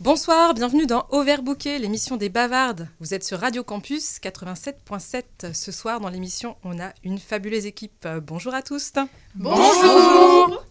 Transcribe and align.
Bonsoir, 0.00 0.52
bienvenue 0.52 0.86
dans 0.86 1.06
Overbooké, 1.08 1.78
l'émission 1.78 2.18
des 2.18 2.28
bavardes. 2.28 2.86
Vous 3.00 3.14
êtes 3.14 3.24
sur 3.24 3.40
Radio 3.40 3.64
Campus 3.64 4.18
87.7. 4.20 5.54
Ce 5.54 5.72
soir, 5.72 6.00
dans 6.00 6.10
l'émission, 6.10 6.56
on 6.64 6.78
a 6.78 6.92
une 7.02 7.18
fabuleuse 7.18 7.64
équipe. 7.64 8.06
Bonjour 8.22 8.52
à 8.54 8.60
tous. 8.60 8.92
Bonjour. 9.34 10.62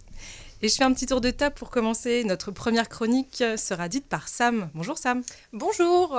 Et 0.62 0.70
je 0.70 0.76
fais 0.76 0.84
un 0.84 0.94
petit 0.94 1.08
tour 1.08 1.22
de 1.22 1.32
table 1.32 1.56
pour 1.56 1.72
commencer. 1.72 2.24
Notre 2.24 2.52
première 2.52 2.88
chronique 2.88 3.44
sera 3.58 3.90
dite 3.90 4.06
par 4.06 4.28
Sam. 4.28 4.70
Bonjour 4.76 5.00
Sam. 5.00 5.24
Bonjour. 5.54 6.16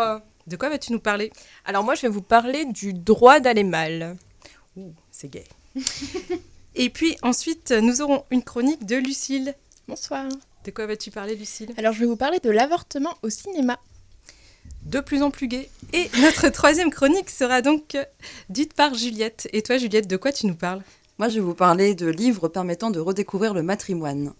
De 0.48 0.56
quoi 0.56 0.68
vas-tu 0.68 0.92
nous 0.92 1.00
parler? 1.00 1.32
Alors 1.64 1.84
moi, 1.84 1.94
je 1.94 2.02
vais 2.02 2.08
vous 2.08 2.22
parler 2.22 2.64
du 2.64 2.92
droit 2.92 3.38
d'aller 3.38 3.64
mal. 3.64 4.16
Ouh, 4.76 4.92
c'est 5.12 5.28
gay. 5.28 5.44
Et 6.74 6.90
puis 6.90 7.16
ensuite, 7.22 7.70
nous 7.70 8.02
aurons 8.02 8.24
une 8.32 8.42
chronique 8.42 8.84
de 8.84 8.96
Lucille. 8.96 9.54
Bonsoir. 9.86 10.26
De 10.66 10.72
quoi 10.72 10.86
vas-tu 10.86 11.12
parler, 11.12 11.36
Lucille? 11.36 11.72
Alors, 11.76 11.92
je 11.92 12.00
vais 12.00 12.06
vous 12.06 12.16
parler 12.16 12.40
de 12.40 12.50
l'avortement 12.50 13.14
au 13.22 13.30
cinéma. 13.30 13.78
De 14.82 14.98
plus 14.98 15.22
en 15.22 15.30
plus 15.30 15.46
gay. 15.46 15.70
Et 15.92 16.10
notre 16.20 16.48
troisième 16.48 16.90
chronique 16.90 17.30
sera 17.30 17.62
donc 17.62 17.96
dite 18.48 18.74
par 18.74 18.92
Juliette. 18.92 19.48
Et 19.52 19.62
toi, 19.62 19.78
Juliette, 19.78 20.08
de 20.08 20.16
quoi 20.16 20.32
tu 20.32 20.48
nous 20.48 20.56
parles? 20.56 20.82
Moi, 21.18 21.28
je 21.28 21.36
vais 21.36 21.40
vous 21.40 21.54
parler 21.54 21.94
de 21.94 22.08
livres 22.08 22.48
permettant 22.48 22.90
de 22.90 22.98
redécouvrir 22.98 23.54
le 23.54 23.62
matrimoine. 23.62 24.34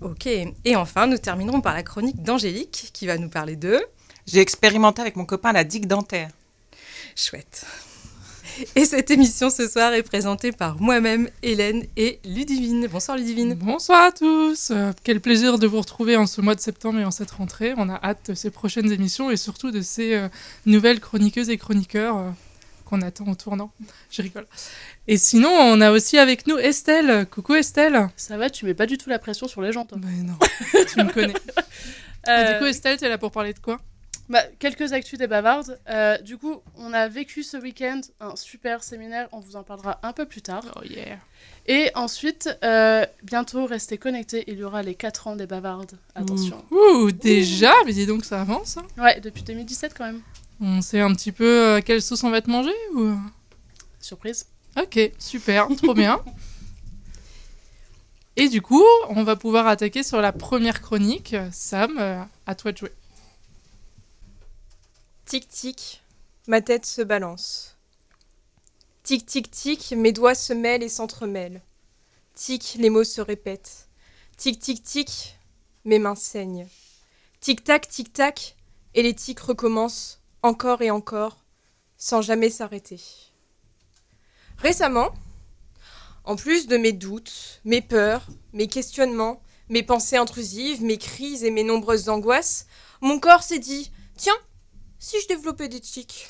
Ok. 0.00 0.26
Et 0.26 0.74
enfin, 0.74 1.06
nous 1.06 1.18
terminerons 1.18 1.60
par 1.60 1.74
la 1.74 1.84
chronique 1.84 2.20
d'Angélique, 2.20 2.90
qui 2.92 3.06
va 3.06 3.16
nous 3.16 3.28
parler 3.28 3.54
de... 3.54 3.80
J'ai 4.26 4.40
expérimenté 4.40 5.02
avec 5.02 5.14
mon 5.14 5.24
copain 5.24 5.52
la 5.52 5.62
digue 5.62 5.86
dentaire. 5.86 6.30
Chouette. 7.14 7.64
Et 8.76 8.84
cette 8.84 9.10
émission 9.10 9.50
ce 9.50 9.68
soir 9.68 9.92
est 9.94 10.02
présentée 10.02 10.52
par 10.52 10.80
moi-même, 10.80 11.28
Hélène 11.42 11.84
et 11.96 12.20
Ludivine. 12.24 12.86
Bonsoir 12.86 13.16
Ludivine. 13.16 13.54
Bonsoir 13.54 14.02
à 14.02 14.12
tous. 14.12 14.70
Euh, 14.70 14.92
quel 15.02 15.20
plaisir 15.20 15.58
de 15.58 15.66
vous 15.66 15.80
retrouver 15.80 16.16
en 16.16 16.26
ce 16.26 16.40
mois 16.40 16.54
de 16.54 16.60
septembre 16.60 17.00
et 17.00 17.04
en 17.04 17.10
cette 17.10 17.32
rentrée. 17.32 17.74
On 17.76 17.88
a 17.88 17.98
hâte 18.02 18.30
de 18.30 18.34
ces 18.34 18.50
prochaines 18.50 18.92
émissions 18.92 19.30
et 19.30 19.36
surtout 19.36 19.70
de 19.70 19.80
ces 19.80 20.14
euh, 20.14 20.28
nouvelles 20.66 21.00
chroniqueuses 21.00 21.50
et 21.50 21.56
chroniqueurs 21.56 22.16
euh, 22.16 22.30
qu'on 22.84 23.02
attend 23.02 23.26
au 23.26 23.34
tournant. 23.34 23.72
Je 24.10 24.22
rigole. 24.22 24.46
Et 25.08 25.16
sinon, 25.16 25.50
on 25.50 25.80
a 25.80 25.90
aussi 25.90 26.18
avec 26.18 26.46
nous 26.46 26.58
Estelle. 26.58 27.26
Coucou 27.26 27.54
Estelle. 27.54 28.08
Ça 28.16 28.36
va, 28.36 28.50
tu 28.50 28.66
mets 28.66 28.74
pas 28.74 28.86
du 28.86 28.98
tout 28.98 29.10
la 29.10 29.18
pression 29.18 29.48
sur 29.48 29.62
les 29.62 29.72
gens, 29.72 29.84
toi. 29.84 29.98
Mais 30.00 30.22
non, 30.22 30.38
tu 30.92 31.02
me 31.02 31.12
connais. 31.12 31.34
Ah, 32.26 32.52
du 32.52 32.58
coup, 32.60 32.66
Estelle, 32.66 32.98
t'es 32.98 33.08
là 33.08 33.18
pour 33.18 33.32
parler 33.32 33.52
de 33.52 33.58
quoi? 33.58 33.80
Bah, 34.28 34.42
quelques 34.58 34.92
actus 34.92 35.18
des 35.18 35.26
bavardes. 35.26 35.78
Euh, 35.88 36.18
du 36.18 36.38
coup, 36.38 36.62
on 36.76 36.92
a 36.92 37.08
vécu 37.08 37.42
ce 37.42 37.56
week-end 37.56 38.00
un 38.20 38.36
super 38.36 38.82
séminaire, 38.82 39.28
on 39.32 39.40
vous 39.40 39.56
en 39.56 39.62
parlera 39.62 39.98
un 40.02 40.12
peu 40.12 40.24
plus 40.24 40.40
tard. 40.40 40.64
Oh 40.76 40.84
yeah. 40.84 41.18
Et 41.66 41.90
ensuite, 41.94 42.48
euh, 42.62 43.04
bientôt, 43.22 43.66
restez 43.66 43.98
connectés, 43.98 44.44
il 44.46 44.58
y 44.58 44.64
aura 44.64 44.82
les 44.82 44.94
4 44.94 45.26
ans 45.26 45.36
des 45.36 45.46
bavardes. 45.46 45.98
Attention. 46.14 46.64
Ouh, 46.70 47.12
déjà? 47.12 47.72
Mais 47.84 47.92
dis 47.92 48.06
donc, 48.06 48.24
ça 48.24 48.40
avance. 48.40 48.78
Hein 48.78 48.86
ouais, 48.98 49.20
depuis 49.20 49.42
2017 49.42 49.94
quand 49.96 50.06
même. 50.06 50.22
On 50.60 50.80
sait 50.80 51.00
un 51.00 51.12
petit 51.12 51.32
peu 51.32 51.44
euh, 51.44 51.80
quelle 51.84 52.00
sauce 52.00 52.24
on 52.24 52.30
va 52.30 52.40
te 52.40 52.48
manger 52.48 52.72
ou... 52.94 53.14
Surprise. 54.00 54.46
Ok, 54.80 54.98
super, 55.18 55.68
trop 55.76 55.94
bien. 55.94 56.20
Et 58.36 58.48
du 58.48 58.60
coup, 58.60 58.84
on 59.10 59.22
va 59.22 59.36
pouvoir 59.36 59.66
attaquer 59.66 60.02
sur 60.02 60.20
la 60.20 60.32
première 60.32 60.82
chronique. 60.82 61.36
Sam, 61.52 62.26
à 62.46 62.54
toi 62.56 62.72
de 62.72 62.78
jouer. 62.78 62.90
Tic 65.26 65.48
tic, 65.48 66.02
ma 66.46 66.60
tête 66.60 66.84
se 66.84 67.00
balance. 67.00 67.78
Tic 69.04 69.24
tic 69.24 69.50
tic, 69.50 69.92
mes 69.96 70.12
doigts 70.12 70.34
se 70.34 70.52
mêlent 70.52 70.82
et 70.82 70.90
s'entremêlent. 70.90 71.62
Tic, 72.34 72.76
les 72.78 72.90
mots 72.90 73.04
se 73.04 73.22
répètent. 73.22 73.88
Tic 74.36 74.58
tic 74.58 74.82
tic, 74.82 75.38
mes 75.86 75.98
mains 75.98 76.14
saignent. 76.14 76.68
Tic 77.40 77.64
tac, 77.64 77.88
tic 77.88 78.12
tac, 78.12 78.54
et 78.94 79.02
les 79.02 79.14
tics 79.14 79.40
recommencent 79.40 80.20
encore 80.42 80.82
et 80.82 80.90
encore, 80.90 81.38
sans 81.96 82.20
jamais 82.20 82.50
s'arrêter. 82.50 83.00
Récemment, 84.58 85.08
en 86.24 86.36
plus 86.36 86.66
de 86.66 86.76
mes 86.76 86.92
doutes, 86.92 87.62
mes 87.64 87.80
peurs, 87.80 88.26
mes 88.52 88.68
questionnements, 88.68 89.42
mes 89.70 89.82
pensées 89.82 90.16
intrusives, 90.16 90.82
mes 90.82 90.98
crises 90.98 91.44
et 91.44 91.50
mes 91.50 91.64
nombreuses 91.64 92.10
angoisses, 92.10 92.66
mon 93.00 93.18
corps 93.18 93.42
s'est 93.42 93.58
dit 93.58 93.90
Tiens, 94.16 94.36
si 95.04 95.20
je 95.20 95.28
développais 95.28 95.68
des 95.68 95.80
tics. 95.80 96.28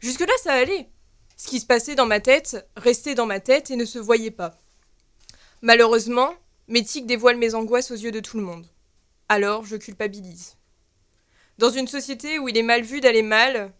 Jusque-là, 0.00 0.32
ça 0.42 0.54
allait. 0.54 0.88
Ce 1.36 1.46
qui 1.46 1.60
se 1.60 1.66
passait 1.66 1.94
dans 1.94 2.06
ma 2.06 2.20
tête 2.20 2.66
restait 2.74 3.14
dans 3.14 3.26
ma 3.26 3.38
tête 3.38 3.70
et 3.70 3.76
ne 3.76 3.84
se 3.84 3.98
voyait 3.98 4.30
pas. 4.30 4.58
Malheureusement, 5.60 6.32
mes 6.68 6.82
tics 6.82 7.04
dévoilent 7.04 7.36
mes 7.36 7.54
angoisses 7.54 7.90
aux 7.90 7.96
yeux 7.96 8.12
de 8.12 8.20
tout 8.20 8.38
le 8.38 8.44
monde. 8.44 8.66
Alors, 9.28 9.66
je 9.66 9.76
culpabilise. 9.76 10.56
Dans 11.58 11.68
une 11.68 11.86
société 11.86 12.38
où 12.38 12.48
il 12.48 12.56
est 12.56 12.62
mal 12.62 12.80
vu 12.80 13.02
d'aller 13.02 13.20
mal, 13.20 13.74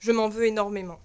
je 0.00 0.12
m'en 0.12 0.28
veux 0.28 0.44
énormément. 0.44 1.00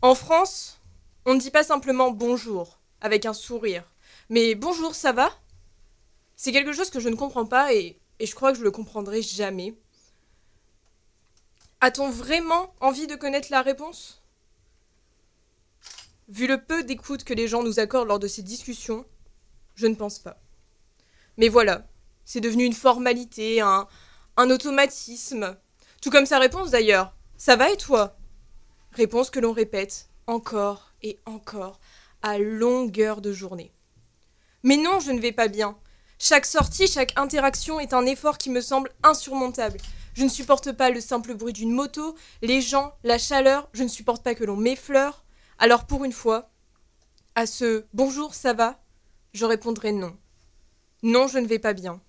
En 0.00 0.14
France, 0.14 0.80
on 1.24 1.34
ne 1.34 1.40
dit 1.40 1.50
pas 1.50 1.64
simplement 1.64 2.12
bonjour 2.12 2.78
avec 3.00 3.26
un 3.26 3.34
sourire, 3.34 3.92
mais 4.28 4.54
bonjour, 4.54 4.94
ça 4.94 5.10
va? 5.10 5.36
C'est 6.36 6.52
quelque 6.52 6.72
chose 6.72 6.90
que 6.90 7.00
je 7.00 7.08
ne 7.08 7.16
comprends 7.16 7.46
pas 7.46 7.74
et, 7.74 7.98
je 8.20 8.34
crois 8.36 8.52
que 8.52 8.58
je 8.58 8.64
le 8.64 8.70
comprendrai 8.70 9.22
jamais. 9.22 9.74
A-t-on 11.84 12.10
vraiment 12.10 12.72
envie 12.78 13.08
de 13.08 13.16
connaître 13.16 13.48
la 13.50 13.60
réponse? 13.60 14.22
Vu 16.28 16.46
le 16.46 16.62
peu 16.62 16.84
d'écoute 16.84 17.24
que 17.24 17.34
les 17.34 17.48
gens 17.48 17.64
nous 17.64 17.80
accordent 17.80 18.06
lors 18.06 18.20
de 18.20 18.28
ces 18.28 18.42
discussions, 18.42 19.04
je 19.74 19.88
ne 19.88 19.96
pense 19.96 20.20
pas. 20.20 20.40
Mais 21.38 21.48
voilà, 21.48 21.84
c'est 22.24 22.40
devenu 22.40 22.64
une 22.64 22.72
formalité, 22.72 23.60
un, 23.60 23.88
un 24.36 24.50
automatisme. 24.50 25.56
Tout 26.00 26.10
comme 26.10 26.24
sa 26.24 26.38
réponse 26.38 26.70
d'ailleurs. 26.70 27.16
Ça 27.36 27.56
va 27.56 27.68
et 27.72 27.76
toi? 27.76 28.16
Réponse 28.92 29.28
que 29.28 29.40
l'on 29.40 29.52
répète 29.52 30.08
encore 30.28 30.92
et 31.02 31.18
encore 31.26 31.80
à 32.22 32.38
longueur 32.38 33.20
de 33.20 33.32
journée. 33.32 33.72
Mais 34.62 34.76
non, 34.76 35.00
je 35.00 35.10
ne 35.10 35.20
vais 35.20 35.32
pas 35.32 35.48
bien. 35.48 35.76
Chaque 36.20 36.46
sortie, 36.46 36.86
chaque 36.86 37.18
interaction 37.18 37.80
est 37.80 37.92
un 37.92 38.06
effort 38.06 38.38
qui 38.38 38.50
me 38.50 38.60
semble 38.60 38.92
insurmontable. 39.02 39.78
Je 40.14 40.24
ne 40.24 40.28
supporte 40.28 40.72
pas 40.72 40.90
le 40.90 41.00
simple 41.00 41.34
bruit 41.34 41.52
d'une 41.52 41.72
moto, 41.72 42.14
les 42.42 42.60
gens, 42.60 42.94
la 43.02 43.18
chaleur, 43.18 43.68
je 43.72 43.82
ne 43.82 43.88
supporte 43.88 44.22
pas 44.22 44.34
que 44.34 44.44
l'on 44.44 44.56
m'effleure. 44.56 45.24
Alors 45.58 45.86
pour 45.86 46.04
une 46.04 46.12
fois, 46.12 46.50
à 47.34 47.46
ce 47.46 47.84
bonjour, 47.92 48.34
ça 48.34 48.52
va 48.52 48.82
je 49.32 49.46
répondrai 49.46 49.92
non. 49.92 50.16
Non, 51.02 51.26
je 51.26 51.38
ne 51.38 51.46
vais 51.46 51.58
pas 51.58 51.72
bien. 51.72 52.00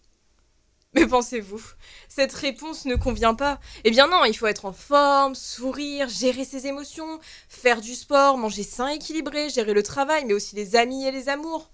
Mais 0.94 1.08
pensez-vous, 1.08 1.62
cette 2.08 2.34
réponse 2.34 2.86
ne 2.86 2.96
convient 2.96 3.34
pas 3.34 3.60
Eh 3.84 3.92
bien 3.92 4.08
non, 4.08 4.26
il 4.26 4.36
faut 4.36 4.46
être 4.46 4.66
en 4.66 4.74
forme, 4.74 5.34
sourire, 5.34 6.08
gérer 6.08 6.46
ses 6.46 6.68
émotions, 6.68 7.20
faire 7.50 7.82
du 7.82 7.96
sport, 7.96 8.38
manger 8.38 8.62
sain 8.62 8.90
équilibré, 8.90 9.50
gérer 9.50 9.74
le 9.74 9.82
travail, 9.82 10.26
mais 10.26 10.34
aussi 10.34 10.56
les 10.56 10.76
amis 10.76 11.06
et 11.06 11.12
les 11.12 11.30
amours. 11.30 11.72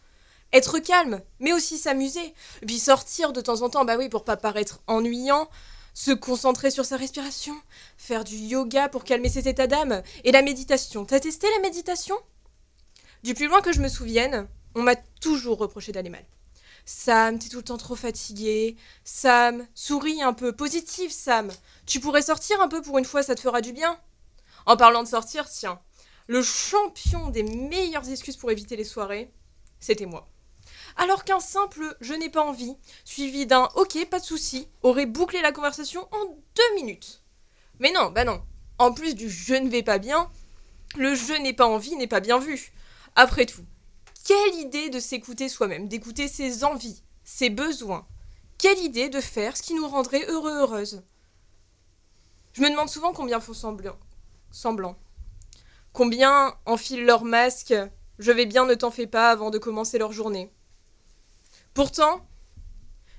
Être 0.53 0.79
calme, 0.79 1.22
mais 1.40 1.51
aussi 1.51 1.78
s'amuser. 1.78 2.34
Puis 2.66 2.79
sortir 2.79 3.34
de 3.34 3.41
temps 3.41 3.61
en 3.61 3.69
temps, 3.69 3.85
bah 3.85 3.97
oui, 3.97 4.07
pour 4.07 4.23
pas 4.23 4.38
paraître 4.38 4.81
ennuyant, 4.88 5.50
se 5.94 6.12
concentrer 6.12 6.72
sur 6.72 6.86
sa 6.86 6.98
respiration, 6.98 7.56
faire 7.98 8.24
du 8.24 8.36
yoga 8.36 8.90
pour 8.90 9.04
calmer 9.04 9.30
ses 9.30 9.48
états 9.48 9.68
d'âme, 9.68 10.02
et 10.24 10.32
la 10.32 10.42
méditation. 10.42 11.06
T'as 11.06 11.20
testé 11.20 11.48
la 11.56 11.62
méditation? 11.62 12.16
Du 13.24 13.34
plus 13.34 13.48
loin 13.48 13.62
que 13.62 13.74
je 13.74 13.82
me 13.82 13.90
souvienne, 13.90 14.48
on 14.76 14.82
m'a 14.82 14.96
toujours 14.96 15.58
reproché 15.58 15.92
d'aller 15.92 16.10
mal. 16.10 16.26
Sam, 16.86 17.38
t'es 17.38 17.50
tout 17.50 17.58
le 17.58 17.64
temps 17.64 17.78
trop 17.78 17.96
fatigué. 17.96 18.76
Sam, 19.04 19.68
souris 19.76 20.24
un 20.24 20.34
peu. 20.34 20.54
Positive, 20.54 21.12
Sam. 21.12 21.52
Tu 21.86 22.00
pourrais 22.00 22.24
sortir 22.24 22.62
un 22.62 22.68
peu 22.68 22.82
pour 22.82 22.98
une 22.98 23.06
fois, 23.06 23.22
ça 23.22 23.36
te 23.36 23.42
fera 23.42 23.62
du 23.62 23.74
bien. 23.74 24.00
En 24.66 24.78
parlant 24.78 25.04
de 25.04 25.08
sortir, 25.08 25.50
tiens, 25.50 25.80
le 26.28 26.42
champion 26.42 27.30
des 27.30 27.44
meilleures 27.44 28.10
excuses 28.10 28.38
pour 28.38 28.52
éviter 28.52 28.76
les 28.76 28.84
soirées, 28.84 29.32
c'était 29.80 30.06
moi 30.06 30.30
alors 30.97 31.24
qu'un 31.24 31.40
simple 31.40 31.96
je 32.02 32.13
n'ai 32.13 32.30
pas 32.30 32.44
envie, 32.44 32.75
suivi 33.06 33.46
d'un 33.46 33.69
ok, 33.75 34.06
pas 34.09 34.19
de 34.19 34.25
souci, 34.25 34.68
aurait 34.84 35.06
bouclé 35.06 35.41
la 35.41 35.52
conversation 35.52 36.08
en 36.11 36.26
deux 36.26 36.76
minutes. 36.76 37.22
Mais 37.79 37.91
non, 37.91 38.11
bah 38.11 38.26
non. 38.26 38.41
En 38.78 38.94
plus 38.94 39.16
du 39.16 39.29
je 39.29 39.55
ne 39.55 39.70
vais 39.70 39.84
pas 39.84 39.97
bien, 39.97 40.29
le 40.96 41.16
je 41.16 41.34
n'ai 41.34 41.53
pas 41.53 41.67
envie 41.67 41.96
n'est 41.96 42.08
pas 42.08 42.20
bien 42.20 42.40
vu. 42.40 42.72
Après 43.16 43.46
tout, 43.46 43.66
quelle 44.26 44.55
idée 44.55 44.90
de 44.90 44.99
s'écouter 44.99 45.49
soi-même, 45.49 45.88
d'écouter 45.88 46.28
ses 46.28 46.64
envies, 46.64 47.03
ses 47.23 47.49
besoins? 47.49 48.08
Quelle 48.59 48.79
idée 48.79 49.09
de 49.09 49.22
faire 49.22 49.55
ce 49.55 49.64
qui 49.64 49.73
nous 49.73 49.88
rendrait 49.88 50.26
heureux, 50.28 50.52
heureuse. 50.52 51.02
Je 52.52 52.61
me 52.61 52.70
demande 52.70 52.90
souvent 52.90 53.14
combien 53.14 53.40
font 53.40 53.53
semblant. 53.53 53.97
semblant. 54.52 54.97
Combien 55.94 56.53
enfilent 56.66 57.05
leur 57.05 57.23
masque, 57.23 57.73
je 58.20 58.32
vais 58.32 58.46
bien, 58.46 58.66
ne 58.66 58.76
t'en 58.76 58.91
fais 58.91 59.08
pas 59.08 59.32
avant 59.32 59.49
de 59.49 59.58
commencer 59.58 59.97
leur 59.97 60.11
journée. 60.11 60.52
Pourtant, 61.74 62.26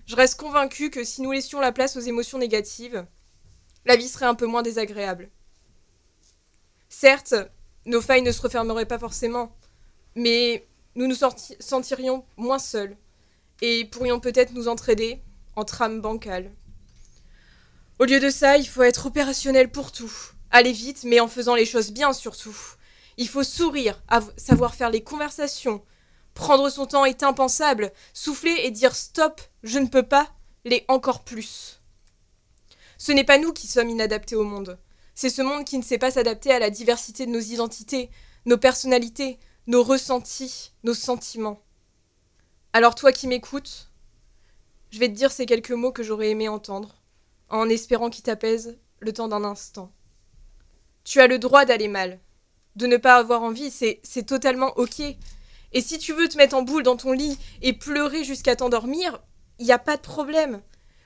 je 0.07 0.17
reste 0.17 0.39
convaincue 0.39 0.91
que 0.91 1.05
si 1.05 1.23
nous 1.23 1.33
laissions 1.33 1.61
la 1.61 1.73
place 1.73 1.97
aux 1.97 2.01
émotions 2.01 2.39
négatives, 2.39 3.07
la 3.87 3.97
vie 3.97 4.09
serait 4.09 4.27
un 4.27 4.35
peu 4.35 4.47
moins 4.47 4.63
désagréable. 4.63 5.31
Certes, 6.89 7.35
nos 7.87 8.01
failles 8.01 8.23
ne 8.23 8.33
se 8.33 8.43
refermeraient 8.43 8.87
pas 8.87 8.99
forcément, 8.99 9.57
mais 10.17 10.67
nous 10.97 11.07
nous 11.07 11.17
sentirions 11.61 12.25
moins 12.37 12.59
seuls 12.59 12.97
et 13.63 13.85
pourrions 13.85 14.21
peut-être 14.21 14.53
nous 14.53 14.69
entraider, 14.69 15.23
en 15.57 15.65
trame 15.65 16.01
bancale. 16.01 16.51
Au 17.99 18.05
lieu 18.05 18.19
de 18.19 18.31
ça, 18.31 18.57
il 18.57 18.67
faut 18.67 18.83
être 18.83 19.07
opérationnel 19.07 19.71
pour 19.71 19.93
tout. 19.93 20.13
Aller 20.51 20.73
vite, 20.73 21.05
mais 21.05 21.21
en 21.21 21.29
faisant 21.29 21.55
les 21.55 21.67
choses 21.67 21.93
bien 21.93 22.13
surtout. 22.13 22.57
Il 23.17 23.29
faut 23.29 23.45
sourire, 23.45 24.03
savoir 24.37 24.75
faire 24.75 24.91
les 24.91 25.03
conversations. 25.03 25.85
Prendre 26.41 26.71
son 26.71 26.87
temps 26.87 27.05
est 27.05 27.23
impensable. 27.23 27.93
Souffler 28.15 28.61
et 28.63 28.71
dire 28.71 28.97
stop, 28.97 29.43
je 29.63 29.79
ne 29.79 29.87
peux 29.87 30.03
pas, 30.03 30.27
l'est 30.65 30.87
encore 30.89 31.23
plus. 31.23 31.83
Ce 32.97 33.13
n'est 33.13 33.25
pas 33.25 33.37
nous 33.37 33.53
qui 33.53 33.67
sommes 33.67 33.91
inadaptés 33.91 34.37
au 34.37 34.43
monde. 34.43 34.79
C'est 35.15 35.29
ce 35.29 35.43
monde 35.43 35.67
qui 35.67 35.77
ne 35.77 35.83
sait 35.83 35.99
pas 35.99 36.11
s'adapter 36.11 36.51
à 36.51 36.59
la 36.59 36.71
diversité 36.71 37.27
de 37.27 37.31
nos 37.31 37.41
identités, 37.41 38.09
nos 38.47 38.57
personnalités, 38.57 39.39
nos 39.67 39.83
ressentis, 39.83 40.73
nos 40.83 40.95
sentiments. 40.95 41.61
Alors 42.73 42.95
toi 42.95 43.13
qui 43.13 43.27
m'écoutes, 43.27 43.91
je 44.93 44.99
vais 44.99 45.09
te 45.09 45.15
dire 45.15 45.33
ces 45.33 45.45
quelques 45.45 45.73
mots 45.73 45.93
que 45.93 46.03
j'aurais 46.03 46.31
aimé 46.31 46.49
entendre, 46.49 47.03
en 47.51 47.69
espérant 47.69 48.09
qu'ils 48.09 48.25
t'apaisent 48.25 48.79
le 49.01 49.13
temps 49.13 49.29
d'un 49.29 49.45
instant. 49.45 49.93
Tu 51.05 51.21
as 51.21 51.27
le 51.27 51.39
droit 51.39 51.67
d'aller 51.67 51.89
mal. 51.89 52.19
De 52.77 52.87
ne 52.87 52.97
pas 52.97 53.17
avoir 53.17 53.43
envie, 53.43 53.71
c'est 53.71 54.27
totalement 54.27 54.73
ok. 54.79 55.03
Et 55.73 55.81
si 55.81 55.99
tu 55.99 56.13
veux 56.13 56.29
te 56.29 56.37
mettre 56.37 56.57
en 56.57 56.63
boule 56.63 56.83
dans 56.83 56.97
ton 56.97 57.13
lit 57.13 57.39
et 57.63 57.73
pleurer 57.73 58.25
jusqu'à 58.25 58.57
t'endormir, 58.57 59.21
il 59.59 59.67
n'y 59.67 59.73
a 59.73 59.79
pas 59.79 59.97
de 59.97 60.03
problème. 60.03 60.61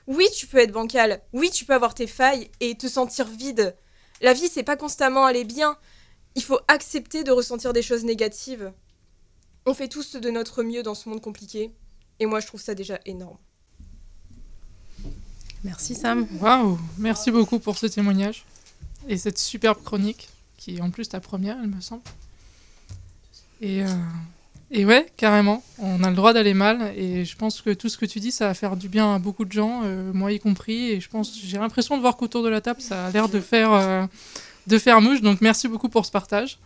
Oui, 0.07 0.27
tu 0.35 0.47
peux 0.47 0.57
être 0.57 0.71
bancal. 0.71 1.21
Oui, 1.33 1.49
tu 1.49 1.65
peux 1.65 1.73
avoir 1.73 1.93
tes 1.93 2.07
failles 2.07 2.49
et 2.59 2.75
te 2.75 2.87
sentir 2.87 3.27
vide. 3.27 3.75
La 4.21 4.33
vie, 4.33 4.47
c'est 4.47 4.63
pas 4.63 4.77
constamment 4.77 5.25
aller 5.25 5.43
bien. 5.43 5.77
Il 6.35 6.43
faut 6.43 6.59
accepter 6.67 7.23
de 7.23 7.31
ressentir 7.31 7.73
des 7.73 7.81
choses 7.81 8.03
négatives. 8.03 8.71
On 9.65 9.73
fait 9.73 9.87
tous 9.87 10.15
de 10.15 10.29
notre 10.29 10.63
mieux 10.63 10.83
dans 10.83 10.95
ce 10.95 11.09
monde 11.09 11.21
compliqué. 11.21 11.71
Et 12.19 12.25
moi, 12.25 12.39
je 12.39 12.47
trouve 12.47 12.61
ça 12.61 12.75
déjà 12.75 12.99
énorme. 13.05 13.37
Merci 15.63 15.95
Sam. 15.95 16.27
Waouh, 16.39 16.79
merci 16.99 17.31
beaucoup 17.31 17.57
pour 17.57 17.77
ce 17.77 17.87
témoignage 17.87 18.45
et 19.07 19.17
cette 19.17 19.39
superbe 19.39 19.81
chronique 19.83 20.29
qui 20.57 20.77
est 20.77 20.81
en 20.81 20.91
plus 20.91 21.09
ta 21.09 21.19
première, 21.19 21.57
il 21.63 21.69
me 21.69 21.81
semble. 21.81 22.03
Et, 23.61 23.83
euh, 23.83 23.87
et 24.71 24.85
ouais, 24.85 25.05
carrément, 25.17 25.63
on 25.79 26.03
a 26.03 26.09
le 26.09 26.15
droit 26.15 26.33
d'aller 26.33 26.53
mal 26.53 26.93
et 26.97 27.25
je 27.25 27.35
pense 27.35 27.61
que 27.61 27.71
tout 27.71 27.89
ce 27.89 27.97
que 27.97 28.05
tu 28.05 28.19
dis, 28.19 28.31
ça 28.31 28.47
va 28.47 28.53
faire 28.53 28.75
du 28.75 28.89
bien 28.89 29.15
à 29.15 29.19
beaucoup 29.19 29.45
de 29.45 29.51
gens, 29.51 29.81
euh, 29.85 30.11
moi 30.13 30.31
y 30.31 30.39
compris. 30.39 30.91
Et 30.91 30.99
je 30.99 31.09
pense, 31.09 31.37
j'ai 31.43 31.57
l'impression 31.57 31.95
de 31.95 32.01
voir 32.01 32.17
qu'autour 32.17 32.43
de 32.43 32.49
la 32.49 32.61
table, 32.61 32.81
ça 32.81 33.05
a 33.05 33.11
l'air 33.11 33.29
de 33.29 33.39
faire, 33.39 33.73
euh, 33.73 34.05
de 34.67 34.77
faire 34.77 35.01
mouche. 35.01 35.21
Donc 35.21 35.41
merci 35.41 35.67
beaucoup 35.67 35.89
pour 35.89 36.05
ce 36.05 36.11
partage. 36.11 36.59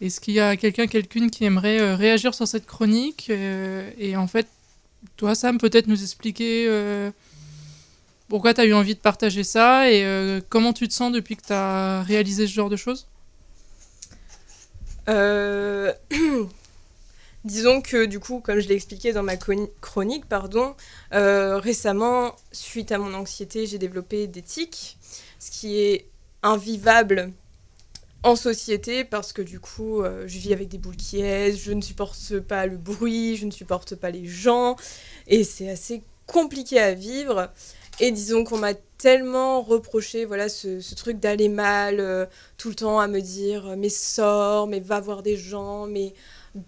Est-ce 0.00 0.20
qu'il 0.20 0.34
y 0.34 0.40
a 0.40 0.56
quelqu'un, 0.56 0.86
quelqu'une 0.86 1.30
qui 1.30 1.44
aimerait 1.44 1.94
réagir 1.94 2.34
sur 2.34 2.46
cette 2.46 2.66
chronique 2.66 3.30
et 3.30 4.14
en 4.16 4.26
fait, 4.26 4.46
toi 5.16 5.34
Sam, 5.34 5.56
peut-être 5.56 5.86
nous 5.86 6.02
expliquer 6.02 6.68
pourquoi 8.28 8.54
tu 8.54 8.60
as 8.60 8.64
eu 8.64 8.74
envie 8.74 8.94
de 8.94 9.00
partager 9.00 9.44
ça 9.44 9.90
et 9.90 10.04
euh, 10.04 10.40
comment 10.48 10.72
tu 10.72 10.88
te 10.88 10.92
sens 10.92 11.12
depuis 11.12 11.36
que 11.36 11.46
tu 11.46 11.52
as 11.52 12.02
réalisé 12.02 12.46
ce 12.46 12.52
genre 12.52 12.70
de 12.70 12.76
choses? 12.76 13.06
Euh, 15.08 15.92
Disons 17.46 17.80
que 17.80 18.04
du 18.04 18.20
coup, 18.20 18.40
comme 18.40 18.58
je 18.60 18.68
l'ai 18.68 18.74
expliqué 18.74 19.12
dans 19.12 19.22
ma 19.22 19.36
chronique, 19.36 20.26
pardon, 20.28 20.74
euh, 21.14 21.58
récemment, 21.58 22.34
suite 22.52 22.92
à 22.92 22.98
mon 22.98 23.14
anxiété, 23.14 23.66
j'ai 23.66 23.78
développé 23.78 24.26
des 24.26 24.42
tics, 24.42 24.98
ce 25.38 25.50
qui 25.50 25.78
est 25.78 26.06
invivable 26.42 27.32
en 28.22 28.36
société 28.36 29.04
parce 29.04 29.32
que 29.32 29.42
du 29.42 29.60
coup, 29.60 30.02
je 30.02 30.38
vis 30.38 30.52
avec 30.52 30.68
des 30.68 30.78
boules 30.78 30.96
je 30.98 31.72
ne 31.72 31.80
supporte 31.80 32.40
pas 32.40 32.66
le 32.66 32.76
bruit, 32.76 33.36
je 33.36 33.46
ne 33.46 33.52
supporte 33.52 33.94
pas 33.94 34.10
les 34.10 34.26
gens, 34.26 34.74
et 35.28 35.44
c'est 35.44 35.70
assez 35.70 36.02
compliqué 36.26 36.80
à 36.80 36.94
vivre. 36.94 37.50
Et 37.98 38.10
disons 38.10 38.44
qu'on 38.44 38.58
m'a 38.58 38.74
tellement 38.98 39.62
reproché 39.62 40.24
voilà 40.24 40.48
ce, 40.48 40.94
truc 40.94 41.18
d'aller 41.18 41.48
mal 41.48 42.00
euh, 42.00 42.26
tout 42.58 42.68
le 42.68 42.74
temps 42.74 42.98
à 42.98 43.08
me 43.08 43.20
dire 43.20 43.68
euh, 43.68 43.76
mais 43.76 43.88
sors 43.88 44.66
mais 44.66 44.80
va 44.80 45.00
voir 45.00 45.22
des 45.22 45.36
gens 45.36 45.86
mais 45.86 46.14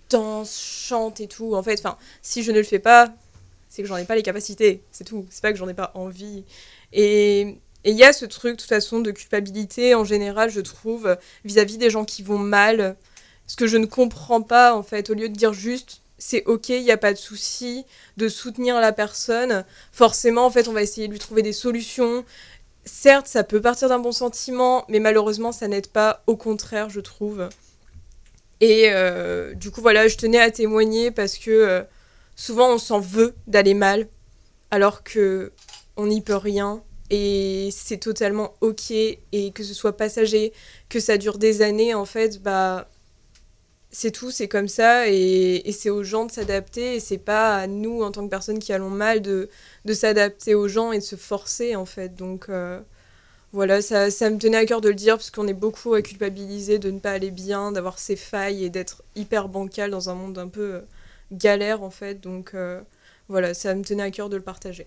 danse 0.09 0.61
chante 0.61 1.21
et 1.21 1.29
tout 1.29 1.55
en 1.55 1.63
fait 1.63 1.79
enfin 1.79 1.97
si 2.23 2.43
je 2.43 2.53
ne 2.53 2.59
le 2.59 2.65
fais 2.65 2.79
pas 2.79 3.13
c'est 3.69 3.83
que 3.83 3.89
j'en 3.89 3.97
ai 3.97 4.05
pas 4.05 4.15
les 4.15 4.23
capacités 4.23 4.83
c'est 4.93 5.05
tout 5.05 5.27
c'est 5.31 5.43
pas 5.43 5.53
que 5.53 5.59
j'en 5.59 5.69
ai 5.69 5.75
pas 5.75 5.93
envie 5.95 6.45
et 6.93 7.59
il 7.85 7.95
y 7.95 8.05
a 8.05 8.13
ce 8.13 8.25
truc 8.25 8.57
de 8.57 8.61
toute 8.61 8.69
façon 8.69 9.01
de 9.01 9.11
culpabilité 9.11 9.95
en 9.95 10.05
général 10.05 10.51
je 10.51 10.61
trouve 10.61 11.17
vis-à-vis 11.45 11.77
-vis 11.77 11.79
des 11.79 11.91
gens 11.91 12.05
qui 12.05 12.23
vont 12.23 12.39
mal 12.39 12.97
ce 13.47 13.57
que 13.57 13.67
je 13.67 13.77
ne 13.77 13.87
comprends 13.87 14.43
pas 14.43 14.75
en 14.75 14.83
fait 14.83 15.11
au 15.11 15.15
lieu 15.15 15.29
de 15.29 15.35
dire 15.35 15.53
juste 15.53 16.03
c'est 16.19 16.45
ok, 16.47 16.69
il 16.71 16.83
n'y 16.83 16.91
a 16.91 16.97
pas 16.97 17.13
de 17.13 17.19
souci 17.19 17.87
de 18.17 18.29
soutenir 18.29 18.81
la 18.81 18.93
personne. 18.93 19.65
Forcément, 19.93 20.45
en 20.45 20.51
fait, 20.51 20.69
on 20.69 20.73
va 20.73 20.83
essayer 20.83 21.07
de 21.07 21.13
lui 21.13 21.21
trouver 21.21 21.43
des 21.43 21.53
solutions. 21.53 22.25
Certes, 22.85 23.29
ça 23.29 23.45
peut 23.45 23.61
partir 23.61 23.89
d'un 23.89 24.01
bon 24.01 24.13
sentiment, 24.13 24.85
mais 24.89 24.99
malheureusement, 24.99 25.53
ça 25.53 25.69
n'aide 25.69 25.87
pas. 25.89 26.23
Au 26.27 26.37
contraire, 26.37 26.91
je 26.91 27.01
trouve. 27.01 27.49
Et 28.61 28.91
euh, 28.91 29.55
du 29.55 29.71
coup, 29.71 29.81
voilà, 29.81 30.09
je 30.09 30.17
tenais 30.17 30.41
à 30.41 30.51
témoigner 30.51 31.11
parce 31.11 31.39
que 31.39 31.51
euh, 31.51 31.83
souvent, 32.37 32.75
on 32.75 32.79
s'en 32.79 33.01
veut 33.01 33.35
d'aller 33.47 33.75
mal, 33.75 34.09
alors 34.71 35.03
que 35.03 35.53
on 35.97 36.07
n'y 36.07 36.21
peut 36.23 36.37
rien. 36.37 36.83
Et 37.11 37.71
c'est 37.73 37.99
totalement 37.99 38.55
ok. 38.61 38.91
Et 38.91 39.53
que 39.55 39.63
ce 39.65 39.75
soit 39.75 39.97
passager, 39.97 40.53
que 40.89 41.01
ça 41.01 41.19
dure 41.19 41.39
des 41.39 41.63
années, 41.63 41.95
en 41.95 42.05
fait, 42.05 42.43
bah 42.43 42.89
c'est 43.91 44.11
tout, 44.11 44.31
c'est 44.31 44.49
comme 44.49 44.69
ça, 44.69 45.09
et, 45.09 45.73
c'est 45.73 45.91
aux 45.91 46.03
gens 46.03 46.27
de 46.27 46.31
s'adapter, 46.31 46.97
et 46.97 47.01
c'est 47.01 47.19
pas 47.19 47.57
à 47.57 47.67
nous, 47.67 48.03
en 48.03 48.11
tant 48.13 48.25
que 48.25 48.31
personnes 48.31 48.59
qui 48.59 48.73
allons 48.73 48.91
mal, 48.91 49.23
de, 49.23 49.49
s'adapter 49.93 50.55
aux 50.55 50.69
gens 50.69 50.93
et 50.93 50.99
de 50.99 51.05
se 51.05 51.17
forcer, 51.17 51.75
en 51.77 51.87
fait. 51.87 52.15
Donc 52.15 52.49
euh, 52.49 52.81
voilà, 53.59 53.83
ça, 53.83 54.11
ça, 54.11 54.31
me 54.31 54.39
tenait 54.39 54.57
à 54.57 54.65
cœur 54.67 54.81
de 54.81 54.89
le 54.89 54.95
dire, 54.95 55.17
parce 55.17 55.31
qu'on 55.31 55.49
est 55.49 55.53
beaucoup 55.53 55.95
à 55.95 56.03
culpabiliser 56.03 56.79
de 56.79 56.93
ne 56.93 57.01
pas 57.01 57.11
aller 57.11 57.33
bien, 57.33 57.73
d'avoir 57.73 57.99
ses 57.99 58.15
failles, 58.15 58.65
et 58.65 58.71
d'être 58.71 59.03
hyper 59.17 59.49
bancal 59.49 59.91
dans 59.91 60.11
un 60.11 60.15
monde 60.15 60.39
un 60.39 60.47
peu 60.47 60.75
euh, 60.75 60.81
galère, 61.33 61.83
en 61.83 61.91
fait. 61.91 62.21
Donc 62.21 62.53
euh, 62.55 62.81
voilà, 63.29 63.55
ça 63.55 63.75
me 63.75 63.83
tenait 63.83 64.05
à 64.05 64.11
cœur 64.13 64.29
de 64.29 64.37
le 64.37 64.43
partager. 64.43 64.87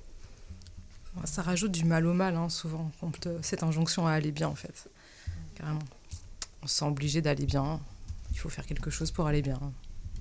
Ça 1.25 1.41
rajoute 1.41 1.73
du 1.73 1.83
mal 1.83 2.05
au 2.05 2.13
mal, 2.13 2.35
hein, 2.37 2.47
souvent, 2.47 2.89
cette 3.41 3.63
injonction 3.63 4.07
à 4.07 4.13
aller 4.13 4.31
bien, 4.31 4.47
en 4.47 4.55
fait. 4.55 4.89
Carrément. 5.55 5.83
On 6.63 6.67
se 6.67 6.75
sent 6.75 6.85
obligé 6.85 7.21
d'aller 7.21 7.45
bien 7.45 7.81
il 8.31 8.39
faut 8.39 8.49
faire 8.49 8.65
quelque 8.65 8.89
chose 8.89 9.11
pour 9.11 9.27
aller 9.27 9.41
bien. 9.41 9.59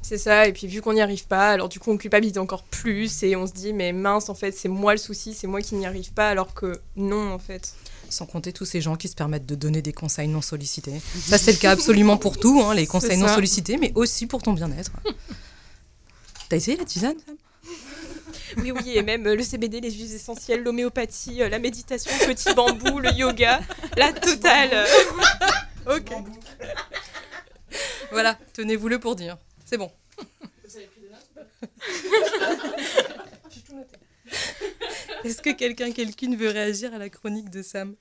C'est 0.02 0.18
ça, 0.18 0.46
et 0.46 0.52
puis 0.52 0.66
vu 0.66 0.80
qu'on 0.80 0.94
n'y 0.94 1.02
arrive 1.02 1.26
pas, 1.26 1.50
alors 1.50 1.68
du 1.68 1.78
coup 1.78 1.90
on 1.90 1.98
culpabilise 1.98 2.38
encore 2.38 2.64
plus 2.64 3.22
et 3.22 3.36
on 3.36 3.46
se 3.46 3.52
dit 3.52 3.74
mais 3.74 3.92
mince 3.92 4.30
en 4.30 4.34
fait 4.34 4.52
c'est 4.52 4.68
moi 4.68 4.92
le 4.92 4.98
souci, 4.98 5.34
c'est 5.34 5.46
moi 5.46 5.60
qui 5.60 5.74
n'y 5.74 5.84
arrive 5.86 6.12
pas 6.12 6.30
alors 6.30 6.54
que 6.54 6.80
non 6.96 7.32
en 7.32 7.38
fait. 7.38 7.74
Sans 8.10 8.26
compter 8.26 8.52
tous 8.52 8.64
ces 8.64 8.80
gens 8.80 8.96
qui 8.96 9.08
se 9.08 9.14
permettent 9.14 9.46
de 9.46 9.54
donner 9.54 9.82
des 9.82 9.92
conseils 9.92 10.28
non 10.28 10.42
sollicités. 10.42 11.00
Ça 11.26 11.38
c'est 11.38 11.52
le 11.52 11.58
cas 11.58 11.70
absolument 11.70 12.16
pour 12.16 12.38
tout, 12.38 12.60
hein, 12.62 12.74
les 12.74 12.86
conseils 12.86 13.16
non 13.16 13.28
sollicités, 13.28 13.78
mais 13.78 13.92
aussi 13.94 14.26
pour 14.26 14.42
ton 14.42 14.52
bien-être. 14.52 14.92
T'as 16.48 16.56
essayé 16.56 16.76
la 16.76 16.84
tisane 16.84 17.16
oui, 18.56 18.72
oui, 18.72 18.96
et 18.96 19.02
même 19.02 19.24
le 19.24 19.42
CBD, 19.42 19.80
les 19.80 19.92
huiles 19.92 20.12
essentielles, 20.12 20.62
l'homéopathie, 20.64 21.42
euh, 21.42 21.48
la 21.48 21.60
méditation, 21.60 22.10
le 22.20 22.26
petit 22.34 22.52
bambou, 22.52 22.98
le 22.98 23.12
yoga, 23.12 23.60
la 23.96 24.12
totale. 24.12 24.86
ok. 25.86 26.12
Voilà, 28.10 28.36
tenez-vous-le 28.52 28.98
pour 28.98 29.14
dire. 29.14 29.38
C'est 29.64 29.76
bon. 29.76 29.90
Vous 30.18 30.76
avez 30.76 30.86
pris 30.86 31.00
des 31.00 31.10
notes. 31.10 33.06
Est-ce 35.24 35.42
que 35.42 35.50
quelqu'un, 35.50 35.92
quelqu'une 35.92 36.36
veut 36.36 36.48
réagir 36.48 36.94
à 36.94 36.98
la 36.98 37.08
chronique 37.08 37.50
de 37.50 37.62
Sam? 37.62 37.94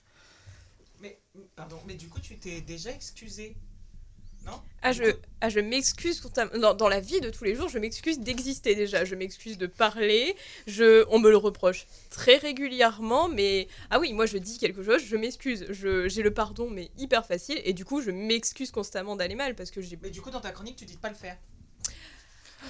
Mais, 1.01 1.19
pardon, 1.55 1.79
mais 1.87 1.95
du 1.95 2.07
coup, 2.07 2.19
tu 2.19 2.37
t'es 2.37 2.61
déjà 2.61 2.91
excusé 2.91 3.55
non? 4.45 4.53
Ah 4.81 4.93
je, 4.93 5.03
ah, 5.41 5.49
je 5.49 5.59
m'excuse 5.59 6.21
dans, 6.55 6.73
dans, 6.73 6.87
la 6.87 7.01
vie 7.01 7.19
de 7.19 7.29
tous 7.29 7.43
les 7.43 7.55
jours, 7.55 7.67
je 7.67 7.77
m'excuse 7.77 8.19
d'exister 8.19 8.75
déjà, 8.75 9.03
je 9.03 9.15
m'excuse 9.15 9.57
de 9.57 9.67
parler, 9.67 10.35
je, 10.67 11.05
on 11.09 11.19
me 11.19 11.29
le 11.29 11.35
reproche 11.35 11.85
très 12.09 12.37
régulièrement, 12.37 13.27
mais 13.27 13.67
ah 13.89 13.99
oui, 13.99 14.13
moi 14.13 14.25
je 14.25 14.37
dis 14.37 14.57
quelque 14.57 14.81
chose, 14.81 15.01
je 15.03 15.17
m'excuse, 15.17 15.65
j'ai 15.69 16.23
le 16.23 16.33
pardon, 16.33 16.69
mais 16.69 16.91
hyper 16.97 17.25
facile, 17.25 17.59
et 17.65 17.73
du 17.73 17.83
coup 17.83 18.01
je 18.01 18.11
m'excuse 18.11 18.71
constamment 18.71 19.17
d'aller 19.17 19.35
mal 19.35 19.55
parce 19.55 19.71
que 19.71 19.81
j'ai. 19.81 19.99
Mais 20.01 20.11
du 20.11 20.21
coup, 20.21 20.31
dans 20.31 20.41
ta 20.41 20.51
chronique, 20.51 20.77
tu 20.77 20.85
dis 20.85 20.95
de 20.95 21.01
pas 21.01 21.09
le 21.09 21.15
faire. 21.15 21.37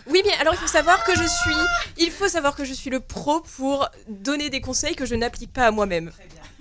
Oui, 0.08 0.22
bien, 0.24 0.34
alors 0.40 0.54
il 0.54 0.58
faut 0.58 0.68
savoir 0.68 1.04
que 1.04 1.14
je 1.16 1.24
suis, 1.24 1.56
il 1.98 2.12
faut 2.12 2.28
savoir 2.28 2.56
que 2.56 2.66
je 2.66 2.74
suis 2.74 2.90
le 2.90 3.00
pro 3.00 3.42
pour 3.58 3.90
donner 4.08 4.50
des 4.50 4.62
conseils 4.62 4.96
que 4.96 5.06
je 5.06 5.16
n'applique 5.16 5.54
pas 5.54 5.68
à 5.68 5.72
moi-même. 5.72 6.12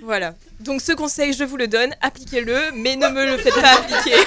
Voilà. 0.03 0.35
Donc 0.61 0.81
ce 0.81 0.93
conseil, 0.93 1.33
je 1.33 1.45
vous 1.45 1.57
le 1.57 1.67
donne, 1.67 1.95
appliquez-le, 2.01 2.73
mais 2.75 2.97
ne 2.97 3.09
me 3.09 3.25
le 3.25 3.39
faites 3.39 3.55
pas 3.55 3.79
appliquer. 3.79 4.17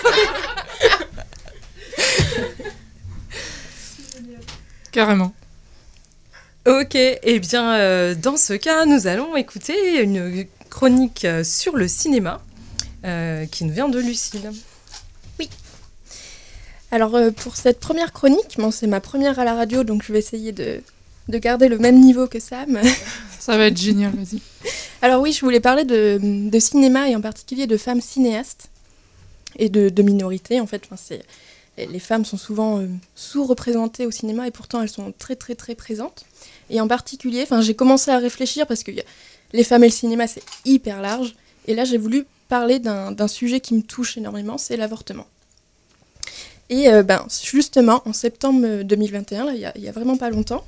Carrément. 4.91 5.33
Ok, 6.67 6.95
et 6.95 7.19
eh 7.23 7.39
bien 7.39 7.73
euh, 7.73 8.13
dans 8.15 8.37
ce 8.37 8.53
cas, 8.53 8.85
nous 8.85 9.07
allons 9.07 9.35
écouter 9.35 10.01
une 10.01 10.45
chronique 10.69 11.25
sur 11.43 11.75
le 11.75 11.87
cinéma 11.87 12.41
euh, 13.03 13.47
qui 13.47 13.65
nous 13.65 13.73
vient 13.73 13.89
de 13.89 13.99
Lucille. 13.99 14.51
Alors 16.91 17.17
pour 17.37 17.55
cette 17.55 17.79
première 17.79 18.11
chronique, 18.11 18.55
bon, 18.57 18.69
c'est 18.71 18.87
ma 18.87 18.99
première 18.99 19.39
à 19.39 19.45
la 19.45 19.53
radio, 19.55 19.83
donc 19.83 20.03
je 20.03 20.11
vais 20.11 20.19
essayer 20.19 20.51
de, 20.51 20.81
de 21.29 21.37
garder 21.37 21.69
le 21.69 21.77
même 21.77 21.99
niveau 21.99 22.27
que 22.27 22.39
Sam. 22.39 22.79
Ça 23.39 23.57
va 23.57 23.67
être 23.67 23.77
génial, 23.77 24.13
vas-y. 24.13 24.39
Alors 25.01 25.21
oui, 25.21 25.31
je 25.31 25.41
voulais 25.41 25.59
parler 25.61 25.83
de, 25.85 26.19
de 26.21 26.59
cinéma 26.59 27.09
et 27.09 27.15
en 27.15 27.21
particulier 27.21 27.65
de 27.65 27.77
femmes 27.77 28.01
cinéastes 28.01 28.67
et 29.57 29.69
de, 29.69 29.89
de 29.89 30.01
minorités. 30.03 30.59
En 30.59 30.67
fait, 30.67 30.83
enfin, 30.85 30.97
c'est, 31.01 31.23
les- 31.77 31.99
femmes 31.99 32.25
sont 32.25 32.37
souvent 32.37 32.79
euh, 32.79 32.87
sous-représentées 33.15 34.05
au 34.05 34.11
cinéma 34.11 34.47
et 34.47 34.51
pourtant 34.51 34.81
elles 34.81 34.89
sont 34.89 35.11
très 35.17 35.35
très 35.35 35.55
très 35.55 35.73
présentes. 35.75 36.25
Et 36.69 36.79
en 36.81 36.87
particulier, 36.87 37.41
enfin, 37.43 37.61
j'ai 37.61 37.73
commencé 37.73 38.11
à 38.11 38.17
réfléchir 38.19 38.67
parce 38.67 38.83
que 38.83 38.91
les 39.53 39.63
femmes 39.63 39.83
et 39.83 39.87
le 39.87 39.93
cinéma 39.93 40.27
c'est 40.27 40.43
hyper 40.65 41.01
large. 41.01 41.33
Et 41.67 41.73
là, 41.73 41.83
j'ai 41.85 41.97
voulu 41.97 42.25
parler 42.49 42.79
d'un, 42.79 43.11
d'un 43.11 43.27
sujet 43.27 43.59
qui 43.59 43.73
me 43.75 43.81
touche 43.81 44.17
énormément, 44.17 44.57
c'est 44.57 44.77
l'avortement. 44.77 45.25
Et 46.71 46.87
euh, 46.89 47.03
ben, 47.03 47.27
justement, 47.43 48.01
en 48.05 48.13
septembre 48.13 48.81
2021, 48.83 49.43
là, 49.45 49.51
il 49.75 49.81
y 49.81 49.87
a- 49.89 49.91
vraiment 49.91 50.15
pas 50.17 50.29
longtemps, 50.29 50.63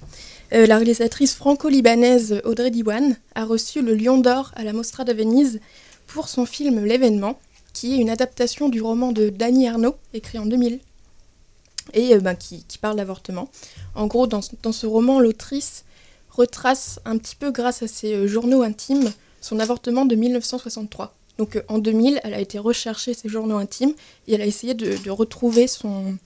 euh, 0.53 0.67
la 0.67 0.75
réalisatrice 0.75 1.33
franco-libanaise 1.33 2.41
Audrey 2.43 2.69
Diwan 2.71 3.15
a 3.35 3.45
reçu 3.45 3.81
le 3.81 3.95
Lion 3.95 4.17
d'Or 4.17 4.51
à 4.55 4.63
la 4.63 4.73
Mostra 4.73 5.05
de 5.05 5.13
Venise 5.13 5.59
pour 6.07 6.27
son 6.27 6.45
film 6.45 6.83
L'événement, 6.85 7.39
qui 7.73 7.93
est 7.95 7.97
une 7.97 8.09
adaptation 8.09 8.67
du 8.69 8.81
roman 8.81 9.11
de 9.13 9.29
Dany 9.29 9.67
Arnaud, 9.67 9.95
écrit 10.13 10.37
en 10.37 10.45
2000, 10.45 10.79
et 11.93 12.13
euh, 12.13 12.19
ben, 12.19 12.35
qui, 12.35 12.63
parle 12.81 12.97
d'avortement. 12.97 13.49
En 13.95 14.05
gros, 14.07 14.27
dans, 14.27 14.41
ce- 14.41 14.85
roman, 14.85 15.19
l'autrice 15.21 15.85
retrace 16.31 16.99
un 17.05 17.17
petit 17.17 17.35
peu 17.37 17.51
grâce 17.51 17.81
à 17.81 17.87
ses 17.87 18.13
euh, 18.13 18.27
journaux 18.27 18.61
intimes 18.61 19.09
son 19.39 19.59
avortement 19.59 20.05
de 20.05 20.15
1963. 20.15 21.15
Donc 21.37 21.55
euh, 21.55 21.61
en 21.67 21.79
2000, 21.79 22.21
elle 22.23 22.33
a 22.33 22.39
été 22.39 22.59
rechercher 22.59 23.13
ses 23.13 23.29
journaux 23.29 23.57
intimes 23.57 23.93
et 24.27 24.33
elle 24.33 24.41
a 24.41 24.45
essayé 24.45 24.73
de, 24.73 25.09
retrouver 25.09 25.67
son, 25.67 26.17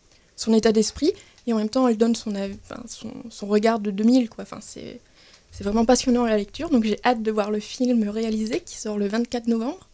état 0.53 0.71
d'esprit 0.71 1.13
et 1.45 1.53
en 1.53 1.57
même 1.57 1.69
temps 1.69 1.87
elle 1.87 1.97
donne 1.97 2.15
son, 2.15 3.47
regard 3.47 3.79
de 3.79 3.91
2000. 3.91 4.29
Quoi. 4.29 4.43
Enfin, 4.43 4.59
c'est, 4.61 4.99
c'est 5.51 5.63
vraiment 5.63 5.85
passionnant 5.85 6.25
la 6.25 6.37
lecture, 6.37 6.69
donc 6.69 6.83
j'ai 6.83 6.99
hâte 7.03 7.23
de 7.23 7.31
voir 7.31 7.51
le 7.51 7.59
film 7.59 8.07
réalisé 8.09 8.59
qui 8.59 8.77
sort 8.77 8.97
le 8.97 9.07
24 9.07 9.47
novembre. 9.47 9.87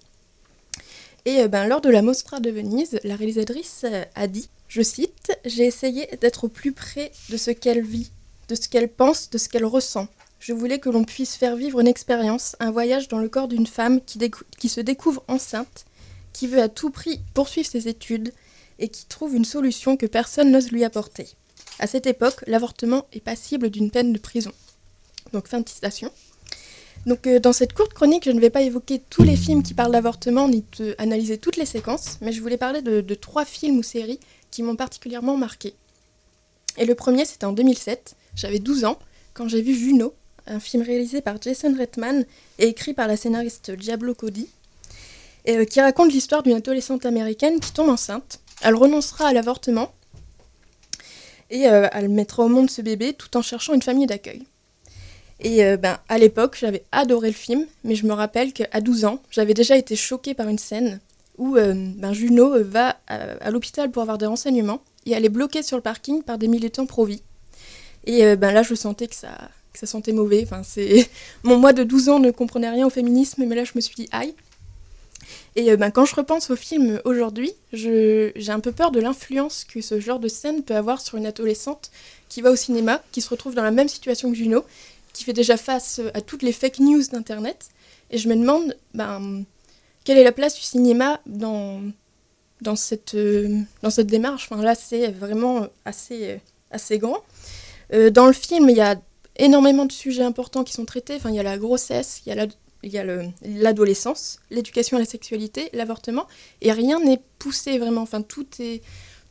Et 1.26 1.40
euh, 1.40 1.48
ben, 1.48 1.68
lors 1.68 1.82
de 1.82 1.90
la 1.90 2.02
Mostra 2.02 2.40
de 2.40 2.50
Venise, 2.50 3.00
la 3.04 3.16
réalisatrice 3.16 3.86
euh, 3.86 4.04
a 4.16 4.28
dit, 4.28 4.50
je 4.68 4.82
cite, 4.82 5.32
J'ai 5.46 5.66
essayé 5.66 6.08
d'être 6.20 6.46
au 6.46 6.48
plus 6.50 6.74
près 6.74 7.12
de 7.30 7.38
ce 7.38 7.52
qu'elle 7.52 7.82
vit, 7.86 8.12
de 8.50 8.56
ce 8.56 8.68
qu'elle 8.68 8.90
pense, 8.90 9.30
de 9.30 9.38
ce 9.38 9.48
qu'elle 9.48 9.66
ressent. 9.66 10.08
Je 10.46 10.52
voulais 10.52 10.80
que 10.80 10.90
l'on 10.90 11.06
puisse 11.06 11.38
faire 11.38 11.56
vivre 11.56 11.80
une 11.80 11.88
expérience, 11.88 12.58
un 12.60 12.70
voyage 12.70 13.08
dans 13.08 13.20
le 13.20 13.30
corps 13.30 13.48
d'une 13.48 13.66
femme 13.66 14.02
qui, 14.02 14.68
se 14.68 14.82
découvre 14.82 15.24
enceinte, 15.30 15.86
qui 16.34 16.48
veut 16.48 16.62
à 16.62 16.68
tout 16.68 16.90
prix 16.90 17.22
poursuivre 17.34 17.70
ses 17.70 17.88
études 17.88 18.34
et 18.78 18.90
qui 18.90 19.06
trouve 19.06 19.36
une 19.36 19.46
solution 19.46 19.96
que 19.96 20.06
personne 20.06 20.52
n'ose 20.52 20.70
lui 20.70 20.84
apporter. 20.84 21.30
À 21.80 21.88
cette 21.88 22.08
époque, 22.08 22.44
l'avortement 22.46 23.06
est 23.14 23.22
passible 23.22 23.70
d'une 23.70 23.90
peine 23.90 24.12
de 24.12 24.20
prison. 24.20 24.52
Donc 25.32 25.48
fin 25.48 25.62
de 25.62 25.70
citation. 25.70 26.12
Donc 27.06 27.26
euh, 27.26 27.40
dans 27.40 27.54
cette 27.54 27.72
courte 27.72 27.94
chronique, 27.94 28.26
je 28.26 28.32
ne 28.32 28.42
vais 28.42 28.50
pas 28.50 28.64
évoquer 28.64 29.02
tous 29.10 29.24
les 29.24 29.38
films 29.38 29.64
qui 29.64 29.74
parlent 29.74 29.94
d'avortement 29.94 30.50
ni 30.50 30.66
analyser 30.98 31.38
toutes 31.38 31.56
les 31.56 31.66
séquences, 31.66 32.18
mais 32.20 32.34
je 32.34 32.42
voulais 32.42 32.58
parler 32.58 32.82
de, 32.82 33.00
de 33.00 33.16
trois 33.16 33.46
films 33.46 33.78
ou 33.78 33.84
séries 33.84 34.20
qui 34.52 34.62
m'ont 34.62 34.76
particulièrement 34.76 35.38
marqué. 35.38 35.74
Et 36.78 36.84
le 36.84 36.96
premier, 36.96 37.24
c'était 37.24 37.46
en 37.46 37.54
2007. 37.54 38.18
J'avais 38.36 38.60
12 38.60 38.84
ans 38.84 39.00
quand 39.34 39.48
j'ai 39.48 39.62
vu 39.62 39.74
Juno, 39.74 40.14
un 40.48 40.60
film 40.60 40.84
réalisé 40.84 41.22
par 41.22 41.42
Jason 41.42 41.76
Reitman 41.78 42.26
et 42.60 42.68
écrit 42.68 42.94
par 42.94 43.08
la 43.08 43.18
scénariste 43.18 43.72
Diablo 43.72 44.14
Cody, 44.14 44.48
euh, 45.50 45.66
qui 45.66 45.82
raconte 45.82 46.12
l'histoire 46.12 46.44
d'une 46.44 46.56
adolescente 46.56 47.06
américaine 47.06 47.60
qui 47.60 47.74
tombe 47.74 47.90
enceinte. 47.90 48.40
Elle 48.62 48.76
renoncera 48.76 49.28
à 49.28 49.34
l'avortement 49.34 49.92
et 51.50 51.68
euh, 51.68 51.88
elle 51.92 52.08
mettra 52.10 52.44
au 52.44 52.48
monde 52.48 52.70
ce 52.70 52.82
bébé 52.82 53.14
tout 53.14 53.36
en 53.36 53.42
cherchant 53.42 53.74
une 53.74 53.82
famille 53.82 54.06
d'accueil. 54.06 54.44
Et 55.42 55.66
euh, 55.66 55.76
ben, 55.76 55.98
à 56.08 56.18
l'époque, 56.18 56.58
j'avais 56.60 56.84
adoré 56.94 57.28
le 57.28 57.34
film, 57.34 57.66
mais 57.84 57.96
je 57.96 58.06
me 58.06 58.14
rappelle 58.14 58.54
qu'à 58.54 58.80
12 58.80 59.04
ans, 59.04 59.22
j'avais 59.32 59.54
déjà 59.54 59.76
été 59.76 59.98
choquée 59.98 60.34
par 60.34 60.48
une 60.48 60.60
scène 60.60 61.02
où 61.38 61.56
ben, 61.56 62.14
Juno 62.14 62.64
va 62.64 62.96
à, 63.08 63.50
l'hôpital 63.50 63.90
pour 63.90 64.04
avoir 64.04 64.20
des 64.20 64.28
renseignements 64.28 64.82
et 65.08 65.14
elle 65.14 65.26
est 65.26 65.30
bloquée 65.30 65.64
sur 65.64 65.76
le 65.76 65.82
parking 65.82 66.22
par 66.22 66.38
des 66.38 66.48
militants 66.48 66.86
pro-vie. 66.86 67.24
Et 68.06 68.36
ben, 68.36 68.52
là, 68.52 68.62
je 68.62 68.76
sentais 68.76 69.08
que 69.08 69.16
ça, 69.16 69.50
que 69.74 69.80
ça 69.80 69.88
sentait 69.88 70.14
mauvais. 70.14 70.42
Enfin, 70.44 70.62
c'est... 70.64 71.10
Mon 71.44 71.58
moi 71.58 71.74
de 71.74 71.84
12 71.84 72.10
ans 72.10 72.20
ne 72.20 72.32
comprenait 72.32 72.70
rien 72.70 72.86
au 72.86 72.90
féminisme, 72.90 73.44
mais 73.46 73.56
là, 73.56 73.64
je 73.64 73.72
me 73.76 73.82
suis 73.82 73.96
dit 73.96 74.08
aïe. 74.12 74.34
Et 75.56 75.72
euh, 75.72 75.78
ben, 75.78 75.92
quand 75.92 76.06
je 76.06 76.16
repense 76.16 76.50
au 76.50 76.56
film 76.56 77.00
aujourd'hui, 77.06 77.52
j'ai 77.72 78.34
un 78.50 78.60
peu 78.60 78.72
peur 78.72 78.92
de 78.92 79.00
l'influence 79.00 79.66
que 79.66 79.82
ce 79.82 80.00
genre 80.00 80.20
de 80.20 80.28
scène 80.28 80.64
peut 80.64 80.76
avoir 80.76 81.02
sur 81.02 81.18
une 81.18 81.26
adolescente 81.26 81.92
qui 82.30 82.42
va 82.42 82.52
au 82.52 82.56
cinéma, 82.56 83.02
qui 83.12 83.22
se 83.22 83.30
retrouve 83.30 83.54
dans 83.54 83.64
la 83.64 83.72
même 83.72 83.88
situation 83.88 84.32
que 84.32 84.38
Juno, 84.38 84.64
qui 85.14 85.24
fait 85.24 85.34
déjà 85.34 85.58
face 85.58 86.02
à 86.14 86.22
toutes 86.22 86.42
les 86.42 86.54
fake 86.54 86.80
news 86.80 87.04
d'Internet. 87.12 87.70
Et 88.10 88.18
je 88.18 88.28
me 88.28 88.36
demande 88.36 88.76
ben, 88.94 89.44
quelle 90.04 90.18
est 90.18 90.24
la 90.24 90.32
place 90.32 90.56
du 90.56 90.62
cinéma 90.62 91.20
dans, 91.26 91.82
dans, 92.62 92.76
cette, 92.76 93.14
euh, 93.14 93.60
dans 93.84 93.92
cette 93.92 94.08
démarche? 94.08 94.48
Enfin, 94.50 94.62
là, 94.62 94.74
c'est 94.74 95.10
vraiment 95.12 95.68
assez, 95.86 96.32
euh, 96.32 96.38
assez 96.72 96.98
grand. 96.98 97.22
Dans 98.12 98.26
le 98.26 98.34
film, 98.34 98.72
il 98.72 98.78
y 98.78 98.82
a 98.82 99.00
énormément 99.38 99.86
de 99.86 99.92
sujets 99.92 100.24
importants 100.24 100.64
qui 100.64 100.74
sont 100.74 100.86
traités. 100.86 101.16
Enfin, 101.16 101.30
il 101.30 101.36
y 101.36 101.40
a 101.40 101.44
la 101.44 101.58
grossesse, 101.58 102.22
il 102.26 102.34
y 102.84 102.98
a 102.98 103.06
l'adolescence, 103.44 104.40
l'éducation 104.50 104.98
à 104.98 105.00
la 105.00 105.06
sexualité, 105.06 105.70
l'avortement, 105.74 106.28
et 106.62 106.72
rien 106.72 107.00
n'est 107.00 107.22
poussé 107.40 107.78
vraiment. 107.78 108.02
Enfin, 108.02 108.22
tout, 108.22 108.48
est, 108.60 108.82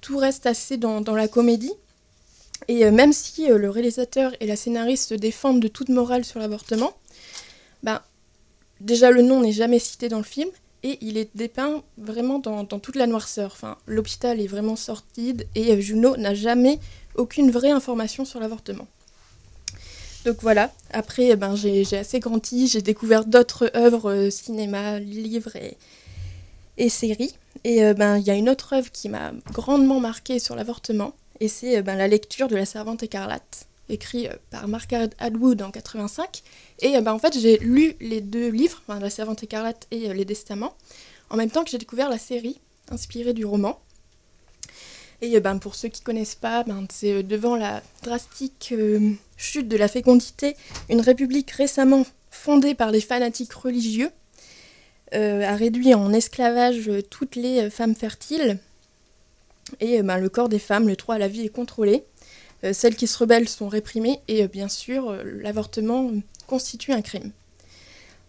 tout 0.00 0.16
reste 0.16 0.46
assez 0.46 0.76
dans, 0.76 1.00
dans 1.00 1.14
la 1.14 1.28
comédie. 1.28 1.72
Et 2.68 2.84
euh, 2.84 2.92
même 2.92 3.12
si 3.12 3.50
euh, 3.50 3.58
le 3.58 3.70
réalisateur 3.70 4.32
et 4.40 4.46
la 4.46 4.56
scénariste 4.56 5.10
se 5.10 5.14
défendent 5.14 5.60
de 5.60 5.68
toute 5.68 5.88
morale 5.88 6.24
sur 6.24 6.38
l'avortement, 6.38 6.92
ben, 7.82 8.00
déjà 8.80 9.10
le 9.10 9.22
nom 9.22 9.40
n'est 9.40 9.52
jamais 9.52 9.78
cité 9.78 10.08
dans 10.08 10.18
le 10.18 10.24
film, 10.24 10.48
et 10.84 10.98
il 11.00 11.16
est 11.16 11.30
dépeint 11.36 11.82
vraiment 11.96 12.38
dans, 12.38 12.64
toute 12.64 12.96
la 12.96 13.06
noirceur. 13.06 13.52
Enfin, 13.52 13.78
L'hôpital 13.86 14.40
est 14.40 14.46
vraiment 14.46 14.76
sortide, 14.76 15.46
et 15.54 15.72
euh, 15.72 15.80
Juno 15.80 16.16
n'a 16.16 16.34
jamais 16.34 16.78
aucune 17.14 17.50
vraie 17.50 17.70
information 17.70 18.24
sur 18.24 18.40
l'avortement. 18.40 18.86
Donc 20.24 20.36
voilà, 20.40 20.72
après 20.92 21.30
eh 21.30 21.36
ben, 21.36 21.56
j'ai 21.56 21.96
assez 21.96 22.20
grandi, 22.20 22.68
j'ai 22.68 22.80
découvert 22.80 23.24
d'autres 23.24 23.70
œuvres, 23.74 24.12
euh, 24.12 24.30
cinéma, 24.30 25.00
livres 25.00 25.56
et, 26.76 26.88
séries. 26.88 27.34
Et 27.64 27.84
euh, 27.84 27.94
ben, 27.94 28.18
il 28.18 28.24
y 28.24 28.30
a 28.30 28.34
une 28.34 28.48
autre 28.48 28.72
œuvre 28.74 28.90
qui 28.92 29.08
m'a 29.08 29.32
grandement 29.52 29.98
marquée 29.98 30.38
sur 30.38 30.54
l'avortement, 30.54 31.14
et 31.40 31.48
c'est 31.48 31.78
euh, 31.78 31.82
ben, 31.82 31.96
la 31.96 32.06
lecture 32.06 32.46
de 32.46 32.54
La 32.54 32.64
Servante 32.64 33.02
écarlate, 33.02 33.66
écrit 33.88 34.28
euh, 34.28 34.34
par 34.50 34.68
Margaret 34.68 35.10
Atwood 35.18 35.60
en 35.60 35.72
85. 35.72 36.42
Et 36.80 37.00
ben, 37.00 37.12
en 37.12 37.18
fait, 37.18 37.36
j'ai 37.36 37.58
lu 37.58 37.96
les 38.00 38.20
deux 38.20 38.48
livres, 38.48 38.80
La 38.88 39.10
Servante 39.10 39.42
écarlate 39.42 39.88
et 39.90 40.14
Les 40.14 40.24
Testaments, 40.24 40.74
en 41.30 41.36
même 41.36 41.50
temps 41.50 41.64
que 41.64 41.70
j'ai 41.70 41.78
découvert 41.78 42.08
la 42.08 42.18
série 42.18 42.60
inspirée 42.90 43.32
du 43.32 43.44
roman. 43.44 43.80
Et 45.20 45.38
ben, 45.40 45.58
pour 45.58 45.74
ceux 45.74 45.88
qui 45.88 46.00
ne 46.00 46.04
connaissent 46.04 46.36
pas, 46.36 46.62
ben, 46.62 46.86
c'est 46.92 47.24
devant 47.24 47.56
la 47.56 47.82
drastique 48.02 48.74
chute 49.42 49.68
de 49.68 49.76
la 49.76 49.88
fécondité, 49.88 50.56
une 50.88 51.00
république 51.00 51.50
récemment 51.50 52.06
fondée 52.30 52.74
par 52.74 52.90
les 52.90 53.00
fanatiques 53.00 53.52
religieux 53.52 54.10
euh, 55.14 55.42
a 55.42 55.56
réduit 55.56 55.92
en 55.92 56.12
esclavage 56.12 56.90
toutes 57.10 57.36
les 57.36 57.68
femmes 57.68 57.94
fertiles. 57.94 58.58
Et 59.80 59.98
euh, 59.98 60.02
ben, 60.02 60.16
le 60.16 60.28
corps 60.28 60.48
des 60.48 60.58
femmes, 60.58 60.88
le 60.88 60.96
droit 60.96 61.16
à 61.16 61.18
la 61.18 61.28
vie 61.28 61.44
est 61.44 61.50
contrôlé. 61.50 62.04
Euh, 62.64 62.72
celles 62.72 62.96
qui 62.96 63.06
se 63.06 63.18
rebellent 63.18 63.48
sont 63.48 63.68
réprimées 63.68 64.20
et 64.28 64.46
bien 64.48 64.68
sûr, 64.68 65.14
l'avortement 65.24 66.10
constitue 66.46 66.92
un 66.92 67.02
crime. 67.02 67.32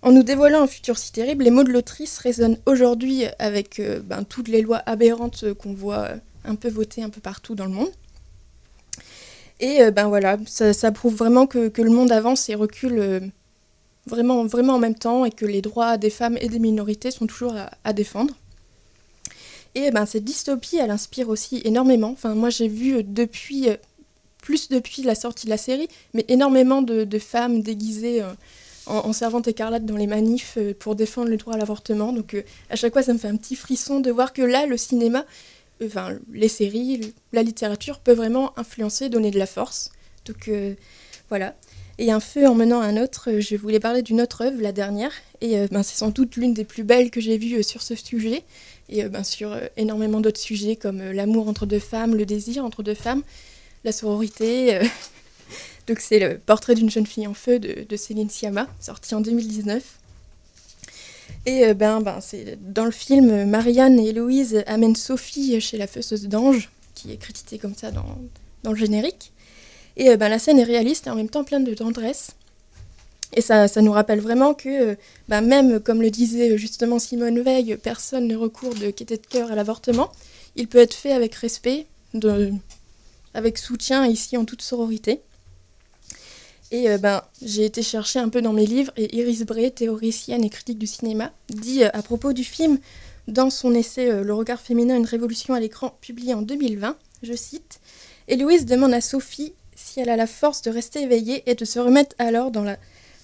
En 0.01 0.11
nous 0.11 0.23
dévoilant 0.23 0.63
un 0.63 0.67
futur 0.67 0.97
si 0.97 1.13
terrible, 1.13 1.45
les 1.45 1.51
mots 1.51 1.63
de 1.63 1.71
l'autrice 1.71 2.17
résonnent 2.17 2.57
aujourd'hui 2.65 3.23
avec 3.39 3.81
ben, 4.03 4.25
toutes 4.25 4.49
les 4.49 4.61
lois 4.61 4.81
aberrantes 4.85 5.53
qu'on 5.53 5.73
voit 5.73 6.09
un 6.43 6.55
peu 6.55 6.67
votées 6.67 7.03
un 7.03 7.09
peu 7.09 7.21
partout 7.21 7.55
dans 7.55 7.65
le 7.65 7.71
monde. 7.71 7.91
Et 9.59 9.81
euh, 9.81 9.91
ben 9.91 10.07
voilà, 10.07 10.37
ça, 10.45 10.91
prouve 10.91 11.15
vraiment 11.15 11.47
que, 11.47 11.71
le 11.81 11.89
monde 11.89 12.11
avance 12.11 12.49
et 12.49 12.55
recule 12.55 12.99
euh, 12.99 13.19
vraiment, 14.07 14.45
vraiment 14.45 14.73
en 14.73 14.79
même 14.79 14.95
temps 14.95 15.25
et 15.25 15.31
que 15.31 15.45
les 15.45 15.61
droits 15.61 15.97
des 15.97 16.09
femmes 16.09 16.37
et 16.41 16.49
des 16.49 16.59
minorités 16.59 17.11
sont 17.11 17.27
toujours 17.27 17.55
à, 17.83 17.93
défendre. 17.93 18.33
Et 19.75 19.89
ben 19.89 20.05
cette 20.05 20.23
dystopie, 20.23 20.77
elle 20.77 20.91
inspire 20.91 21.29
aussi 21.29 21.61
énormément. 21.65 22.11
Enfin, 22.11 22.35
moi 22.35 22.49
j'ai 22.49 22.67
vu 22.67 22.97
euh, 22.97 23.03
depuis, 23.05 23.67
plus 24.41 24.69
depuis 24.69 25.01
la 25.03 25.15
sortie 25.15 25.45
de 25.45 25.51
la 25.51 25.57
série, 25.57 25.87
mais 26.13 26.25
énormément 26.27 26.81
de, 26.81 27.19
femmes 27.19 27.61
déguisées 27.61 28.23
en, 28.85 28.95
en 28.95 29.13
servante 29.13 29.47
écarlate 29.47 29.85
dans 29.85 29.97
les 29.97 30.07
manifs 30.07 30.57
pour 30.79 30.95
défendre 30.95 31.29
le 31.29 31.37
droit 31.37 31.55
à 31.55 31.57
l'avortement. 31.57 32.11
Donc 32.11 32.35
à 32.69 32.75
chaque 32.75 32.93
fois, 32.93 33.03
ça 33.03 33.13
me 33.13 33.17
fait 33.17 33.29
un 33.29 33.37
petit 33.37 33.55
frisson 33.55 33.99
de 33.99 34.11
voir 34.11 34.33
que 34.33 34.41
là, 34.41 34.65
le 34.65 34.77
cinéma, 34.77 35.25
enfin 35.85 36.17
les 36.31 36.47
séries, 36.47 37.13
la 37.31 37.43
littérature 37.43 37.99
peut 37.99 38.13
vraiment 38.13 38.57
influencer, 38.57 39.09
donner 39.09 39.31
de 39.31 39.39
la 39.39 39.45
force. 39.45 39.91
Donc 40.25 40.47
euh, 40.47 40.75
voilà. 41.29 41.55
Et 41.99 42.11
un 42.11 42.19
feu 42.19 42.47
en 42.47 42.55
menant 42.55 42.81
un 42.81 43.01
autre, 43.01 43.29
euh, 43.31 43.39
je 43.39 43.55
voulais 43.55 43.79
parler 43.79 44.01
d'une 44.01 44.21
autre 44.21 44.41
œuvre, 44.41 44.59
la 44.61 44.71
dernière, 44.71 45.11
et 45.41 45.59
euh, 45.59 45.67
ben, 45.69 45.83
c'est 45.83 45.97
sans 45.97 46.09
doute 46.09 46.35
l'une 46.37 46.53
des 46.53 46.63
plus 46.65 46.83
belles 46.83 47.11
que 47.11 47.21
j'ai 47.21 47.37
vues 47.37 47.61
sur 47.63 47.81
ce 47.81 47.95
sujet, 47.95 48.43
et 48.89 49.03
ben, 49.03 49.23
sur 49.23 49.55
énormément 49.77 50.19
d'autres 50.19 50.39
sujets 50.39 50.75
comme 50.75 51.01
l'amour 51.11 51.47
entre 51.47 51.65
deux 51.65 51.79
femmes, 51.79 52.15
le 52.15 52.25
désir 52.25 52.65
entre 52.65 52.83
deux 52.83 52.95
femmes, 52.95 53.21
la 53.83 53.91
sororité. 53.91 54.79
Donc 55.87 55.99
c'est 55.99 56.19
le 56.19 56.37
portrait 56.37 56.75
d'une 56.75 56.89
jeune 56.89 57.05
fille 57.05 57.27
en 57.27 57.33
feu 57.33 57.59
de, 57.59 57.85
de 57.87 57.95
Céline 57.95 58.29
Sciamma, 58.29 58.67
sorti 58.79 59.13
en 59.15 59.21
2019. 59.21 59.99
Et 61.45 61.65
euh, 61.65 61.73
ben, 61.73 62.01
ben, 62.01 62.19
c'est 62.21 62.57
dans 62.61 62.85
le 62.85 62.91
film, 62.91 63.45
Marianne 63.45 63.99
et 63.99 64.09
Héloïse 64.09 64.63
amènent 64.65 64.95
Sophie 64.95 65.59
chez 65.59 65.77
la 65.77 65.87
fosseuse 65.87 66.27
d'ange, 66.27 66.71
qui 66.95 67.11
est 67.11 67.17
créditée 67.17 67.57
comme 67.57 67.75
ça 67.75 67.91
dans, 67.91 68.05
le 68.71 68.75
générique. 68.75 69.33
Et 69.97 70.09
euh, 70.09 70.17
ben, 70.17 70.29
la 70.29 70.39
scène 70.39 70.59
est 70.59 70.63
réaliste 70.63 71.07
et 71.07 71.09
en 71.09 71.15
même 71.15 71.29
temps 71.29 71.43
pleine 71.43 71.65
de 71.65 71.73
tendresse. 71.73 72.31
Et 73.35 73.41
ça, 73.41 73.67
ça 73.67 73.81
nous 73.81 73.91
rappelle 73.91 74.19
vraiment 74.19 74.53
que, 74.53 74.91
euh, 74.91 74.95
ben, 75.27 75.41
même 75.41 75.79
comme 75.79 76.01
le 76.01 76.09
disait 76.09 76.57
justement 76.57 76.99
Simone 76.99 77.41
Veil, 77.41 77.77
personne 77.81 78.27
ne 78.27 78.35
recourt 78.35 78.75
de 78.75 78.89
quitter 78.91 79.17
de 79.17 79.25
cœur 79.25 79.51
à 79.51 79.55
l'avortement. 79.55 80.11
Il 80.55 80.67
peut 80.67 80.77
être 80.77 80.93
fait 80.93 81.11
avec 81.11 81.35
respect, 81.35 81.87
de, 82.13 82.53
avec 83.33 83.57
soutien 83.57 84.05
ici 84.05 84.37
en 84.37 84.45
toute 84.45 84.61
sororité. 84.61 85.21
Et 86.73 86.89
euh, 86.89 86.97
ben, 86.97 87.21
j'ai 87.43 87.65
été 87.65 87.83
chercher 87.83 88.17
un 88.17 88.29
peu 88.29 88.41
dans 88.41 88.51
mes 88.51 88.65
livres 88.65 88.91
et 88.97 89.15
Iris 89.15 89.43
Bray, 89.43 89.71
théoricienne 89.71 90.43
et 90.43 90.49
critique 90.49 90.79
du 90.79 90.87
cinéma, 90.87 91.31
dit 91.49 91.83
euh, 91.83 91.89
à 91.93 92.01
propos 92.01 92.33
du 92.33 92.43
film 92.43 92.79
dans 93.27 93.51
son 93.51 93.75
essai 93.75 94.09
euh, 94.09 94.23
Le 94.23 94.33
regard 94.33 94.59
féminin, 94.59 94.97
une 94.97 95.05
révolution 95.05 95.53
à 95.53 95.59
l'écran, 95.59 95.95
publié 96.01 96.33
en 96.33 96.41
2020, 96.41 96.97
je 97.21 97.33
cite, 97.33 97.79
Héloïse 98.27 98.65
demande 98.65 98.91
à 98.95 99.01
Sophie 99.01 99.53
si 99.75 99.99
elle 99.99 100.09
a 100.09 100.15
la 100.15 100.25
force 100.25 100.63
de 100.63 100.71
rester 100.71 101.03
éveillée 101.03 101.43
et 101.45 101.53
de 101.53 101.63
se 101.63 101.77
remettre 101.77 102.15
alors 102.17 102.49
dans 102.49 102.63
la 102.63 102.77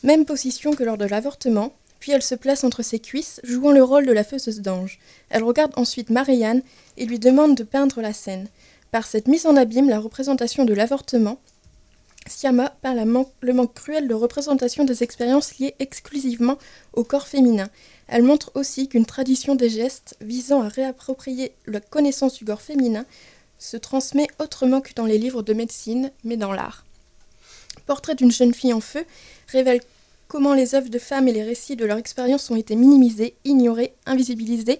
même 0.03 0.25
position 0.25 0.74
que 0.74 0.84
lors 0.84 1.00
de 1.00 1.06
l'avortement, 1.06 1.74
puis 2.00 2.12
elle 2.12 2.22
se 2.22 2.36
place 2.36 2.63
entre 2.63 2.84
ses 2.84 3.00
cuisses, 3.00 3.41
jouant 3.44 3.72
le 3.72 3.84
rôle 3.84 4.06
de 4.06 4.13
la 4.13 4.24
fauseuse 4.24 4.62
d'ange. 4.62 5.00
Elle 5.32 5.44
regarde 5.44 5.74
ensuite 5.75 6.12
Marianne 6.12 6.62
et 6.98 7.06
lui 7.08 7.18
demande 7.18 7.56
de 7.56 7.63
peindre 7.63 8.00
la 8.00 8.13
scène. 8.13 8.48
Par 8.91 9.08
cette 9.08 9.27
mise 9.27 9.48
en 9.48 9.56
abîme, 9.56 9.89
la 9.89 10.00
représentation 10.00 10.65
de 10.65 10.74
l'avortement, 10.75 11.39
Siama 12.30 12.74
man- 12.84 13.26
le 13.42 13.54
manque 13.54 13.74
cruel 13.74 14.08
de 14.08 14.14
représentation 14.14 14.86
des 14.86 15.04
expériences 15.04 15.58
liées 15.58 15.76
exclusivement 15.80 16.58
au 16.94 17.04
corps 17.04 17.28
féminin. 17.28 17.70
Elle 18.08 18.24
montre 18.24 18.52
aussi 18.56 18.88
qu'une 18.88 19.06
tradition 19.06 19.56
des 19.56 19.70
gestes 19.70 20.16
visant 20.22 20.62
à 20.62 20.68
réapproprier 20.68 21.54
la 21.66 21.80
connaissance 21.80 22.36
du 22.36 22.46
corps 22.46 22.62
féminin 22.62 23.06
se 23.58 23.78
transmet 23.78 24.28
autrement 24.40 24.80
que 24.82 24.94
dans 24.94 25.06
les 25.06 25.18
livres 25.18 25.42
de 25.42 25.54
médecine, 25.54 26.12
mais 26.24 26.38
dans 26.38 26.54
l'art. 26.54 26.86
Portrait 27.86 28.16
d'une 28.16 28.32
jeune 28.32 28.54
fille 28.54 28.74
en 28.74 28.80
feu 28.80 29.04
révèle 29.48 29.82
comment 30.28 30.54
les 30.54 30.76
œuvres 30.76 30.90
de 30.90 31.00
femmes 31.00 31.28
et 31.28 31.34
les 31.34 31.44
récits 31.44 31.76
de 31.76 31.86
leur 31.86 31.98
expérience 31.98 32.50
ont 32.52 32.56
été 32.56 32.76
minimisés, 32.76 33.36
ignorés, 33.46 33.94
invisibilisés, 34.06 34.80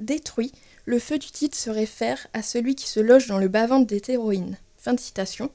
détruits. 0.00 0.52
Le 0.84 0.98
feu 0.98 1.18
du 1.18 1.30
titre 1.30 1.56
se 1.56 1.70
réfère 1.70 2.26
à 2.32 2.42
celui 2.42 2.74
qui 2.74 2.88
se 2.88 2.98
loge 2.98 3.28
dans 3.28 3.38
le 3.38 3.48
bas-ventre 3.48 3.86
des 3.86 4.02
héroïnes. 4.08 4.58
Fin 4.76 4.94
de 4.94 5.00
citation. 5.00 5.50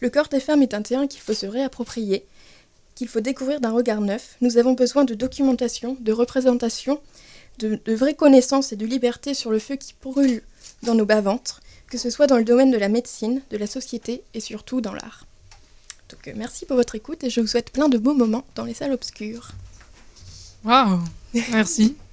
Le 0.00 0.10
corps 0.10 0.28
des 0.28 0.40
femmes 0.40 0.62
est 0.62 0.74
un 0.74 0.82
terrain 0.82 1.06
qu'il 1.06 1.20
faut 1.20 1.34
se 1.34 1.46
réapproprier, 1.46 2.26
qu'il 2.94 3.08
faut 3.08 3.20
découvrir 3.20 3.60
d'un 3.60 3.72
regard 3.72 4.00
neuf. 4.00 4.36
Nous 4.40 4.58
avons 4.58 4.74
besoin 4.74 5.04
de 5.04 5.14
documentation, 5.14 5.96
de 6.00 6.12
représentation, 6.12 7.00
de, 7.58 7.80
de 7.84 7.94
vraies 7.94 8.14
connaissances 8.14 8.72
et 8.72 8.76
de 8.76 8.86
liberté 8.86 9.32
sur 9.34 9.50
le 9.50 9.58
feu 9.58 9.76
qui 9.76 9.94
brûle 10.02 10.42
dans 10.82 10.94
nos 10.94 11.06
bas-ventres, 11.06 11.60
que 11.88 11.98
ce 11.98 12.10
soit 12.10 12.26
dans 12.26 12.36
le 12.36 12.44
domaine 12.44 12.70
de 12.70 12.76
la 12.76 12.88
médecine, 12.88 13.40
de 13.50 13.56
la 13.56 13.66
société 13.66 14.22
et 14.34 14.40
surtout 14.40 14.80
dans 14.80 14.92
l'art. 14.92 15.26
Donc 16.10 16.28
euh, 16.28 16.32
merci 16.36 16.66
pour 16.66 16.76
votre 16.76 16.94
écoute 16.94 17.24
et 17.24 17.30
je 17.30 17.40
vous 17.40 17.46
souhaite 17.46 17.70
plein 17.70 17.88
de 17.88 17.98
beaux 17.98 18.14
moments 18.14 18.44
dans 18.54 18.64
les 18.64 18.74
salles 18.74 18.92
obscures. 18.92 19.50
Waouh, 20.64 21.00
merci. 21.50 21.96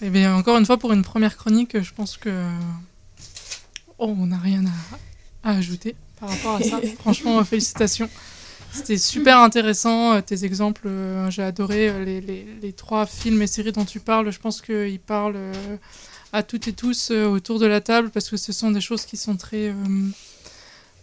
Eh 0.00 0.10
bien, 0.10 0.36
encore 0.36 0.56
une 0.56 0.64
fois, 0.64 0.78
pour 0.78 0.92
une 0.92 1.02
première 1.02 1.36
chronique, 1.36 1.80
je 1.82 1.92
pense 1.92 2.16
que. 2.16 2.30
Oh, 3.98 4.14
on 4.16 4.26
n'a 4.26 4.38
rien 4.38 4.62
à, 4.64 5.50
à 5.50 5.56
ajouter 5.56 5.96
par 6.20 6.28
rapport 6.30 6.54
à 6.56 6.62
ça. 6.62 6.80
Franchement, 7.00 7.42
félicitations. 7.44 8.08
C'était 8.72 8.98
super 8.98 9.38
intéressant, 9.38 10.14
euh, 10.14 10.20
tes 10.20 10.44
exemples. 10.44 10.82
euh, 10.86 11.30
J'ai 11.30 11.42
adoré 11.42 11.88
euh, 11.88 12.04
les, 12.04 12.20
les- 12.20 12.46
les 12.60 12.72
trois 12.72 13.06
films 13.06 13.40
et 13.42 13.46
séries 13.46 13.72
dont 13.72 13.84
tu 13.86 13.98
parles. 14.00 14.30
Je 14.30 14.38
pense 14.38 14.60
qu'ils 14.60 15.00
parlent 15.00 15.38
à 16.32 16.42
toutes 16.42 16.68
et 16.68 16.74
tous 16.74 17.10
autour 17.10 17.58
de 17.58 17.66
la 17.66 17.80
table 17.80 18.10
parce 18.10 18.28
que 18.28 18.36
ce 18.36 18.52
sont 18.52 18.70
des 18.70 18.80
choses 18.82 19.04
qui 19.06 19.16
sont 19.16 19.36
très. 19.36 19.68
euh, 19.70 19.74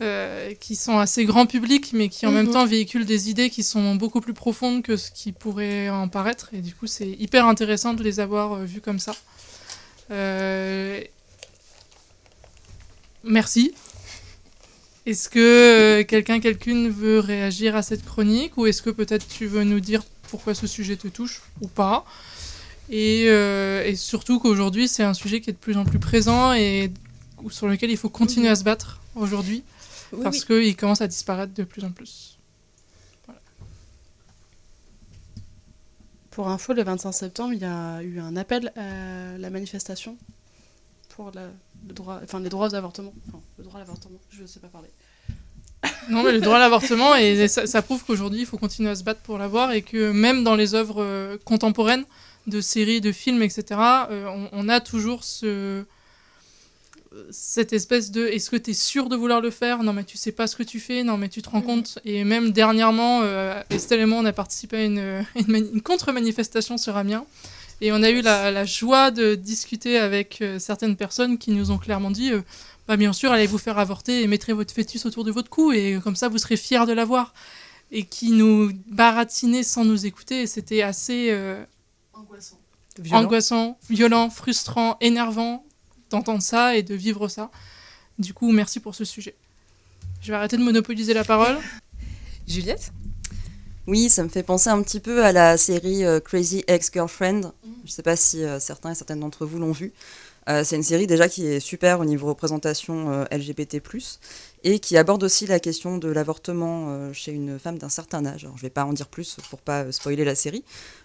euh, 0.02 0.54
qui 0.60 0.76
sont 0.76 1.00
assez 1.00 1.24
grand 1.24 1.46
public, 1.46 1.92
mais 1.94 2.10
qui 2.10 2.28
en 2.28 2.32
même 2.32 2.48
Mhm. 2.48 2.52
temps 2.54 2.66
véhiculent 2.66 3.06
des 3.06 3.30
idées 3.30 3.50
qui 3.50 3.64
sont 3.64 3.96
beaucoup 3.96 4.20
plus 4.20 4.34
profondes 4.34 4.84
que 4.84 4.98
ce 4.98 5.10
qui 5.10 5.32
pourrait 5.32 5.88
en 5.90 6.10
paraître. 6.10 6.50
Et 6.54 6.58
du 6.60 6.76
coup, 6.76 6.86
c'est 6.86 7.08
hyper 7.10 7.48
intéressant 7.48 7.94
de 7.94 8.04
les 8.04 8.20
avoir 8.20 8.58
vus 8.58 8.82
comme 8.82 9.00
ça. 9.00 9.16
Euh, 10.12 11.00
Merci. 13.24 13.74
Est-ce 15.06 15.30
que 15.30 15.40
euh, 15.40 16.04
quelqu'un, 16.04 16.40
quelqu'une 16.40 16.90
veut 16.90 17.20
réagir 17.20 17.76
à 17.76 17.82
cette 17.84 18.04
chronique 18.04 18.58
ou 18.58 18.66
est-ce 18.66 18.82
que 18.82 18.90
peut-être 18.90 19.28
tu 19.28 19.46
veux 19.46 19.64
nous 19.64 19.80
dire 19.80 20.04
pourquoi 20.30 20.56
ce 20.56 20.66
sujet 20.68 20.96
te 20.96 21.08
touche 21.08 21.42
ou 21.62 21.68
pas? 21.68 22.06
Et, 22.90 23.26
euh, 23.28 23.84
et 23.86 23.96
surtout 23.96 24.40
qu'aujourd'hui, 24.40 24.88
c'est 24.88 25.04
un 25.04 25.14
sujet 25.14 25.42
qui 25.42 25.50
est 25.52 25.54
de 25.54 25.58
plus 25.58 25.78
en 25.78 25.86
plus 25.86 26.00
présent 26.00 26.54
et 26.54 26.92
sur 27.50 27.68
lequel 27.68 27.92
il 27.92 27.98
faut 27.98 28.10
continuer 28.10 28.48
à 28.50 28.56
se 28.56 28.64
battre 28.64 29.00
aujourd'hui 29.16 29.64
Oui, 30.12 30.20
parce 30.24 30.46
oui. 30.50 30.64
qu'il 30.66 30.76
commence 30.76 31.02
à 31.02 31.08
disparaître 31.08 31.54
de 31.54 31.64
plus 31.64 31.84
en 31.84 31.92
plus. 31.92 32.32
Pour 36.32 36.50
info, 36.50 36.74
le 36.74 36.84
25 36.84 37.12
septembre, 37.14 37.54
il 37.54 37.62
y 37.62 37.66
a 37.66 38.02
eu 38.04 38.20
un 38.20 38.36
appel 38.36 38.74
à 38.76 39.38
la 39.38 39.50
manifestation 39.50 40.18
pour 41.10 41.32
la- 41.34 41.50
le 41.88 41.94
droit, 41.94 42.20
enfin, 42.24 42.40
les 42.40 42.50
droits 42.50 42.68
aux 42.68 42.76
avortements. 42.76 43.14
Enfin, 43.28 43.40
le 43.58 43.64
droit 43.64 43.78
à 43.78 43.80
l'avortement, 43.80 44.20
je 44.30 44.42
ne 44.44 44.48
sais 44.48 44.60
pas 44.60 44.68
parler. 44.68 44.90
Non, 46.10 46.24
mais 46.24 46.32
le 46.32 46.40
droit 46.40 46.58
à 46.58 46.60
l'avortement, 46.60 47.16
et 47.16 47.48
ça, 47.48 47.68
ça 47.68 47.82
prouve 47.82 48.04
qu'aujourd'hui, 48.04 48.42
il 48.42 48.46
faut 48.46 48.58
continuer 48.58 48.90
à 48.90 48.96
se 48.96 49.04
battre 49.04 49.22
pour 49.22 49.38
l'avoir, 49.38 49.72
et 49.72 49.82
que 49.82 50.12
même 50.12 50.44
dans 50.44 50.56
les 50.56 50.74
œuvres 50.74 51.04
euh, 51.04 51.38
contemporaines, 51.46 52.06
de 52.48 52.62
séries, 52.62 53.02
de 53.02 53.12
films, 53.12 53.42
etc., 53.42 53.66
euh, 54.12 54.28
on, 54.28 54.50
on 54.52 54.70
a 54.70 54.80
toujours 54.80 55.24
ce, 55.24 55.84
cette 57.32 57.74
espèce 57.74 58.12
de 58.12 58.26
est-ce 58.28 58.50
que 58.50 58.56
tu 58.56 58.72
es 58.72 58.74
sûr 58.74 59.10
de 59.10 59.16
vouloir 59.16 59.42
le 59.42 59.50
faire? 59.50 59.84
Non, 59.84 59.94
mais 59.94 60.04
tu 60.04 60.18
sais 60.18 60.32
pas 60.32 60.48
ce 60.48 60.56
que 60.56 60.64
tu 60.64 60.80
fais, 60.80 61.04
non, 61.04 61.18
mais 61.18 61.30
tu 61.30 61.42
te 61.42 61.50
rends 61.50 61.62
compte. 61.62 62.00
Et 62.06 62.24
même 62.24 62.52
dernièrement, 62.52 63.22
euh, 63.24 63.62
Estelle 63.70 64.02
et 64.02 64.06
moi, 64.06 64.20
on 64.20 64.26
a 64.26 64.34
participé 64.34 64.78
à 64.78 64.84
une, 64.84 65.26
une 65.48 65.82
contre-manifestation 65.82 66.78
sur 66.78 66.98
Amiens. 66.98 67.26
Et 67.82 67.92
on 67.92 68.02
a 68.04 68.10
eu 68.10 68.22
la, 68.22 68.52
la 68.52 68.66
joie 68.66 69.12
de 69.12 69.36
discuter 69.36 69.98
avec 69.98 70.42
euh, 70.42 70.60
certaines 70.60 70.96
personnes 70.96 71.38
qui 71.38 71.52
nous 71.52 71.72
ont 71.72 71.78
clairement 71.78 72.10
dit 72.12 72.32
euh, 72.32 72.42
bah, 72.88 72.98
bien 72.98 73.14
sûr, 73.14 73.32
allez 73.32 73.48
vous 73.48 73.58
faire 73.58 73.80
avorter 73.80 74.22
et 74.22 74.28
mettrez 74.28 74.54
votre 74.54 74.74
fœtus 74.74 75.06
autour 75.06 75.24
de 75.24 75.32
votre 75.32 75.50
cou, 75.50 75.72
et 75.72 76.00
comme 76.04 76.16
ça, 76.16 76.30
vous 76.30 76.38
serez 76.38 76.58
fiers 76.58 76.86
de 76.86 76.94
l'avoir. 76.94 77.34
Et 77.92 78.04
qui 78.04 78.32
nous 78.32 78.72
baratinaient 78.88 79.64
sans 79.64 79.86
nous 79.86 80.06
écouter, 80.06 80.42
et 80.44 80.48
c'était 80.48 80.82
assez 80.82 81.30
euh, 81.32 81.64
Angoissant. 82.14 82.58
Violent. 82.98 83.24
angoissant, 83.24 83.78
violent, 83.90 84.30
frustrant, 84.30 84.98
énervant 85.02 85.66
d'entendre 86.10 86.42
ça 86.42 86.78
et 86.78 86.84
de 86.84 86.96
vivre 86.96 87.28
ça. 87.28 87.52
Du 88.20 88.34
coup, 88.34 88.52
merci 88.52 88.80
pour 88.80 88.96
ce 88.96 89.04
sujet. 89.04 89.36
Je 90.22 90.32
vais 90.32 90.38
arrêter 90.38 90.56
de 90.56 90.64
monopoliser 90.64 91.14
la 91.14 91.26
parole. 91.26 91.58
Juliette? 92.48 92.92
Oui, 93.88 94.10
ça 94.10 94.24
me 94.24 94.30
fait 94.30 94.42
penser 94.42 94.72
un 94.72 94.82
petit 94.82 95.00
peu 95.00 95.24
à 95.24 95.32
la 95.32 95.58
série 95.58 96.04
euh, 96.06 96.20
Crazy 96.20 96.64
Ex-Girlfriend. 96.66 97.54
Je 97.64 97.70
ne 97.84 97.88
sais 97.88 98.02
pas 98.02 98.16
si 98.16 98.44
euh, 98.44 98.60
certains 98.60 98.92
et 98.92 98.96
certaines 98.96 99.20
d'entre 99.20 99.46
vous 99.46 99.60
l'ont 99.60 99.74
vue. 99.74 99.94
Euh, 100.50 100.64
c'est 100.64 100.76
une 100.76 100.84
série 100.84 101.06
déjà 101.06 101.30
qui 101.30 101.46
est 101.46 101.60
super 101.60 102.00
au 102.00 102.06
niveau 102.06 102.26
représentation 102.28 103.26
LGBT+, 103.32 103.82
et 104.64 104.80
qui 104.80 104.98
aborde 104.98 105.24
aussi 105.24 105.46
la 105.46 105.60
question 105.60 106.00
de 106.00 106.08
l'avortement 106.08 107.14
chez 107.14 107.32
une 107.32 107.60
femme 107.60 107.78
d'un 107.78 107.90
certain 107.90 108.26
âge. 108.26 108.42
Je 108.42 108.48
ne 108.48 108.60
vais 108.60 108.72
pas 108.72 108.86
en 108.86 108.94
dire 108.94 109.08
plus 109.08 109.38
pour 109.50 109.60
pas 109.60 109.92
spoiler 109.92 110.24
la 110.24 110.36
série, 110.36 110.64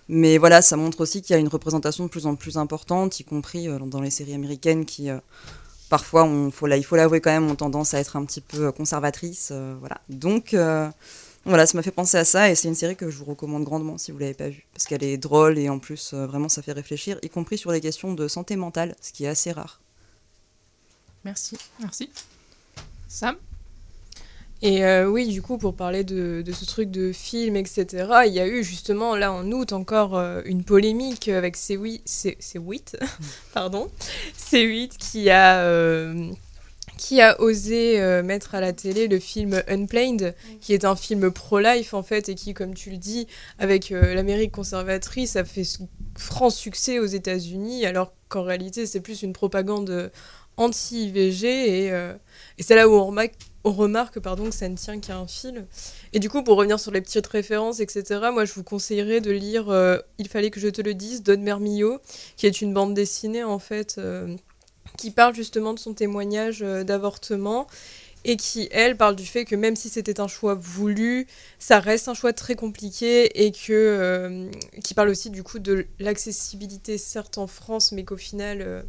mais 0.09 0.39
voilà, 0.39 0.61
ça 0.61 0.77
montre 0.77 1.01
aussi 1.01 1.23
qu'il 1.23 1.35
y 1.35 1.37
a 1.37 1.39
une 1.39 1.49
représentation 1.49 2.05
de 2.05 2.11
plus 2.11 2.27
en 2.27 2.35
plus 2.35 2.59
importante, 2.59 3.19
y 3.21 3.25
compris 3.25 3.67
dans 3.87 4.03
les 4.03 4.11
séries 4.11 4.35
américaines 4.35 4.85
qui, 4.85 5.09
parfois, 5.89 6.29
il 6.29 6.85
faut 6.85 6.97
l'avouer 6.97 7.23
quand 7.23 7.31
même, 7.31 7.51
ont 7.51 7.57
tendance 7.57 7.95
à 7.95 7.99
être 7.99 8.17
un 8.17 8.27
petit 8.27 8.43
peu 8.43 8.73
conservatrices. 8.73 9.53
voilà. 9.81 10.03
Donc... 10.11 10.55
voilà, 11.51 11.67
ça 11.67 11.77
m'a 11.77 11.83
fait 11.83 11.91
penser 11.91 12.17
à 12.17 12.25
ça 12.25 12.51
et 12.51 12.55
c'est 12.55 12.69
une 12.69 12.75
série 12.75 12.97
que 12.97 13.11
je 13.11 13.17
vous 13.19 13.25
recommande 13.27 13.65
grandement 13.65 13.99
si 13.99 14.11
vous 14.11 14.19
l'avez 14.19 14.35
pas 14.35 14.49
vue 14.49 14.67
parce 14.73 14.87
qu'elle 14.87 15.05
est 15.05 15.19
drôle 15.19 15.59
et 15.59 15.69
en 15.69 15.79
plus 15.79 16.13
euh, 16.15 16.27
vraiment 16.27 16.49
ça 16.49 16.63
fait 16.63 16.73
réfléchir, 16.73 17.19
y 17.23 17.29
compris 17.29 17.59
sur 17.59 17.73
les 17.73 17.81
questions 17.81 18.15
de 18.15 18.27
santé 18.29 18.57
mentale, 18.57 18.97
ce 19.03 19.13
qui 19.13 19.25
est 19.25 19.29
assez 19.29 19.53
rare. 19.53 19.81
Merci. 21.25 21.59
Merci. 21.81 22.11
Sam? 23.09 23.37
Et 24.63 24.85
euh, 24.85 25.07
oui, 25.09 25.27
du 25.29 25.41
coup, 25.41 25.57
pour 25.57 25.75
parler 25.75 26.05
de, 26.05 26.45
ce 26.53 26.65
truc 26.67 26.91
de 26.91 27.13
film, 27.13 27.57
etc., 27.57 27.87
il 28.27 28.33
y 28.35 28.41
a 28.41 28.47
eu 28.47 28.63
justement 28.63 29.17
là 29.17 29.33
en 29.33 29.51
août 29.53 29.73
encore 29.73 30.19
euh, 30.19 30.43
une 30.45 30.65
polémique 30.65 31.29
avec 31.29 31.57
C8, 31.57 32.03
C- 32.05 32.37
C8 32.41 32.97
pardon, 33.55 33.91
C8 34.39 34.99
qui 34.99 35.31
a, 35.31 35.63
qui 37.01 37.23
a 37.23 37.41
osé 37.41 37.99
euh, 37.99 38.23
mettre 38.23 38.55
à 38.55 38.61
la 38.61 38.75
télé 38.75 39.09
le 39.09 39.19
film 39.19 39.63
Unplanned, 39.69 40.35
qui 40.61 40.75
est 40.75 40.85
un 40.85 40.95
film 40.95 41.31
pro-life 41.31 41.95
en 41.95 42.03
fait, 42.03 42.29
et 42.29 42.35
qui, 42.35 42.53
comme 42.53 42.75
tu 42.75 42.91
le 42.91 42.99
dis, 42.99 43.27
avec 43.59 43.91
euh, 43.91 44.13
l'Amérique 44.13 44.53
conservatrice, 44.53 45.35
a 45.37 45.45
fait 45.45 45.63
franc 46.19 46.51
succès 46.51 46.99
aux 46.99 47.07
États-Unis, 47.07 47.87
alors 47.87 48.13
qu'en 48.29 48.43
réalité 48.43 48.85
c'est 48.85 49.01
plus 49.01 49.23
une 49.23 49.33
propagande 49.33 50.11
anti-IVG, 50.59 51.45
et, 51.47 51.91
euh, 51.91 52.13
et 52.59 52.63
c'est 52.63 52.77
là 52.77 52.87
où 52.87 52.93
on 52.93 53.07
remarque 53.07 53.35
on 53.65 53.73
remarque 53.73 54.21
pardon, 54.21 54.47
que 54.47 54.55
ça 54.55 54.69
ne 54.69 54.77
tient 54.77 55.01
qu'à 55.01 55.17
un 55.17 55.27
fil. 55.27 55.67
Et 56.13 56.19
du 56.19 56.31
coup, 56.31 56.43
pour 56.43 56.57
revenir 56.57 56.81
sur 56.81 56.93
les 56.93 57.01
petites 57.01 57.27
références, 57.27 57.81
etc., 57.81 58.29
moi 58.33 58.45
je 58.45 58.53
vous 58.55 58.63
conseillerais 58.63 59.21
de 59.21 59.31
lire 59.31 59.69
euh, 59.69 59.99
Il 60.19 60.29
fallait 60.29 60.51
que 60.51 60.61
je 60.61 60.69
te 60.69 60.81
le 60.81 60.95
dise 60.95 61.23
d'Aude 61.23 61.41
Mermillot, 61.41 62.01
qui 62.37 62.47
est 62.47 62.63
une 62.63 62.73
bande 62.73 62.95
dessinée 62.95 63.45
en 63.45 63.59
fait, 63.59 63.97
euh, 63.99 64.35
qui 65.01 65.11
parle 65.11 65.35
justement 65.35 65.73
de 65.73 65.79
son 65.79 65.95
témoignage 65.95 66.63
euh, 66.63 66.85
d'avortement 66.85 67.67
et 68.25 68.37
qui, 68.37 68.69
elle, 68.71 68.99
parle 68.99 69.17
du 69.17 69.25
fait 69.25 69.47
que 69.47 69.57
même 69.57 69.77
si 69.77 69.89
c'était 69.89 70.21
un 70.21 70.29
choix 70.29 70.53
voulu, 70.53 71.27
ça 71.59 71.81
reste 71.81 72.07
un 72.09 72.13
choix 72.13 72.35
très 72.35 72.55
compliqué 72.55 73.47
et 73.47 73.51
que, 73.51 73.73
euh, 73.73 74.51
qui 74.85 74.93
parle 74.93 75.09
aussi 75.09 75.31
du 75.31 75.43
coup 75.43 75.59
de 75.59 75.87
l'accessibilité, 75.99 76.99
certes 76.99 77.39
en 77.39 77.47
France, 77.47 77.93
mais 77.93 78.05
qu'au 78.05 78.19
final, 78.19 78.61
euh, 78.61 78.83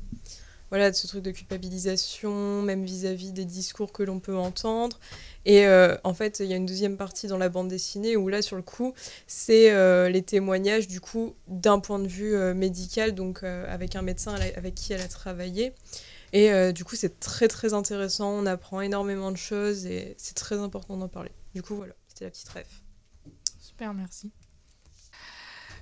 voilà, 0.72 0.90
de 0.90 0.96
ce 0.96 1.06
truc 1.06 1.22
de 1.22 1.32
culpabilisation, 1.32 2.62
même 2.62 2.86
vis-à-vis 2.86 3.34
des 3.34 3.44
discours 3.44 3.92
que 3.92 4.04
l'on 4.04 4.22
peut 4.22 4.38
entendre. 4.38 5.00
Et 5.46 5.68
euh, 5.68 5.98
en 6.06 6.14
fait, 6.14 6.40
il 6.40 6.46
y 6.46 6.54
a 6.54 6.56
une 6.56 6.66
deuxième 6.66 6.96
partie 6.96 7.28
dans 7.28 7.38
la 7.38 7.50
bande 7.50 7.68
dessinée 7.68 8.16
où 8.16 8.30
là, 8.30 8.42
sur 8.42 8.56
le 8.56 8.62
coup, 8.62 8.94
c'est 9.28 9.72
euh, 9.72 10.08
les 10.08 10.22
témoignages 10.22 10.88
du 10.88 11.02
coup 11.02 11.36
d'un 11.50 11.80
point 11.80 12.00
de 12.00 12.08
vue 12.08 12.36
euh, 12.36 12.54
médical, 12.54 13.14
donc 13.14 13.44
avec 13.44 13.98
un 13.98 14.02
médecin 14.02 14.34
avec 14.34 14.76
qui 14.76 14.94
elle 14.94 15.02
a 15.02 15.10
travaillé. 15.10 15.74
Et 16.32 16.72
du 16.72 16.86
coup, 16.86 16.96
c'est 16.96 17.20
très 17.20 17.50
très 17.50 17.74
intéressant, 17.74 18.32
on 18.32 18.46
apprend 18.46 18.80
énormément 18.80 19.32
de 19.32 19.38
choses 19.38 19.86
et 19.86 20.16
c'est 20.18 20.36
très 20.36 20.58
important 20.58 20.96
d'en 20.96 21.10
parler. 21.10 21.32
Du 21.54 21.62
coup, 21.62 21.76
voilà, 21.76 21.94
c'était 22.08 22.24
la 22.24 22.32
petite 22.32 22.48
ref. 22.48 22.84
Super, 23.60 23.94
merci. 23.94 24.32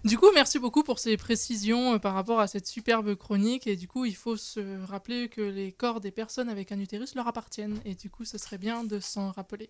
Du 0.05 0.17
coup, 0.17 0.27
merci 0.33 0.59
beaucoup 0.59 0.83
pour 0.83 0.97
ces 0.97 1.17
précisions 1.17 1.95
euh, 1.95 1.97
par 1.99 2.13
rapport 2.13 2.39
à 2.39 2.47
cette 2.47 2.67
superbe 2.67 3.15
chronique. 3.15 3.67
Et 3.67 3.75
du 3.75 3.88
coup, 3.88 4.05
il 4.05 4.15
faut 4.15 4.38
se 4.38 4.85
rappeler 4.85 5.27
que 5.27 5.41
les 5.41 5.73
corps 5.73 5.99
des 5.99 6.12
personnes 6.12 6.47
avec 6.47 6.71
un 6.71 6.79
utérus 6.79 7.15
leur 7.15 7.27
appartiennent. 7.27 7.79
Et 7.83 7.95
du 7.95 8.09
coup, 8.09 8.23
ce 8.23 8.38
serait 8.38 8.57
bien 8.57 8.85
de 8.85 9.01
s'en 9.01 9.31
rappeler. 9.31 9.69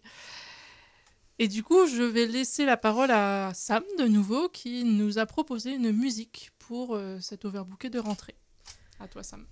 Et 1.40 1.48
du 1.48 1.64
coup, 1.64 1.88
je 1.88 2.04
vais 2.04 2.28
laisser 2.28 2.66
la 2.66 2.78
parole 2.78 3.10
à 3.10 3.54
Sam 3.56 3.82
de 3.98 4.06
nouveau 4.06 4.50
qui 4.50 4.84
nous 4.84 5.18
a 5.18 5.26
proposé 5.26 5.74
une 5.74 5.92
musique 5.92 6.52
pour 6.60 6.96
euh, 6.96 7.18
cet 7.22 7.46
overbooké 7.46 7.90
de 7.90 7.98
rentrée. 7.98 8.36
À 9.00 9.08
toi, 9.08 9.24
Sam. 9.24 9.48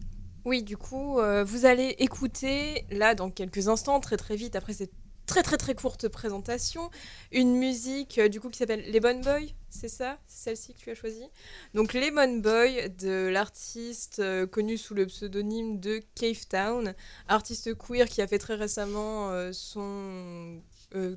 Oui, 0.45 0.61
du 0.61 0.77
coup, 0.77 1.19
euh, 1.19 1.43
vous 1.43 1.65
allez 1.65 1.95
écouter, 1.97 2.85
là, 2.91 3.15
dans 3.15 3.31
quelques 3.31 3.67
instants, 3.67 3.99
très 3.99 4.17
très 4.17 4.35
vite, 4.35 4.55
après 4.55 4.73
cette 4.73 4.93
très 5.27 5.43
très 5.43 5.57
très 5.57 5.75
courte 5.75 6.07
présentation, 6.07 6.89
une 7.31 7.55
musique, 7.55 8.17
euh, 8.17 8.29
du 8.29 8.39
coup, 8.39 8.49
qui 8.49 8.57
s'appelle 8.57 8.91
Lemon 8.91 9.19
Boy, 9.19 9.53
c'est 9.69 9.89
ça? 9.89 10.17
C'est 10.25 10.45
celle-ci 10.45 10.73
que 10.73 10.79
tu 10.79 10.89
as 10.89 10.95
choisie? 10.95 11.29
Donc, 11.75 11.93
Lemon 11.93 12.37
Boy, 12.37 12.89
de 12.97 13.27
l'artiste 13.27 14.19
euh, 14.19 14.47
connu 14.47 14.77
sous 14.77 14.95
le 14.95 15.05
pseudonyme 15.05 15.79
de 15.79 16.01
Cave 16.15 16.47
Town, 16.47 16.95
artiste 17.27 17.77
queer 17.77 18.07
qui 18.07 18.21
a 18.21 18.27
fait 18.27 18.39
très 18.39 18.55
récemment 18.55 19.29
euh, 19.31 19.51
son... 19.53 20.61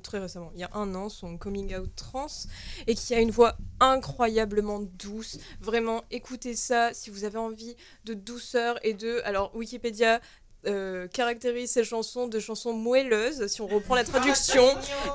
très 0.03 0.19
récemment, 0.19 0.51
il 0.53 0.59
y 0.59 0.63
a 0.65 0.69
un 0.73 0.93
an, 0.95 1.07
son 1.07 1.37
coming 1.37 1.73
out 1.77 1.89
trans, 1.95 2.27
et 2.87 2.93
qui 2.93 3.15
a 3.15 3.21
une 3.21 3.31
voix 3.31 3.55
incroyablement 3.79 4.81
douce. 4.81 5.37
Vraiment, 5.61 6.03
écoutez 6.11 6.55
ça 6.55 6.93
si 6.93 7.09
vous 7.09 7.23
avez 7.23 7.39
envie 7.39 7.77
de 8.03 8.13
douceur 8.13 8.77
et 8.85 8.93
de... 8.93 9.21
Alors, 9.23 9.55
Wikipédia 9.55 10.19
euh, 10.67 11.07
caractérise 11.07 11.71
ces 11.71 11.83
chansons 11.83 12.27
de 12.27 12.39
chansons 12.39 12.73
moelleuses, 12.73 13.47
si 13.47 13.61
on 13.61 13.67
reprend 13.67 13.95
la 13.95 14.03
traduction, 14.03 14.65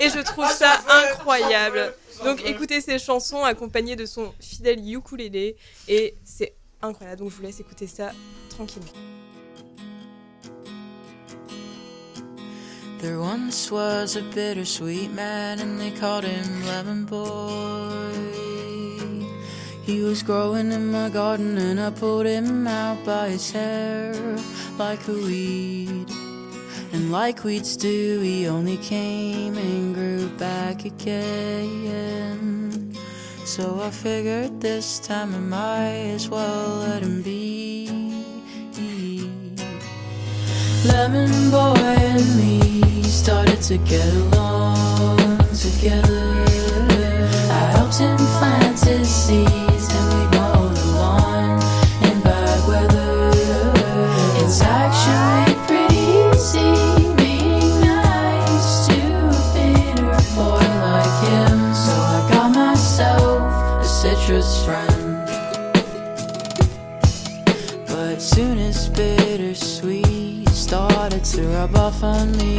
et 0.01 0.09
je 0.09 0.21
trouve 0.21 0.51
ça 0.51 0.81
incroyable. 0.89 1.95
Donc 2.25 2.45
écoutez 2.45 2.81
ces 2.81 2.99
chansons 2.99 3.45
accompagnées 3.45 3.97
de 3.97 4.07
son 4.07 4.33
fidèle 4.41 4.81
ukulélé, 4.89 5.57
et 5.89 6.17
c'est 6.25 6.55
incroyable. 6.83 7.21
Donc 7.21 7.31
je 7.31 7.37
vous 7.37 7.43
laisse 7.43 7.61
écouter 7.61 7.87
ça 7.87 8.13
tranquillement. 8.51 8.93
There 13.01 13.21
once 13.21 13.71
was 13.71 14.17
a 14.17 14.23
bittersweet 14.35 15.13
man, 15.13 15.61
and 15.61 15.79
they 15.79 15.91
called 15.91 16.25
him 16.25 16.65
Lemon 16.67 17.05
Boy. 17.05 18.86
He 19.87 20.01
was 20.03 20.21
growing 20.25 20.73
in 20.73 20.91
my 20.91 21.09
garden, 21.09 21.57
and 21.59 21.79
I 21.81 21.91
pulled 21.91 22.27
him 22.27 22.67
out 22.67 23.05
by 23.05 23.29
his 23.29 23.53
hair 23.53 24.13
like 24.79 25.07
a 25.07 25.13
weed. 25.13 26.11
And 26.93 27.13
like 27.13 27.45
weeds 27.45 27.77
do, 27.77 28.19
he 28.19 28.49
only 28.49 28.79
came 28.79 29.57
and 29.57 29.95
grew 29.95 30.29
back 30.31 30.85
again. 30.85 32.73
So 33.45 33.81
I 33.81 33.91
figured 33.91 34.61
this 34.61 34.99
time 34.99 35.33
I 35.33 35.39
might 35.39 36.15
as 36.17 36.29
well 36.29 36.79
let 36.79 37.05
him 37.05 37.23
be. 37.23 37.89
Lemon 40.85 41.51
boy 41.53 41.79
and 41.79 42.37
me 42.37 43.05
started 43.05 43.63
to 43.63 43.79
get 43.79 44.13
along 44.15 45.39
together. 45.55 46.45
I 47.53 47.71
helped 47.77 47.99
him 47.99 48.17
plant 48.17 48.81
his 48.81 49.09
seeds 49.09 49.66
citrus 64.27 64.65
friend. 64.65 65.29
But 67.87 68.19
soon 68.19 68.59
as 68.59 68.89
bittersweet 68.89 70.49
started 70.49 71.23
to 71.25 71.43
rub 71.43 71.77
off 71.77 72.03
on 72.03 72.37
me, 72.37 72.59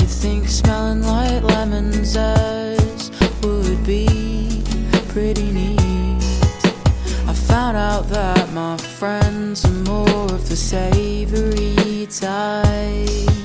you 0.00 0.08
think 0.22 0.48
smelling 0.48 1.02
like 1.02 1.42
lemon 1.42 2.04
zest 2.04 3.14
would 3.42 3.82
be 3.86 4.62
pretty 5.08 5.50
neat. 5.50 5.80
I 7.26 7.32
found 7.32 7.78
out 7.78 8.08
that 8.10 8.52
my 8.52 8.76
friends 8.76 9.64
are 9.64 9.84
more 9.90 10.24
of 10.24 10.50
the 10.50 10.56
savory 10.56 12.06
type, 12.10 13.41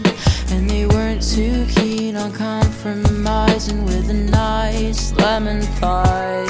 too 1.38 1.67
keen 1.67 2.15
on 2.15 2.34
compromising 2.34 3.86
with 3.86 4.10
a 4.10 4.13
nice 4.13 5.13
lemon 5.17 5.62
pie. 5.80 6.47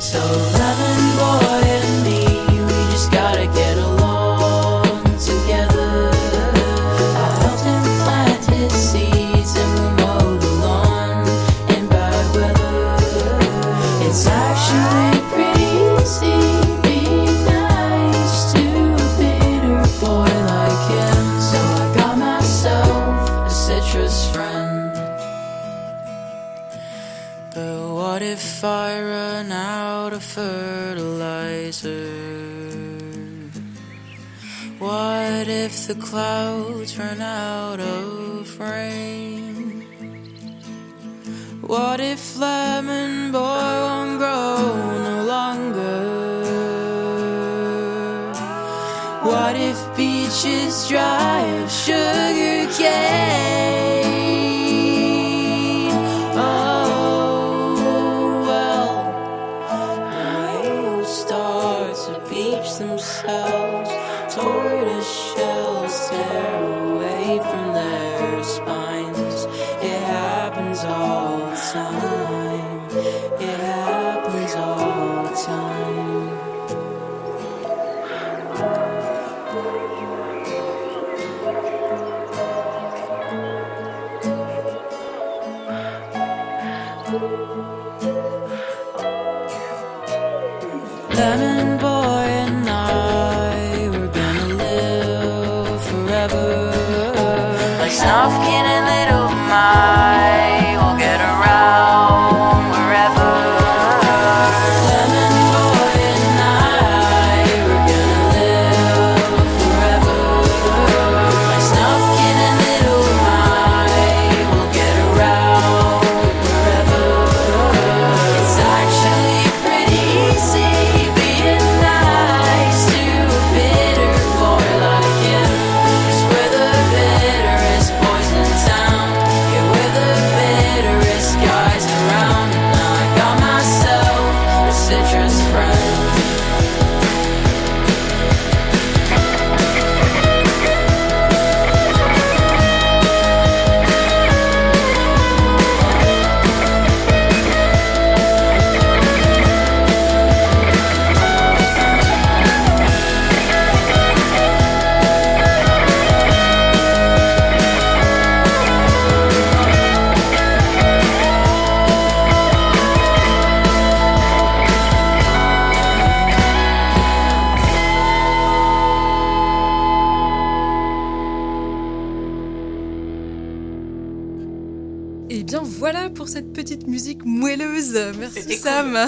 So 0.00 0.18
lemon 0.58 1.00
boy 1.20 1.60
and 1.76 2.02
me, 2.02 2.24
we 2.64 2.90
just 2.92 3.12
gotta 3.12 3.44
get 3.44 3.76
along 3.76 4.05
I 28.66 29.00
run 29.00 29.52
out 29.52 30.12
of 30.12 30.24
fertilizer? 30.24 31.86
What 34.80 35.46
if 35.46 35.86
the 35.86 35.94
clouds 35.94 36.98
run 36.98 37.20
out 37.20 37.78
of 37.78 38.58
rain? 38.58 39.82
What 41.60 42.00
if 42.00 42.36
lemon 42.36 43.30
boy 43.30 43.38
won't 43.38 44.18
grow 44.18 44.56
no 45.08 45.24
longer? 45.24 46.26
What 49.22 49.54
if 49.54 49.78
beaches 49.96 50.88
dry 50.88 51.42
of 51.62 51.70
sugar 51.70 52.66
cane? 52.76 54.15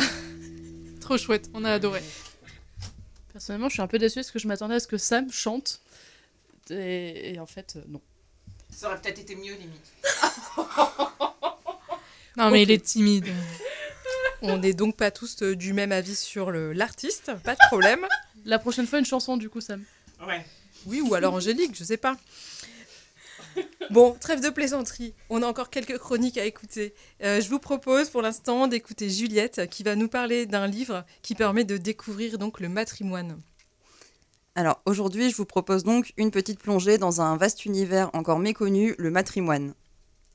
Trop 1.00 1.16
chouette, 1.18 1.48
on 1.54 1.64
a 1.64 1.72
adoré. 1.72 2.02
Personnellement, 3.32 3.68
je 3.68 3.74
suis 3.74 3.82
un 3.82 3.87
peu 3.87 3.98
déçue 3.98 4.16
parce 4.16 4.30
que 4.30 4.38
je 4.38 4.48
m'attendais 4.48 4.74
à 4.74 4.80
ce 4.80 4.87
que 4.88 4.98
Sam 4.98 5.30
chante. 5.30 5.80
Et, 6.70 7.32
et 7.34 7.38
en 7.40 7.46
fait, 7.46 7.74
euh, 7.76 7.82
non. 7.88 8.00
Ça 8.70 8.88
aurait 8.88 9.00
peut-être 9.00 9.18
été 9.20 9.34
mieux, 9.37 9.54
limite. 9.54 9.92
Non, 12.37 12.50
mais 12.50 12.62
il 12.62 12.70
est 12.70 12.84
timide. 12.84 13.26
On 14.42 14.58
n'est 14.58 14.72
donc 14.72 14.96
pas 14.96 15.11
tous 15.11 15.42
euh, 15.42 15.56
du 15.56 15.72
même 15.72 15.90
avis 15.90 16.14
sur 16.14 16.52
le- 16.52 16.72
l'artiste, 16.72 17.32
pas 17.42 17.54
de 17.54 17.61
problème. 17.66 18.06
La 18.44 18.61
prochaine 18.61 18.87
fois, 18.87 19.00
une 19.00 19.04
chanson 19.04 19.37
du 19.37 19.48
coup, 19.50 19.61
Sam. 19.61 19.82
Ouais. 20.24 20.44
Oui, 20.87 21.00
ou 21.00 21.14
alors 21.16 21.34
Angélique, 21.34 21.74
je 21.76 21.82
sais 21.82 21.96
pas. 21.96 22.16
Bon, 23.90 24.14
trêve 24.20 24.42
de 24.42 24.51
plaisanterie. 24.51 25.14
On 25.31 25.42
a 25.42 25.46
encore 25.46 25.70
quelques 25.70 25.96
chroniques 25.96 26.37
à 26.37 26.44
écouter. 26.44 26.92
Euh, 27.22 27.40
je 27.40 27.48
vous 27.48 27.59
propose 27.59 28.11
pour 28.11 28.20
l'instant 28.20 28.66
d'écouter 28.66 29.09
Juliette 29.09 29.66
qui 29.70 29.83
va 29.83 29.96
nous 29.96 30.09
parler 30.09 30.44
d'un 30.44 30.66
livre 30.66 31.07
qui 31.22 31.35
permet 31.35 31.64
de 31.64 31.79
découvrir 31.79 32.37
donc 32.37 32.61
le 32.61 32.68
matrimoine. 32.68 33.40
Alors 34.55 34.83
aujourd'hui, 34.85 35.31
je 35.31 35.37
vous 35.37 35.46
propose 35.46 35.85
donc 35.85 36.12
une 36.18 36.31
petite 36.31 36.61
plongée 36.61 36.98
dans 36.98 37.22
un 37.22 37.38
vaste 37.38 37.64
univers 37.64 38.11
encore 38.12 38.40
méconnu, 38.40 38.94
le 38.98 39.11
matrimoine. 39.11 39.72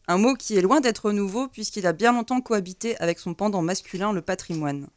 Un 0.07 0.17
mot 0.17 0.33
qui 0.33 0.57
est 0.57 0.61
loin 0.61 0.81
d'être 0.81 1.11
nouveau 1.11 1.47
puisqu'il 1.47 1.85
a 1.85 1.93
bien 1.93 2.11
longtemps 2.11 2.41
cohabité 2.41 2.97
avec 2.97 3.19
son 3.19 3.35
pendant 3.35 3.61
masculin, 3.61 4.13
le 4.13 4.23
patrimoine. 4.23 4.87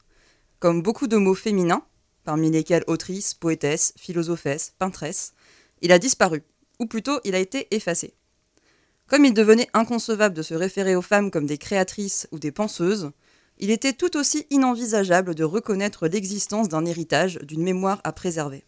Comme 0.61 0.81
beaucoup 0.81 1.09
de 1.09 1.19
mots 1.19 1.35
féminins, 1.35 1.85
parmi 2.25 2.51
lesquels 2.51 2.85
autrice, 2.87 3.35
poétesse, 3.35 3.92
philosophesse, 3.99 4.73
peintresse, 4.79 5.35
il 5.83 5.92
a 5.92 5.99
disparu, 5.99 6.42
ou 6.79 6.87
plutôt 6.87 7.21
il 7.25 7.35
a 7.35 7.38
été 7.38 7.69
effacé. 7.75 8.14
Comme 9.09 9.25
il 9.25 9.35
devenait 9.35 9.69
inconcevable 9.73 10.35
de 10.35 10.42
se 10.42 10.55
référer 10.55 10.97
aux 10.97 11.03
femmes 11.03 11.31
comme 11.31 11.47
des 11.47 11.59
créatrices 11.59 12.27
ou 12.33 12.38
des 12.40 12.51
penseuses, 12.51 13.12
il 13.59 13.71
était 13.71 13.92
tout 13.92 14.16
aussi 14.16 14.47
inenvisageable 14.51 15.35
de 15.35 15.45
reconnaître 15.45 16.09
l'existence 16.09 16.69
d'un 16.69 16.85
héritage, 16.85 17.38
d'une 17.42 17.62
mémoire 17.62 18.01
à 18.03 18.12
préserver. 18.12 18.64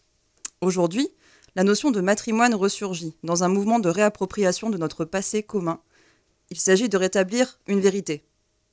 Aujourd'hui, 0.61 1.09
la 1.55 1.63
notion 1.63 1.91
de 1.91 1.99
matrimoine 1.99 2.55
ressurgit 2.55 3.15
dans 3.23 3.43
un 3.43 3.49
mouvement 3.49 3.79
de 3.79 3.89
réappropriation 3.89 4.69
de 4.69 4.77
notre 4.77 5.03
passé 5.03 5.43
commun. 5.43 5.81
Il 6.49 6.59
s'agit 6.59 6.89
de 6.89 6.97
rétablir 6.97 7.59
une 7.67 7.81
vérité. 7.81 8.23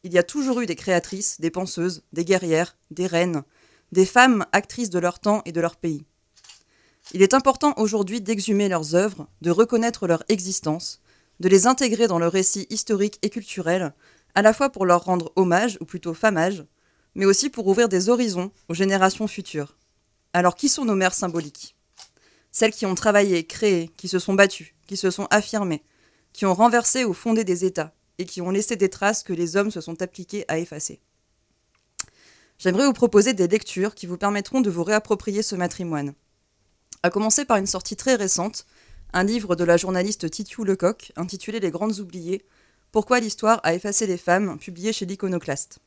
Il 0.04 0.12
y 0.12 0.18
a 0.18 0.22
toujours 0.22 0.60
eu 0.60 0.66
des 0.66 0.76
créatrices, 0.76 1.40
des 1.40 1.50
penseuses, 1.50 2.04
des 2.12 2.24
guerrières, 2.24 2.76
des 2.92 3.08
reines, 3.08 3.42
des 3.90 4.06
femmes 4.06 4.46
actrices 4.52 4.90
de 4.90 5.00
leur 5.00 5.18
temps 5.18 5.42
et 5.44 5.52
de 5.52 5.60
leur 5.60 5.76
pays. 5.76 6.04
Il 7.12 7.22
est 7.22 7.34
important 7.34 7.74
aujourd'hui 7.76 8.20
d'exhumer 8.20 8.68
leurs 8.68 8.94
œuvres, 8.94 9.26
de 9.42 9.50
reconnaître 9.50 10.06
leur 10.06 10.22
existence, 10.28 11.00
de 11.40 11.48
les 11.48 11.66
intégrer 11.66 12.06
dans 12.06 12.18
le 12.18 12.28
récit 12.28 12.66
historique 12.70 13.18
et 13.22 13.30
culturel, 13.30 13.94
à 14.34 14.42
la 14.42 14.52
fois 14.52 14.70
pour 14.70 14.86
leur 14.86 15.04
rendre 15.04 15.32
hommage, 15.36 15.78
ou 15.80 15.84
plutôt 15.84 16.14
famage, 16.14 16.64
mais 17.14 17.24
aussi 17.24 17.50
pour 17.50 17.66
ouvrir 17.66 17.88
des 17.88 18.08
horizons 18.08 18.50
aux 18.68 18.74
générations 18.74 19.26
futures. 19.26 19.76
Alors 20.32 20.54
qui 20.54 20.68
sont 20.68 20.84
nos 20.84 20.94
mères 20.94 21.14
symboliques? 21.14 21.76
Celles 22.52 22.72
qui 22.72 22.86
ont 22.86 22.94
travaillé, 22.94 23.46
créé, 23.46 23.90
qui 23.96 24.08
se 24.08 24.18
sont 24.18 24.34
battues, 24.34 24.74
qui 24.86 24.96
se 24.96 25.10
sont 25.10 25.26
affirmées, 25.30 25.82
qui 26.32 26.46
ont 26.46 26.54
renversé 26.54 27.04
ou 27.04 27.12
fondé 27.12 27.44
des 27.44 27.64
États, 27.64 27.94
et 28.18 28.24
qui 28.24 28.40
ont 28.40 28.50
laissé 28.50 28.76
des 28.76 28.88
traces 28.88 29.22
que 29.22 29.32
les 29.32 29.56
hommes 29.56 29.70
se 29.70 29.80
sont 29.80 30.00
appliqués 30.02 30.44
à 30.48 30.58
effacer. 30.58 31.00
J'aimerais 32.58 32.86
vous 32.86 32.94
proposer 32.94 33.34
des 33.34 33.48
lectures 33.48 33.94
qui 33.94 34.06
vous 34.06 34.16
permettront 34.16 34.62
de 34.62 34.70
vous 34.70 34.84
réapproprier 34.84 35.42
ce 35.42 35.54
matrimoine. 35.54 36.14
À 37.02 37.10
commencer 37.10 37.44
par 37.44 37.58
une 37.58 37.66
sortie 37.66 37.96
très 37.96 38.14
récente, 38.14 38.66
un 39.12 39.24
livre 39.24 39.56
de 39.56 39.64
la 39.64 39.76
journaliste 39.76 40.30
Titiou 40.30 40.64
Lecoq 40.64 41.12
intitulé 41.16 41.60
Les 41.60 41.70
Grandes 41.70 41.98
Oubliées, 41.98 42.44
Pourquoi 42.92 43.20
l'histoire 43.20 43.60
a 43.62 43.74
effacé 43.74 44.06
les 44.06 44.16
femmes, 44.16 44.58
publié 44.58 44.92
chez 44.92 45.06
l'Iconoclaste. 45.06 45.78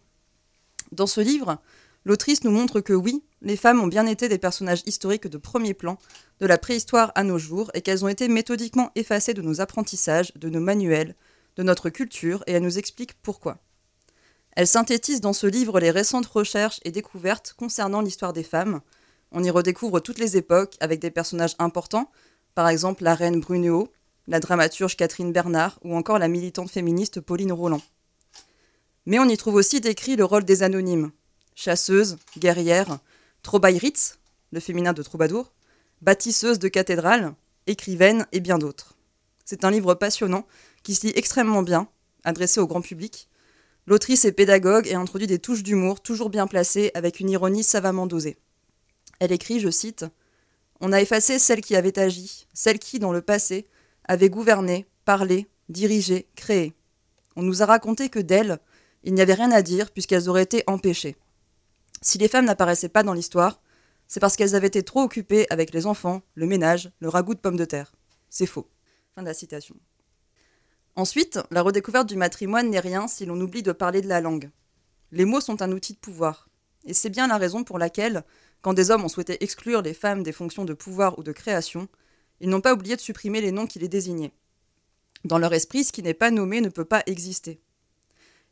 Dans 0.92 1.08
ce 1.08 1.22
livre, 1.22 1.62
l'autrice 2.06 2.44
nous 2.44 2.52
montre 2.52 2.82
que 2.82 2.94
oui, 2.94 3.24
les 3.42 3.58
femmes 3.58 3.82
ont 3.82 3.88
bien 3.88 4.06
été 4.06 4.30
des 4.30 4.38
personnages 4.38 4.84
historiques 4.86 5.28
de 5.28 5.38
premier 5.38 5.74
plan, 5.74 5.98
de 6.40 6.48
la 6.48 6.58
préhistoire 6.58 7.12
à 7.16 7.24
nos 7.24 7.38
jours, 7.38 7.72
et 7.74 7.82
qu'elles 7.82 8.04
ont 8.04 8.10
été 8.10 8.28
méthodiquement 8.28 8.92
effacées 8.96 9.34
de 9.34 9.42
nos 9.42 9.62
apprentissages, 9.62 10.34
de 10.36 10.50
nos 10.50 10.60
manuels, 10.60 11.16
de 11.56 11.64
notre 11.64 11.90
culture, 11.90 12.44
et 12.48 12.54
elle 12.54 12.64
nous 12.64 12.78
explique 12.78 13.14
pourquoi. 13.22 13.60
Elle 14.56 14.68
synthétise 14.68 15.22
dans 15.22 15.34
ce 15.34 15.48
livre 15.48 15.80
les 15.80 15.92
récentes 15.92 16.26
recherches 16.26 16.80
et 16.84 16.92
découvertes 16.92 17.54
concernant 17.58 18.02
l'histoire 18.02 18.34
des 18.34 18.44
femmes. 18.44 18.82
On 19.32 19.44
y 19.44 19.50
redécouvre 19.50 20.02
toutes 20.02 20.20
les 20.20 20.38
époques 20.38 20.76
avec 20.80 21.00
des 21.00 21.12
personnages 21.12 21.56
importants, 21.60 22.12
par 22.56 22.68
exemple 22.70 23.04
la 23.04 23.16
reine 23.16 23.40
Brunéo, 23.40 23.92
la 24.28 24.40
dramaturge 24.40 24.96
Catherine 24.96 25.32
Bernard 25.32 25.80
ou 25.84 25.96
encore 25.96 26.20
la 26.20 26.28
militante 26.28 26.70
féministe 26.70 27.20
Pauline 27.20 27.52
Roland. 27.52 27.82
Mais 29.06 29.20
on 29.20 29.26
y 29.26 29.38
trouve 29.38 29.56
aussi 29.56 29.82
décrit 29.82 30.16
le 30.16 30.26
rôle 30.26 30.46
des 30.46 30.62
anonymes, 30.62 31.12
chasseuses, 31.56 32.18
guerrières, 32.38 33.00
le 34.52 34.60
féminin 34.60 34.94
de 34.94 35.02
troubadour, 35.02 35.52
bâtisseuses 36.02 36.60
de 36.60 36.68
cathédrales, 36.68 37.34
écrivaines 37.68 38.28
et 38.32 38.40
bien 38.40 38.58
d'autres. 38.58 38.96
C'est 39.46 39.66
un 39.66 39.72
livre 39.72 39.96
passionnant 39.96 40.46
qui 40.84 40.94
se 40.94 41.08
lit 41.08 41.14
extrêmement 41.16 41.64
bien, 41.64 41.88
adressé 42.24 42.60
au 42.60 42.68
grand 42.68 42.82
public. 42.82 43.28
L'autrice 43.88 44.26
est 44.26 44.32
pédagogue 44.32 44.88
et 44.88 44.94
introduit 44.94 45.28
des 45.28 45.40
touches 45.40 45.64
d'humour 45.64 46.02
toujours 46.02 46.30
bien 46.30 46.46
placées 46.46 46.92
avec 46.94 47.20
une 47.20 47.30
ironie 47.30 47.64
savamment 47.64 48.06
dosée. 48.06 48.38
Elle 49.20 49.32
écrit, 49.32 49.60
je 49.60 49.72
cite, 49.72 50.06
On 50.82 50.94
a 50.94 51.02
effacé 51.02 51.40
celles 51.40 51.62
qui 51.62 51.76
avaient 51.76 52.00
agi, 52.00 52.48
celles 52.54 52.80
qui, 52.80 53.00
dans 53.00 53.12
le 53.12 53.22
passé, 53.22 53.68
avaient 54.06 54.30
gouverné, 54.30 54.88
parlé, 55.06 55.48
dirigé, 55.68 56.28
créé. 56.36 56.74
On 57.36 57.42
nous 57.42 57.62
a 57.62 57.66
raconté 57.66 58.10
que 58.10 58.20
d'elles, 58.20 58.60
il 59.04 59.14
n'y 59.14 59.22
avait 59.22 59.34
rien 59.34 59.52
à 59.52 59.62
dire 59.62 59.92
puisqu'elles 59.92 60.30
auraient 60.30 60.44
été 60.44 60.64
empêchées. 60.68 61.16
Si 62.02 62.18
les 62.18 62.28
femmes 62.28 62.46
n'apparaissaient 62.46 62.90
pas 62.90 63.04
dans 63.04 63.14
l'histoire, 63.14 63.62
c'est 64.08 64.20
parce 64.20 64.36
qu'elles 64.36 64.56
avaient 64.56 64.68
été 64.68 64.84
trop 64.84 65.02
occupées 65.02 65.46
avec 65.50 65.74
les 65.74 65.86
enfants, 65.86 66.22
le 66.34 66.48
ménage, 66.48 66.92
le 67.00 67.10
ragoût 67.10 67.36
de 67.36 67.40
pommes 67.40 67.58
de 67.58 67.66
terre. 67.66 67.94
C'est 68.30 68.46
faux. 68.46 68.70
Ensuite, 70.96 71.40
la 71.52 71.62
redécouverte 71.62 72.08
du 72.08 72.16
matrimoine 72.16 72.70
n'est 72.70 72.80
rien 72.80 73.08
si 73.08 73.26
l'on 73.26 73.40
oublie 73.40 73.64
de 73.64 73.72
parler 73.72 74.02
de 74.02 74.08
la 74.08 74.22
langue. 74.22 74.50
Les 75.12 75.26
mots 75.26 75.42
sont 75.42 75.62
un 75.62 75.72
outil 75.72 75.94
de 75.94 76.00
pouvoir. 76.00 76.50
Et 76.86 76.94
c'est 76.94 77.10
bien 77.10 77.28
la 77.28 77.38
raison 77.38 77.64
pour 77.64 77.78
laquelle, 77.78 78.24
quand 78.62 78.74
des 78.74 78.92
hommes 78.92 79.06
ont 79.06 79.10
souhaité 79.10 79.44
exclure 79.44 79.82
les 79.82 79.94
femmes 79.94 80.24
des 80.24 80.32
fonctions 80.32 80.66
de 80.66 80.74
pouvoir 80.74 81.18
ou 81.18 81.24
de 81.24 81.32
création, 81.32 81.88
ils 82.42 82.50
n'ont 82.50 82.62
pas 82.62 82.74
oublié 82.74 82.96
de 82.96 83.02
supprimer 83.02 83.42
les 83.42 83.52
noms 83.52 83.68
qui 83.68 83.80
les 83.80 83.88
désignaient. 83.88 84.34
Dans 85.26 85.38
leur 85.38 85.54
esprit, 85.54 85.84
ce 85.84 85.92
qui 85.92 86.04
n'est 86.04 86.14
pas 86.14 86.32
nommé 86.32 86.62
ne 86.62 86.70
peut 86.70 86.86
pas 86.86 87.04
exister. 87.06 87.60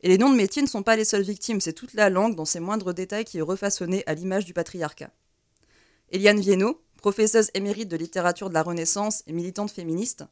Et 0.01 0.09
les 0.09 0.17
noms 0.17 0.29
de 0.29 0.35
métiers 0.35 0.61
ne 0.61 0.67
sont 0.67 0.83
pas 0.83 0.95
les 0.95 1.05
seules 1.05 1.23
victimes, 1.23 1.61
c'est 1.61 1.73
toute 1.73 1.93
la 1.93 2.09
langue 2.09 2.35
dans 2.35 2.45
ses 2.45 2.59
moindres 2.59 2.93
détails 2.93 3.25
qui 3.25 3.39
est 3.39 3.41
refaçonnée 3.41 4.03
à 4.05 4.13
l'image 4.13 4.45
du 4.45 4.53
patriarcat. 4.53 5.11
Eliane 6.11 6.39
Viennot, 6.39 6.81
professeuse 6.97 7.49
émérite 7.53 7.89
de 7.89 7.97
littérature 7.97 8.49
de 8.49 8.53
la 8.53 8.63
Renaissance 8.63 9.23
et 9.27 9.33
militante 9.33 9.71
féministe, 9.71 10.23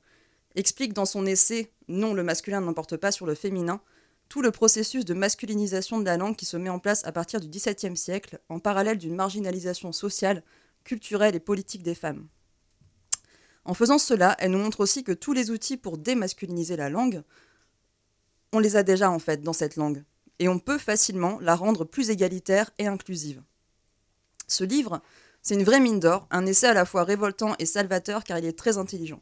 explique 0.55 0.93
dans 0.93 1.05
son 1.05 1.25
essai 1.25 1.71
Non, 1.87 2.13
le 2.13 2.23
masculin 2.23 2.61
n'emporte 2.61 2.97
pas 2.97 3.11
sur 3.11 3.25
le 3.25 3.35
féminin 3.35 3.81
tout 4.29 4.41
le 4.41 4.51
processus 4.51 5.05
de 5.05 5.13
masculinisation 5.13 5.99
de 5.99 6.05
la 6.05 6.17
langue 6.17 6.35
qui 6.35 6.45
se 6.45 6.57
met 6.57 6.69
en 6.69 6.79
place 6.79 7.05
à 7.05 7.11
partir 7.11 7.39
du 7.39 7.47
XVIIe 7.47 7.95
siècle, 7.95 8.39
en 8.49 8.59
parallèle 8.59 8.97
d'une 8.97 9.15
marginalisation 9.15 9.91
sociale, 9.91 10.43
culturelle 10.83 11.35
et 11.35 11.39
politique 11.39 11.83
des 11.83 11.95
femmes. 11.95 12.27
En 13.65 13.73
faisant 13.73 13.97
cela, 13.97 14.35
elle 14.39 14.51
nous 14.51 14.59
montre 14.59 14.81
aussi 14.81 15.03
que 15.03 15.11
tous 15.11 15.33
les 15.33 15.49
outils 15.49 15.77
pour 15.77 15.97
démasculiniser 15.97 16.75
la 16.75 16.89
langue, 16.89 17.23
on 18.53 18.59
les 18.59 18.75
a 18.75 18.83
déjà 18.83 19.09
en 19.09 19.19
fait 19.19 19.41
dans 19.41 19.53
cette 19.53 19.75
langue, 19.75 20.03
et 20.39 20.47
on 20.47 20.59
peut 20.59 20.77
facilement 20.77 21.39
la 21.41 21.55
rendre 21.55 21.83
plus 21.83 22.09
égalitaire 22.09 22.71
et 22.77 22.87
inclusive. 22.87 23.41
Ce 24.47 24.63
livre, 24.63 25.01
c'est 25.41 25.55
une 25.55 25.63
vraie 25.63 25.79
mine 25.79 25.99
d'or, 25.99 26.27
un 26.31 26.45
essai 26.45 26.67
à 26.67 26.73
la 26.73 26.85
fois 26.85 27.03
révoltant 27.03 27.55
et 27.59 27.65
salvateur 27.65 28.23
car 28.23 28.37
il 28.37 28.45
est 28.45 28.57
très 28.57 28.77
intelligent. 28.77 29.21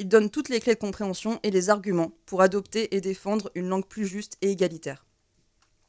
Il 0.00 0.08
donne 0.08 0.30
toutes 0.30 0.48
les 0.48 0.60
clés 0.60 0.76
de 0.76 0.80
compréhension 0.80 1.38
et 1.42 1.50
les 1.50 1.68
arguments 1.68 2.12
pour 2.24 2.40
adopter 2.40 2.96
et 2.96 3.02
défendre 3.02 3.50
une 3.54 3.68
langue 3.68 3.86
plus 3.86 4.06
juste 4.06 4.38
et 4.40 4.50
égalitaire. 4.50 5.04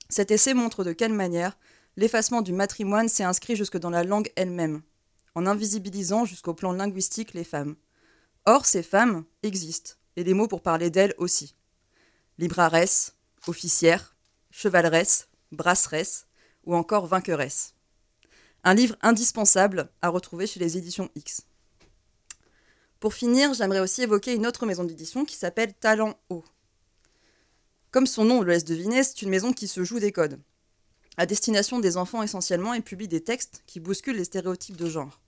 Cet 0.10 0.32
essai 0.32 0.54
montre 0.54 0.84
de 0.84 0.92
quelle 0.92 1.14
manière 1.14 1.58
l'effacement 1.96 2.42
du 2.42 2.52
matrimoine 2.52 3.08
s'est 3.08 3.24
inscrit 3.24 3.56
jusque 3.56 3.78
dans 3.78 3.90
la 3.90 4.04
langue 4.04 4.30
elle-même, 4.36 4.82
en 5.34 5.48
invisibilisant 5.48 6.26
jusqu'au 6.26 6.54
plan 6.54 6.74
linguistique 6.74 7.34
les 7.34 7.46
femmes. 7.46 7.78
Or, 8.46 8.66
ces 8.66 8.84
femmes 8.84 9.24
existent, 9.44 9.94
et 10.18 10.26
les 10.26 10.34
mots 10.34 10.50
pour 10.50 10.62
parler 10.62 10.90
d'elles 10.90 11.16
aussi. 11.18 11.56
Libraresse, 12.38 13.16
officière, 13.48 14.18
chevaleresse, 14.50 15.30
brasseresse 15.54 16.28
ou 16.66 16.76
encore 16.76 17.08
vainqueresse. 17.08 17.76
Un 18.66 18.74
livre 18.74 18.98
indispensable 19.02 19.90
à 20.02 20.10
retrouver 20.10 20.48
chez 20.48 20.60
les 20.60 20.78
éditions 20.78 21.10
X. 21.16 21.46
Pour 23.02 23.16
finir, 23.16 23.56
j'aimerais 23.56 23.80
aussi 23.80 24.04
évoquer 24.04 24.36
une 24.36 24.46
autre 24.46 24.68
maison 24.68 24.84
d'édition 24.84 25.26
qui 25.26 25.36
s'appelle 25.36 25.74
Talent 25.74 26.14
Haut. 26.30 26.46
Comme 27.90 28.06
son 28.06 28.26
nom 28.26 28.42
le 28.42 28.52
laisse 28.52 28.64
deviner, 28.64 29.04
c'est 29.04 29.24
une 29.24 29.32
maison 29.32 29.54
qui 29.54 29.68
se 29.68 29.84
joue 29.84 30.00
des 30.00 30.12
codes, 30.12 30.40
à 31.18 31.26
destination 31.26 31.80
des 31.80 31.98
enfants 31.98 32.22
essentiellement 32.22 32.76
et 32.76 32.82
publie 32.82 33.08
des 33.08 33.24
textes 33.24 33.64
qui 33.66 33.80
bousculent 33.80 34.18
les 34.18 34.26
stéréotypes 34.26 34.78
de 34.78 34.88
genre. 34.88 35.20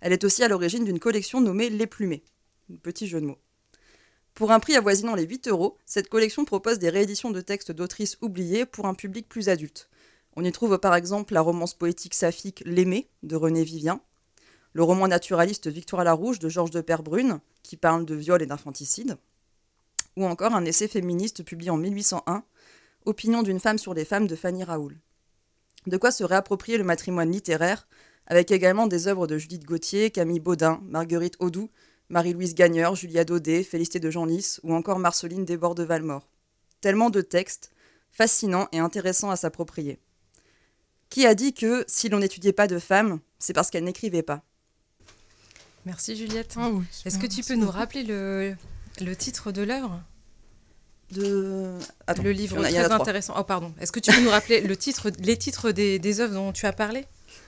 Elle 0.00 0.12
est 0.12 0.22
aussi 0.22 0.44
à 0.44 0.48
l'origine 0.48 0.84
d'une 0.84 0.98
collection 0.98 1.40
nommée 1.40 1.70
Les 1.70 1.86
Plumés, 1.86 2.24
un 2.70 2.76
petit 2.76 3.06
jeu 3.06 3.22
de 3.22 3.26
mots. 3.26 3.38
Pour 4.34 4.52
un 4.52 4.60
prix 4.60 4.76
avoisinant 4.76 5.14
les 5.14 5.26
8 5.26 5.48
euros, 5.48 5.78
cette 5.86 6.10
collection 6.10 6.44
propose 6.44 6.78
des 6.78 6.90
rééditions 6.90 7.30
de 7.30 7.40
textes 7.40 7.72
d'autrices 7.72 8.18
oubliées 8.20 8.66
pour 8.66 8.84
un 8.84 8.92
public 8.92 9.30
plus 9.30 9.48
adulte. 9.48 9.88
On 10.36 10.44
y 10.44 10.52
trouve 10.52 10.76
par 10.76 10.94
exemple 10.94 11.32
la 11.32 11.40
romance 11.40 11.72
poétique 11.72 12.12
saphique 12.12 12.62
L'Aimé 12.66 13.08
de 13.22 13.36
René 13.36 13.64
Vivien, 13.64 14.02
le 14.72 14.82
roman 14.82 15.08
naturaliste 15.08 15.68
Victoire 15.68 16.04
la 16.04 16.12
Rouge 16.12 16.38
de 16.38 16.48
Georges 16.48 16.70
de 16.70 16.80
Perbrune, 16.80 17.40
qui 17.62 17.76
parle 17.76 18.04
de 18.04 18.14
viol 18.14 18.42
et 18.42 18.46
d'infanticide, 18.46 19.16
ou 20.16 20.24
encore 20.26 20.54
un 20.54 20.64
essai 20.64 20.88
féministe 20.88 21.44
publié 21.44 21.70
en 21.70 21.76
1801, 21.76 22.44
Opinion 23.04 23.42
d'une 23.42 23.58
femme 23.58 23.78
sur 23.78 23.94
les 23.94 24.04
femmes 24.04 24.28
de 24.28 24.36
Fanny 24.36 24.62
Raoul. 24.62 24.96
De 25.88 25.96
quoi 25.96 26.12
se 26.12 26.22
réapproprier 26.22 26.78
le 26.78 26.84
matrimoine 26.84 27.32
littéraire, 27.32 27.88
avec 28.28 28.52
également 28.52 28.86
des 28.86 29.08
œuvres 29.08 29.26
de 29.26 29.38
Judith 29.38 29.64
Gauthier, 29.64 30.10
Camille 30.10 30.38
Baudin, 30.38 30.80
Marguerite 30.84 31.34
Audoux, 31.40 31.68
Marie-Louise 32.08 32.54
Gagneur, 32.54 32.94
Julia 32.94 33.24
Daudet, 33.24 33.64
Félicité 33.64 33.98
de 33.98 34.10
Genlis 34.10 34.58
ou 34.62 34.72
encore 34.72 35.00
Marceline 35.00 35.44
Desbordes 35.44 35.78
de 35.78 35.82
Valmore. 35.82 36.28
Tellement 36.80 37.10
de 37.10 37.22
textes, 37.22 37.72
fascinants 38.12 38.68
et 38.70 38.78
intéressants 38.78 39.30
à 39.30 39.36
s'approprier. 39.36 39.98
Qui 41.10 41.26
a 41.26 41.34
dit 41.34 41.54
que 41.54 41.84
si 41.88 42.08
l'on 42.08 42.20
n'étudiait 42.20 42.52
pas 42.52 42.68
de 42.68 42.78
femmes, 42.78 43.18
c'est 43.40 43.52
parce 43.52 43.70
qu'elles 43.70 43.84
n'écrivaient 43.84 44.22
pas? 44.22 44.44
Merci 45.84 46.16
Juliette. 46.16 46.54
Ah 46.56 46.68
oui, 46.70 46.84
Est-ce 47.04 47.18
que 47.18 47.26
tu 47.26 47.42
peux 47.42 47.54
nous 47.54 47.70
rappeler 47.70 48.04
le, 48.04 48.54
le 49.00 49.16
titre 49.16 49.50
de 49.52 49.62
l'œuvre 49.62 50.00
de... 51.10 51.70
Attends, 52.06 52.22
Le 52.22 52.30
livre 52.32 52.56
il 52.68 52.74
y 52.74 52.78
en 52.78 52.84
a- 52.84 52.88
très 52.88 52.94
intéressant. 53.00 53.34
Oh 53.38 53.44
pardon. 53.44 53.74
Est-ce 53.80 53.92
que 53.92 54.00
tu 54.00 54.10
peux 54.12 54.20
nous 54.22 54.30
rappeler 54.30 54.60
le 54.60 54.76
titre, 54.76 55.10
les 55.18 55.36
titres 55.36 55.70
des, 55.72 55.98
des 55.98 56.20
œuvres 56.20 56.34
dont 56.34 56.52
tu 56.52 56.66
as 56.66 56.72
parlé? 56.72 57.04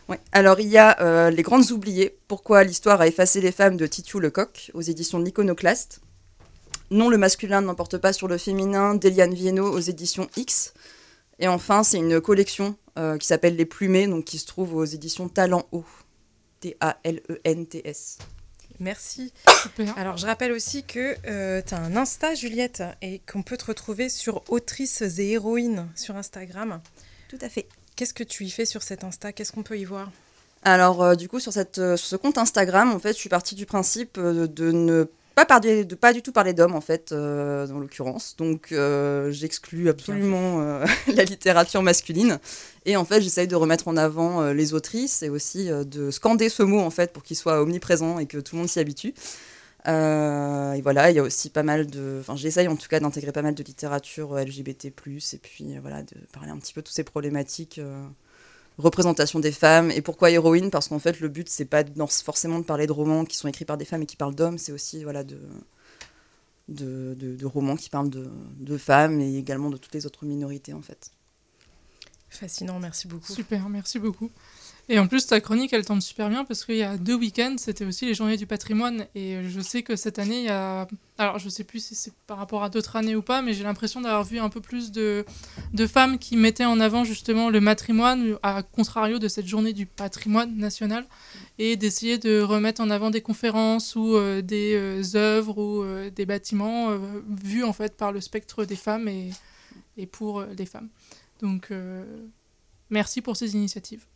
Ouais. 0.09 0.20
Alors 0.33 0.61
il 0.61 0.68
y 0.68 0.77
a 0.79 1.01
euh, 1.01 1.31
Les 1.31 1.42
Grandes 1.42 1.70
Oubliées, 1.70 2.18
Pourquoi 2.29 2.64
l'histoire 2.64 3.01
a 3.01 3.07
effacé 3.07 3.40
les 3.40 3.53
femmes 3.53 3.77
de 3.77 3.87
Titiou 3.87 4.18
Lecoq, 4.20 4.70
aux 4.75 4.83
éditions 4.83 5.18
de 5.18 5.25
l'Iconoclaste. 5.25 6.01
Non, 6.90 7.09
le 7.09 7.16
masculin 7.16 7.62
n'emporte 7.62 7.97
pas 7.97 8.12
sur 8.12 8.29
le 8.29 8.37
féminin, 8.37 8.94
d'Eliane 8.94 9.33
Viennot, 9.33 9.73
aux 9.73 9.81
éditions 9.81 10.29
X. 10.37 10.75
Et 11.38 11.49
enfin, 11.49 11.83
c'est 11.83 11.97
une 11.97 12.20
collection 12.20 12.77
euh, 12.99 13.16
qui 13.16 13.27
s'appelle 13.27 13.57
Les 13.57 13.64
Plumées, 13.64 14.07
donc 14.07 14.25
qui 14.27 14.38
se 14.38 14.47
trouve 14.47 14.75
aux 14.75 14.85
éditions 14.85 15.29
Talent 15.31 15.66
Haut. 15.73 15.87
T-A-L-E-N-T-S. 16.64 18.18
Merci. 18.81 19.33
Super. 19.62 19.96
Alors, 19.98 20.16
je 20.16 20.27
rappelle 20.27 20.53
aussi 20.53 20.83
que 20.83 21.14
tu 21.61 21.74
as 21.74 21.79
un 21.79 21.96
Insta, 21.96 22.35
Juliette, 22.35 22.83
et 23.03 23.20
qu'on 23.31 23.42
peut 23.42 23.57
te 23.57 23.66
retrouver 23.66 24.09
sur 24.09 24.42
Autrices 24.48 25.03
et 25.03 25.33
Héroïnes 25.33 25.88
sur 25.94 26.16
Instagram. 26.16 26.81
Tout 27.29 27.38
à 27.40 27.48
fait. 27.48 27.68
Qu'est-ce 27.96 28.14
que 28.14 28.24
tu 28.24 28.44
y 28.44 28.50
fais 28.50 28.64
sur 28.64 28.83
cet 28.83 29.05
Insta? 29.05 29.33
Qu'est-ce 29.33 29.53
qu'on 29.53 29.62
peut 29.62 29.79
y 29.79 29.85
voir? 29.85 30.11
Alors, 30.62 31.03
euh, 31.03 31.14
du 31.14 31.29
coup, 31.29 31.38
sur, 31.38 31.53
cette, 31.53 31.79
euh, 31.79 31.96
sur 31.96 32.09
ce 32.09 32.16
compte 32.16 32.38
Instagram, 32.38 32.92
en 32.92 32.98
fait, 32.98 33.12
je 33.12 33.18
suis 33.18 33.29
partie 33.29 33.55
du 33.55 33.66
principe 33.66 34.16
euh, 34.18 34.48
de 34.48 34.72
ne 34.72 35.05
pas, 35.35 35.44
parler, 35.44 35.85
de 35.85 35.94
pas 35.94 36.12
du 36.12 36.22
tout 36.22 36.33
parler 36.33 36.53
d'hommes, 36.53 36.74
en 36.74 36.81
fait, 36.81 37.12
euh, 37.12 37.66
dans 37.66 37.79
l'occurrence. 37.79 38.37
Donc, 38.37 38.72
euh, 38.72 39.31
j'exclus 39.31 39.88
absolument 39.88 40.61
euh, 40.61 40.85
la 41.14 41.24
littérature 41.24 41.83
masculine. 41.83 42.38
Et 42.87 42.97
en 42.97 43.05
fait, 43.05 43.20
j'essaye 43.23 43.49
de 43.49 43.57
remettre 43.57 43.88
en 43.88 43.97
avant 43.97 44.42
euh, 44.42 44.53
les 44.55 44.75
autrices 44.75 45.23
et 45.23 45.31
aussi 45.31 45.70
euh, 45.70 45.85
de 45.85 46.11
scander 46.11 46.49
ce 46.51 46.62
mot, 46.62 46.81
en 46.81 46.90
fait, 46.90 47.12
pour 47.12 47.23
qu'il 47.23 47.37
soit 47.37 47.62
omniprésent 47.62 48.18
et 48.18 48.27
que 48.27 48.38
tout 48.38 48.57
le 48.57 48.61
monde 48.61 48.68
s'y 48.68 48.79
habitue. 48.81 49.14
Euh, 49.88 50.73
et 50.75 50.83
voilà, 50.83 51.11
il 51.11 51.16
y 51.16 51.18
a 51.18 51.23
aussi 51.23 51.51
pas 51.51 51.62
mal 51.62 51.87
de. 51.88 52.18
Enfin, 52.20 52.37
j'essaye 52.37 52.68
en 52.68 52.77
tout 52.77 52.88
cas 52.88 53.01
d'intégrer 53.01 53.33
pas 53.33 53.42
mal 53.42 53.55
de 53.55 53.62
littérature 53.64 54.35
LGBT, 54.38 54.87
et 54.87 55.38
puis 55.38 55.79
voilà, 55.81 56.03
de 56.03 56.14
parler 56.33 56.51
un 56.51 56.59
petit 56.59 56.75
peu 56.75 56.83
de 56.83 56.87
toutes 56.87 56.97
ces 56.97 57.05
problématiques. 57.05 57.81
représentation 58.79 59.40
des 59.40 59.53
femmes 59.53 59.90
et 59.90 60.01
pourquoi 60.03 60.31
héroïne 60.31 60.70
parce 60.70 60.88
qu'en 60.88 60.99
fait 60.99 61.20
le 61.20 61.29
but 61.29 61.49
c'est 61.49 61.64
pas 61.64 61.85
forcément 62.25 62.59
de 62.59 62.64
parler 62.64 62.87
de 62.87 62.92
romans 62.92 63.25
qui 63.25 63.37
sont 63.37 63.47
écrits 63.49 63.64
par 63.64 63.77
des 63.79 63.85
femmes 63.85 64.03
et 64.03 64.07
qui 64.07 64.16
parlent 64.16 64.35
d'hommes 64.35 64.59
c'est 64.59 64.73
aussi 64.73 65.05
voilà 65.05 65.23
de- 65.25 65.38
de 66.68 67.47
romans 67.47 67.77
qui 67.77 67.90
parlent 67.90 68.11
de, 68.11 68.31
de 68.59 68.77
femmes 68.79 69.20
et 69.20 69.37
également 69.37 69.70
de 69.70 69.77
toutes 69.77 69.94
les 69.94 70.07
autres 70.07 70.25
minorités 70.25 70.73
en 70.73 70.83
fait 70.83 71.11
Fascinant, 72.35 72.81
merci 72.81 73.07
beaucoup. 73.07 73.33
Super, 73.33 73.68
merci 73.68 73.99
beaucoup. 73.99 74.31
Et 74.90 74.99
en 74.99 75.07
plus, 75.07 75.27
ta 75.27 75.40
chronique, 75.40 75.73
elle 75.73 75.85
tombe 75.85 76.01
super 76.01 76.29
bien 76.29 76.44
parce 76.44 76.64
qu'il 76.64 76.77
y 76.77 76.83
a 76.83 76.99
deux 76.99 77.14
week-ends, 77.14 77.55
c'était 77.57 77.87
aussi 77.87 78.05
les 78.05 78.12
journées 78.12 78.37
du 78.37 78.47
patrimoine. 78.47 79.07
Et 79.14 79.38
je 79.49 79.61
sais 79.61 79.83
que 79.83 79.97
cette 79.97 80.18
année, 80.18 80.40
il 80.40 80.44
y 80.44 80.51
a. 80.51 80.87
Alors, 81.16 81.38
je 81.38 81.49
sais 81.49 81.64
plus 81.64 81.83
si 81.83 81.94
c'est 81.94 82.12
par 82.27 82.37
rapport 82.37 82.62
à 82.62 82.68
d'autres 82.68 82.97
années 82.97 83.16
ou 83.16 83.23
pas, 83.23 83.40
mais 83.40 83.55
j'ai 83.55 83.64
l'impression 83.64 84.03
d'avoir 84.03 84.25
vu 84.25 84.38
un 84.38 84.51
peu 84.51 84.61
plus 84.61 84.92
de, 84.92 85.25
de 85.73 85.87
femmes 85.87 86.18
qui 86.18 86.37
mettaient 86.37 86.66
en 86.66 86.81
avant 86.81 87.05
justement 87.05 87.49
le 87.49 87.61
matrimoine, 87.61 88.37
à 88.42 88.62
contrario 88.62 89.18
de 89.18 89.29
cette 89.29 89.47
journée 89.47 89.73
du 89.73 89.87
patrimoine 89.87 90.55
national, 90.57 91.07
et 91.59 91.77
d'essayer 91.77 92.18
de 92.18 92.42
remettre 92.42 92.83
en 92.83 92.90
avant 92.90 93.11
des 93.11 93.23
conférences 93.23 93.97
ou 93.97 94.16
euh, 94.16 94.42
des 94.42 94.75
euh, 94.75 95.03
œuvres 95.14 95.57
ou 95.57 95.83
euh, 95.83 96.11
des 96.11 96.27
bâtiments 96.27 96.90
vus 97.42 97.64
en 97.64 97.73
fait 97.73 97.97
par 97.97 98.12
le 98.12 98.20
spectre 98.20 98.66
des 98.66 98.77
femmes 98.77 99.09
et, 99.09 99.31
et 99.97 100.07
pour 100.07 100.42
les 100.42 100.66
femmes. 100.66 100.90
Donc, 101.44 101.70
euh, 101.70 102.26
merci 102.90 103.22
pour 103.22 103.37
ces 103.37 103.54
initiatives. 103.54 104.07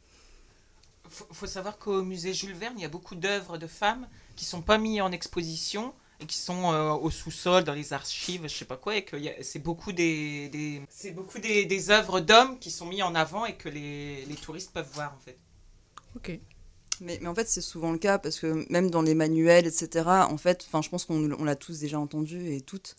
faut, 1.08 1.26
faut 1.32 1.46
savoir 1.46 1.78
qu'au 1.78 2.02
musée 2.02 2.34
Jules 2.34 2.54
Verne, 2.54 2.74
il 2.76 2.82
y 2.82 2.84
a 2.84 2.88
beaucoup 2.88 3.14
d'œuvres 3.14 3.58
de 3.58 3.66
femmes 3.66 4.08
qui 4.36 4.44
sont 4.44 4.62
pas 4.62 4.78
mises 4.78 5.00
en 5.00 5.12
exposition 5.12 5.94
et 6.20 6.26
qui 6.26 6.36
sont 6.38 6.72
euh, 6.72 6.90
au 6.92 7.10
sous-sol, 7.10 7.64
dans 7.64 7.74
les 7.74 7.92
archives, 7.92 8.42
je 8.44 8.48
sais 8.48 8.64
pas 8.64 8.76
quoi, 8.76 8.96
et 8.96 9.04
que 9.04 9.16
il 9.16 9.34
c'est 9.42 9.60
beaucoup 9.60 9.92
des, 9.92 10.48
des- 10.50 10.82
c'est 10.88 11.12
beaucoup 11.12 11.38
des, 11.38 11.64
des 11.66 11.90
œuvres 11.90 12.20
d'hommes 12.20 12.58
qui 12.58 12.70
sont 12.70 12.86
mises 12.86 13.02
en 13.04 13.14
avant 13.14 13.46
et 13.46 13.56
que 13.56 13.68
les, 13.68 14.24
les 14.26 14.36
touristes 14.36 14.72
peuvent 14.72 14.90
voir 14.94 15.14
en 15.14 15.18
fait. 15.20 15.38
Ok. 16.16 16.40
mais, 17.00 17.18
mais 17.22 17.28
en 17.28 17.34
fait 17.34 17.48
c'est 17.48 17.60
souvent 17.62 17.92
le 17.92 17.98
cas 17.98 18.18
parce 18.18 18.40
que 18.40 18.66
même 18.72 18.90
dans 18.90 19.02
les 19.02 19.14
manuels 19.14 19.66
etc 19.66 20.04
en 20.08 20.38
fait 20.38 20.64
enfin 20.66 20.82
je 20.82 20.88
pense 20.90 21.04
qu'on 21.06 21.30
on 21.32 21.44
l'a 21.44 21.56
tous 21.56 21.80
déjà 21.80 22.00
entendu 22.00 22.52
et 22.52 22.60
toutes 22.62 22.96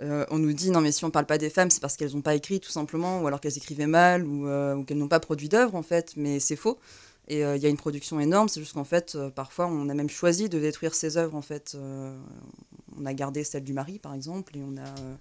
euh, 0.00 0.24
on 0.30 0.38
nous 0.38 0.52
dit 0.52 0.70
non 0.70 0.80
mais 0.80 0.92
si 0.92 1.04
on 1.04 1.10
parle 1.10 1.26
pas 1.26 1.38
des 1.38 1.50
femmes 1.50 1.70
c'est 1.70 1.80
parce 1.80 1.96
qu'elles 1.96 2.12
n'ont 2.14 2.22
pas 2.22 2.36
écrit 2.36 2.60
tout 2.60 2.70
simplement 2.70 3.20
ou 3.20 3.26
alors 3.26 3.40
qu'elles 3.40 3.56
écrivaient 3.56 3.88
mal 3.88 4.24
ou, 4.24 4.46
euh, 4.46 4.76
ou 4.76 4.84
qu'elles 4.84 4.98
n'ont 4.98 5.08
pas 5.08 5.20
produit 5.20 5.48
d'œuvre 5.48 5.74
en 5.74 5.82
fait. 5.82 6.14
Mais 6.16 6.38
c'est 6.40 6.56
faux. 6.56 6.78
Et 7.26 7.44
euh, 7.44 7.56
il 7.56 7.62
y 7.62 7.66
a 7.66 7.68
une 7.68 7.76
production 7.76 8.20
énorme 8.20 8.48
c'est 8.48 8.60
juste 8.60 8.74
qu'en 8.74 8.84
fait 8.84 9.14
euh, 9.14 9.28
parfois 9.28 9.66
on 9.66 9.88
a 9.88 9.94
même 9.94 10.08
choisi 10.08 10.48
de 10.48 10.58
détruire 10.58 10.94
ces 10.94 11.16
œuvres 11.16 11.34
en 11.34 11.42
fait. 11.42 11.72
Euh, 11.74 12.16
on 12.96 13.06
a 13.06 13.12
gardé 13.12 13.44
celle 13.44 13.64
du 13.64 13.72
mari 13.72 13.98
par 13.98 14.14
exemple 14.14 14.56
et 14.56 14.62
on 14.62 14.76
a 14.76 14.86
euh, 14.86 15.14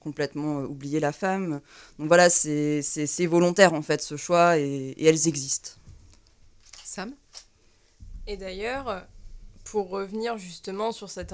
complètement 0.00 0.60
euh, 0.60 0.66
oublié 0.66 1.00
la 1.00 1.12
femme. 1.12 1.60
Donc 1.98 2.08
voilà 2.08 2.30
c'est 2.30 3.26
volontaire 3.26 3.74
en 3.74 3.82
fait 3.82 4.02
ce 4.02 4.16
choix 4.16 4.58
et, 4.58 4.94
et 4.96 5.06
elles 5.06 5.28
existent. 5.28 5.72
Sam? 6.84 7.12
Et 8.26 8.36
d'ailleurs, 8.36 9.04
pour 9.64 9.88
revenir 9.88 10.38
justement 10.38 10.92
sur 10.92 11.10
cette 11.10 11.32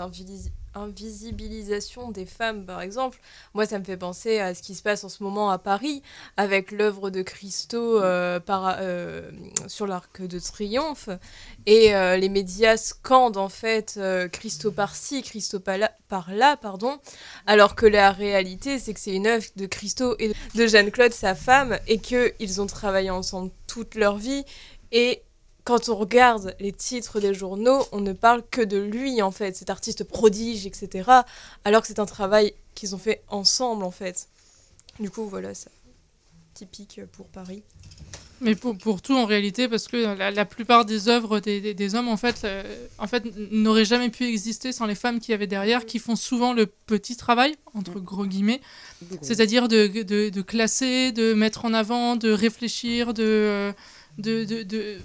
invisibilisation 0.79 2.11
des 2.11 2.27
femmes, 2.27 2.65
par 2.65 2.81
exemple, 2.81 3.19
moi, 3.55 3.67
ça 3.67 3.79
me 3.79 3.85
fait 3.85 3.97
penser 3.97 4.39
à 4.39 4.55
ce 4.55 4.63
qui 4.63 4.75
se 4.75 4.83
passe 4.83 5.05
en 5.05 5.09
ce 5.09 5.23
moment 5.23 5.51
à 5.51 5.59
Paris, 5.59 6.03
avec 6.37 6.71
l'œuvre 6.73 7.11
de 7.11 7.23
Christo 7.23 8.01
euh, 8.03 8.41
par- 8.41 8.77
euh, 8.81 9.31
sur 9.67 9.87
l'Arc 9.87 10.23
de 10.23 10.39
Triomphe. 10.39 11.09
Et 11.67 11.95
euh, 11.95 12.17
les 12.17 12.29
médias 12.29 12.77
scandent, 12.77 13.37
en 13.37 13.49
fait, 13.49 14.01
Christo 14.33 14.73
par-ci, 14.73 15.23
Christo 15.23 15.61
par-là, 15.61 16.57
pardon, 16.57 16.99
alors 17.47 17.75
que 17.75 17.87
la 17.87 18.13
réalité, 18.13 18.79
c'est 18.79 18.95
que 18.95 19.01
c'est 19.01 19.15
une 19.15 19.27
œuvre 19.27 19.47
de 19.57 19.67
Christo 19.67 20.17
et 20.19 20.33
de 20.55 20.67
Jeanne-Claude, 20.67 21.13
sa 21.13 21.35
femme, 21.35 21.79
et 21.87 21.99
qu'ils 21.99 22.61
ont 22.61 22.67
travaillé 22.67 23.11
ensemble 23.11 23.51
toute 23.67 23.95
leur 23.95 24.17
vie. 24.17 24.45
Et 24.93 25.23
quand 25.69 25.91
on 25.91 25.97
regarde 25.97 26.57
les 26.61 26.73
titres 26.73 27.21
des 27.21 27.35
journaux, 27.35 27.87
on 27.93 28.01
ne 28.01 28.15
parle 28.15 28.43
que 28.51 28.63
de 28.63 28.79
lui, 28.79 29.21
en 29.21 29.31
fait, 29.31 29.55
cet 29.55 29.69
artiste 29.69 30.03
prodige, 30.03 30.67
etc. 30.67 31.11
Alors 31.65 31.83
que 31.83 31.89
c'est 31.89 31.99
un 31.99 32.07
travail 32.07 32.55
qu'ils 32.75 32.95
ont 32.95 32.99
fait 32.99 33.23
ensemble, 33.29 33.85
en 33.85 33.91
fait. 33.91 34.29
Du 34.99 35.11
coup, 35.11 35.27
voilà, 35.29 35.53
ça. 35.55 35.71
Typique 36.55 37.01
pour 37.13 37.27
Paris. 37.27 37.63
Mais 38.41 38.55
pour, 38.55 38.79
pour 38.79 39.03
tout 39.03 39.15
en 39.17 39.27
réalité, 39.27 39.69
parce 39.69 39.89
que 39.89 39.97
la, 40.17 40.31
la 40.31 40.45
plupart 40.45 40.85
des 40.87 41.09
œuvres 41.09 41.39
des, 41.41 41.61
des- 41.61 41.75
des 41.75 41.95
hommes, 41.97 42.09
en 42.09 42.17
fait, 42.17 42.43
euh, 42.45 42.63
en 42.99 43.07
fait 43.09 43.25
n'auraient 43.51 43.85
jamais 43.85 44.09
pu 44.11 44.25
exister 44.27 44.73
sans 44.73 44.87
les 44.87 44.95
femmes 44.95 45.19
qui 45.21 45.33
y 45.33 45.35
avait 45.35 45.49
derrière, 45.49 45.85
qui 45.87 45.99
font 45.99 46.17
souvent 46.17 46.53
le 46.55 46.67
petit 46.67 47.17
travail, 47.17 47.57
entre 47.75 47.99
gros 48.01 48.27
guillemets, 48.27 48.61
c'est-à-dire 49.23 49.67
de, 49.69 49.89
de, 49.89 50.29
de 50.31 50.43
classer, 50.43 51.11
de 51.13 51.35
mettre 51.35 51.65
en 51.65 51.75
avant, 51.75 52.15
de 52.17 52.31
réfléchir, 52.31 53.13
de, 53.13 53.25
euh, 53.25 53.73
de, 54.19 54.45
de, 54.45 54.63
de, 54.63 54.99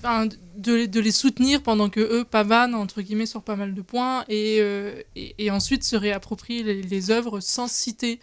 de, 0.57 0.85
de 0.85 0.99
les 0.99 1.11
soutenir 1.11 1.61
pendant 1.63 1.89
que 1.89 1.99
eux 1.99 2.23
pavanent, 2.25 2.75
entre 2.75 3.01
guillemets, 3.01 3.25
sur 3.27 3.43
pas 3.43 3.55
mal 3.55 3.73
de 3.73 3.81
points, 3.81 4.25
et, 4.27 4.57
euh, 4.59 5.01
et, 5.15 5.35
et 5.45 5.51
ensuite 5.51 5.83
se 5.83 5.95
réapproprient 5.95 6.63
les, 6.63 6.81
les 6.81 7.11
œuvres 7.11 7.39
sans 7.39 7.67
citer. 7.67 8.19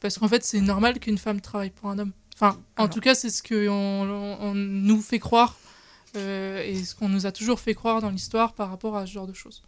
Parce 0.00 0.18
qu'en 0.18 0.28
fait, 0.28 0.44
c'est 0.44 0.60
normal 0.60 0.98
qu'une 1.00 1.18
femme 1.18 1.40
travaille 1.40 1.70
pour 1.70 1.88
un 1.88 1.98
homme. 1.98 2.12
Enfin, 2.36 2.58
en 2.76 2.84
Alors. 2.84 2.90
tout 2.90 3.00
cas, 3.00 3.14
c'est 3.14 3.30
ce 3.30 3.42
qu'on 3.42 3.70
on, 3.70 4.36
on 4.40 4.54
nous 4.54 5.00
fait 5.00 5.18
croire 5.18 5.56
euh, 6.16 6.62
et 6.62 6.84
ce 6.84 6.94
qu'on 6.94 7.08
nous 7.08 7.26
a 7.26 7.32
toujours 7.32 7.58
fait 7.60 7.74
croire 7.74 8.00
dans 8.00 8.10
l'histoire 8.10 8.52
par 8.52 8.68
rapport 8.70 8.96
à 8.96 9.06
ce 9.06 9.12
genre 9.12 9.26
de 9.26 9.32
choses. 9.32 9.62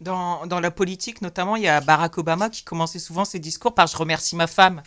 Dans, 0.00 0.46
dans 0.46 0.60
la 0.60 0.70
politique, 0.70 1.22
notamment, 1.22 1.56
il 1.56 1.62
y 1.62 1.68
a 1.68 1.80
Barack 1.80 2.18
Obama 2.18 2.50
qui 2.50 2.62
commençait 2.64 2.98
souvent 2.98 3.24
ses 3.24 3.38
discours 3.38 3.74
par 3.74 3.86
Je 3.86 3.96
remercie 3.96 4.36
ma 4.36 4.46
femme. 4.46 4.82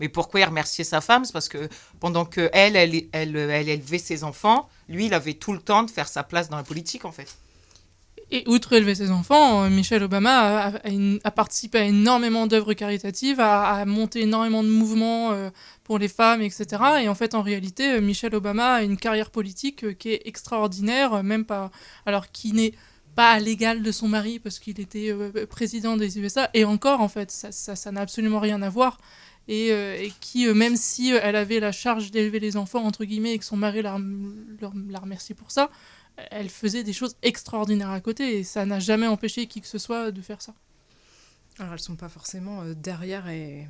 Mais 0.00 0.08
pourquoi 0.08 0.40
il 0.40 0.44
remerciait 0.44 0.84
sa 0.84 1.00
femme? 1.00 1.24
C'est 1.24 1.32
parce 1.32 1.48
que 1.48 1.68
pendant 2.00 2.24
que 2.24 2.50
elle, 2.52 2.76
elle, 2.76 2.94
elle, 3.12 3.36
elle 3.36 3.68
élevait 3.68 3.98
ses 3.98 4.24
enfants, 4.24 4.68
lui, 4.88 5.06
il 5.06 5.14
avait 5.14 5.34
tout 5.34 5.52
le 5.52 5.60
temps 5.60 5.82
de 5.82 5.90
faire 5.90 6.08
sa 6.08 6.22
place 6.22 6.48
dans 6.48 6.56
la 6.56 6.64
politique, 6.64 7.04
en 7.04 7.12
fait. 7.12 7.36
Et 8.30 8.42
outre 8.46 8.72
élever 8.72 8.94
ses 8.94 9.10
enfants, 9.10 9.64
euh, 9.64 9.70
Michelle 9.70 10.02
Obama 10.02 10.72
a, 11.24 11.30
participé 11.30 11.78
à 11.78 11.84
énormément 11.84 12.46
d'œuvres 12.46 12.72
caritatives, 12.72 13.38
a, 13.38 13.84
monté 13.84 14.22
énormément 14.22 14.62
de 14.62 14.68
mouvements 14.68 15.32
euh, 15.32 15.50
pour 15.84 15.98
les 15.98 16.08
femmes, 16.08 16.40
etc. 16.42 16.82
Et 17.02 17.08
en 17.08 17.14
fait, 17.14 17.34
en 17.34 17.42
réalité, 17.42 17.92
euh, 17.92 18.00
Michelle 18.00 18.34
Obama 18.34 18.74
a 18.74 18.82
une 18.82 18.96
carrière 18.96 19.30
politique 19.30 19.98
qui 19.98 20.10
est 20.10 20.22
extraordinaire, 20.24 21.22
même 21.22 21.44
pas, 21.44 21.70
alors 22.06 22.30
qui 22.30 22.52
n'est 22.52 22.72
pas 23.14 23.30
à 23.30 23.38
l'égal 23.38 23.82
de 23.82 23.92
son 23.92 24.08
mari 24.08 24.40
parce 24.40 24.58
qu'il 24.58 24.80
était 24.80 25.14
président 25.48 25.96
des 25.96 26.18
USA. 26.18 26.50
Et 26.54 26.64
encore, 26.64 27.00
en 27.00 27.08
fait, 27.08 27.30
ça 27.30 27.92
n'a 27.92 28.00
absolument 28.00 28.40
rien 28.40 28.60
à 28.62 28.68
voir. 28.68 28.98
Et, 29.48 29.72
euh, 29.72 29.96
et 30.00 30.12
qui, 30.20 30.46
euh, 30.46 30.54
même 30.54 30.76
si 30.76 31.12
euh, 31.12 31.20
elle 31.22 31.36
avait 31.36 31.60
la 31.60 31.72
charge 31.72 32.10
d'élever 32.10 32.40
les 32.40 32.56
enfants, 32.56 32.82
entre 32.84 33.04
guillemets, 33.04 33.34
et 33.34 33.38
que 33.38 33.44
son 33.44 33.56
mari 33.56 33.82
la, 33.82 33.98
la, 34.60 35.02
pour 35.36 35.50
ça, 35.50 35.70
elle 36.30 36.48
faisait 36.48 36.82
des 36.82 36.92
choses 36.92 37.16
extraordinaires 37.22 37.90
à 37.90 38.00
côté. 38.00 38.38
Et 38.38 38.44
ça 38.44 38.64
n'a 38.64 38.80
jamais 38.80 39.06
empêché 39.06 39.46
qui 39.46 39.60
que 39.60 39.66
ce 39.66 39.78
soit 39.78 40.10
de 40.10 40.22
faire 40.22 40.40
ça. 40.40 40.54
Alors 41.58 41.74
elles 41.74 41.80
sont 41.80 41.96
pas 41.96 42.08
forcément 42.08 42.64
derrière 42.74 43.28
et, 43.28 43.68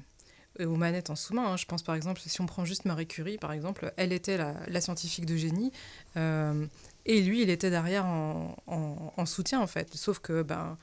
aux 0.61 0.77
manettes 0.77 1.11
en 1.11 1.16
sous-main. 1.16 1.53
hein. 1.53 1.57
Je 1.57 1.66
pense 1.66 1.83
par 1.83 1.95
exemple, 1.97 2.20
si 2.25 2.41
on 2.41 2.47
prend 2.47 2.64
juste 2.64 2.85
Marie 2.85 3.07
Curie, 3.07 3.39
par 3.39 3.53
exemple, 3.53 3.93
elle 3.97 4.12
était 4.12 4.39
la, 4.39 4.81
scientifique 4.81 5.27
de 5.27 5.37
génie 5.37 5.72
et 6.16 7.20
lui, 7.20 7.43
il 7.43 7.51
était 7.51 7.70
derrière 7.70 8.07
en, 8.07 8.57
en- 8.66 9.12
en 9.16 9.27
soutien 9.27 9.61
en 9.61 9.66
fait. 9.66 9.95
Sauf 9.95 10.20
que 10.20 10.43
ben, 10.43 10.79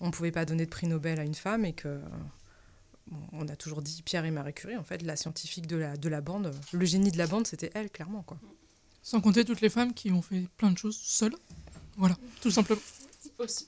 on 0.00 0.10
pouvait 0.10 0.30
pas 0.30 0.44
donner 0.44 0.64
de 0.64 0.70
prix 0.70 0.86
Nobel 0.86 1.20
à 1.20 1.24
une 1.24 1.34
femme 1.34 1.64
et 1.64 1.72
que 1.72 2.00
on 3.32 3.48
a 3.48 3.56
toujours 3.56 3.82
dit 3.82 4.02
Pierre 4.02 4.24
et 4.24 4.30
Marie 4.30 4.52
Curie 4.52 4.76
en 4.76 4.84
fait, 4.84 5.02
la 5.02 5.16
scientifique 5.16 5.66
de 5.66 5.76
la, 5.76 5.96
de 5.96 6.08
la 6.08 6.20
bande, 6.20 6.54
le 6.72 6.84
génie 6.84 7.10
de 7.10 7.18
la 7.18 7.26
bande, 7.26 7.46
c'était 7.46 7.70
elle 7.74 7.90
clairement 7.90 8.22
quoi. 8.22 8.38
Sans 9.02 9.20
compter 9.20 9.44
toutes 9.44 9.60
les 9.60 9.70
femmes 9.70 9.94
qui 9.94 10.10
ont 10.12 10.22
fait 10.22 10.46
plein 10.56 10.70
de 10.70 10.78
choses 10.78 10.98
seules. 10.98 11.34
Voilà, 11.96 12.16
tout 12.40 12.50
simplement. 12.50 12.80
Aussi. 13.38 13.66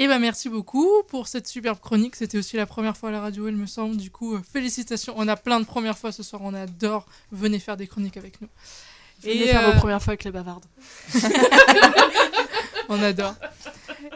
Et 0.00 0.06
ben 0.06 0.20
merci 0.20 0.48
beaucoup 0.48 1.02
pour 1.08 1.26
cette 1.26 1.48
superbe 1.48 1.80
chronique. 1.80 2.14
C'était 2.14 2.38
aussi 2.38 2.56
la 2.56 2.66
première 2.66 2.96
fois 2.96 3.08
à 3.08 3.12
la 3.12 3.20
radio, 3.20 3.48
il 3.48 3.56
me 3.56 3.66
semble. 3.66 3.96
Du 3.96 4.12
coup, 4.12 4.36
euh, 4.36 4.42
félicitations. 4.52 5.12
On 5.16 5.26
a 5.26 5.36
plein 5.36 5.58
de 5.58 5.64
premières 5.64 5.98
fois 5.98 6.12
ce 6.12 6.22
soir. 6.22 6.40
On 6.44 6.54
adore. 6.54 7.04
Venez 7.32 7.58
faire 7.58 7.76
des 7.76 7.88
chroniques 7.88 8.16
avec 8.16 8.40
nous. 8.40 8.48
Et 9.24 9.36
Et, 9.36 9.48
faire 9.48 9.68
euh, 9.68 9.72
vos 9.72 9.78
premières 9.80 10.00
fois 10.00 10.12
avec 10.12 10.22
les 10.22 10.30
bavardes. 10.30 10.64
On 12.88 13.02
adore. 13.02 13.34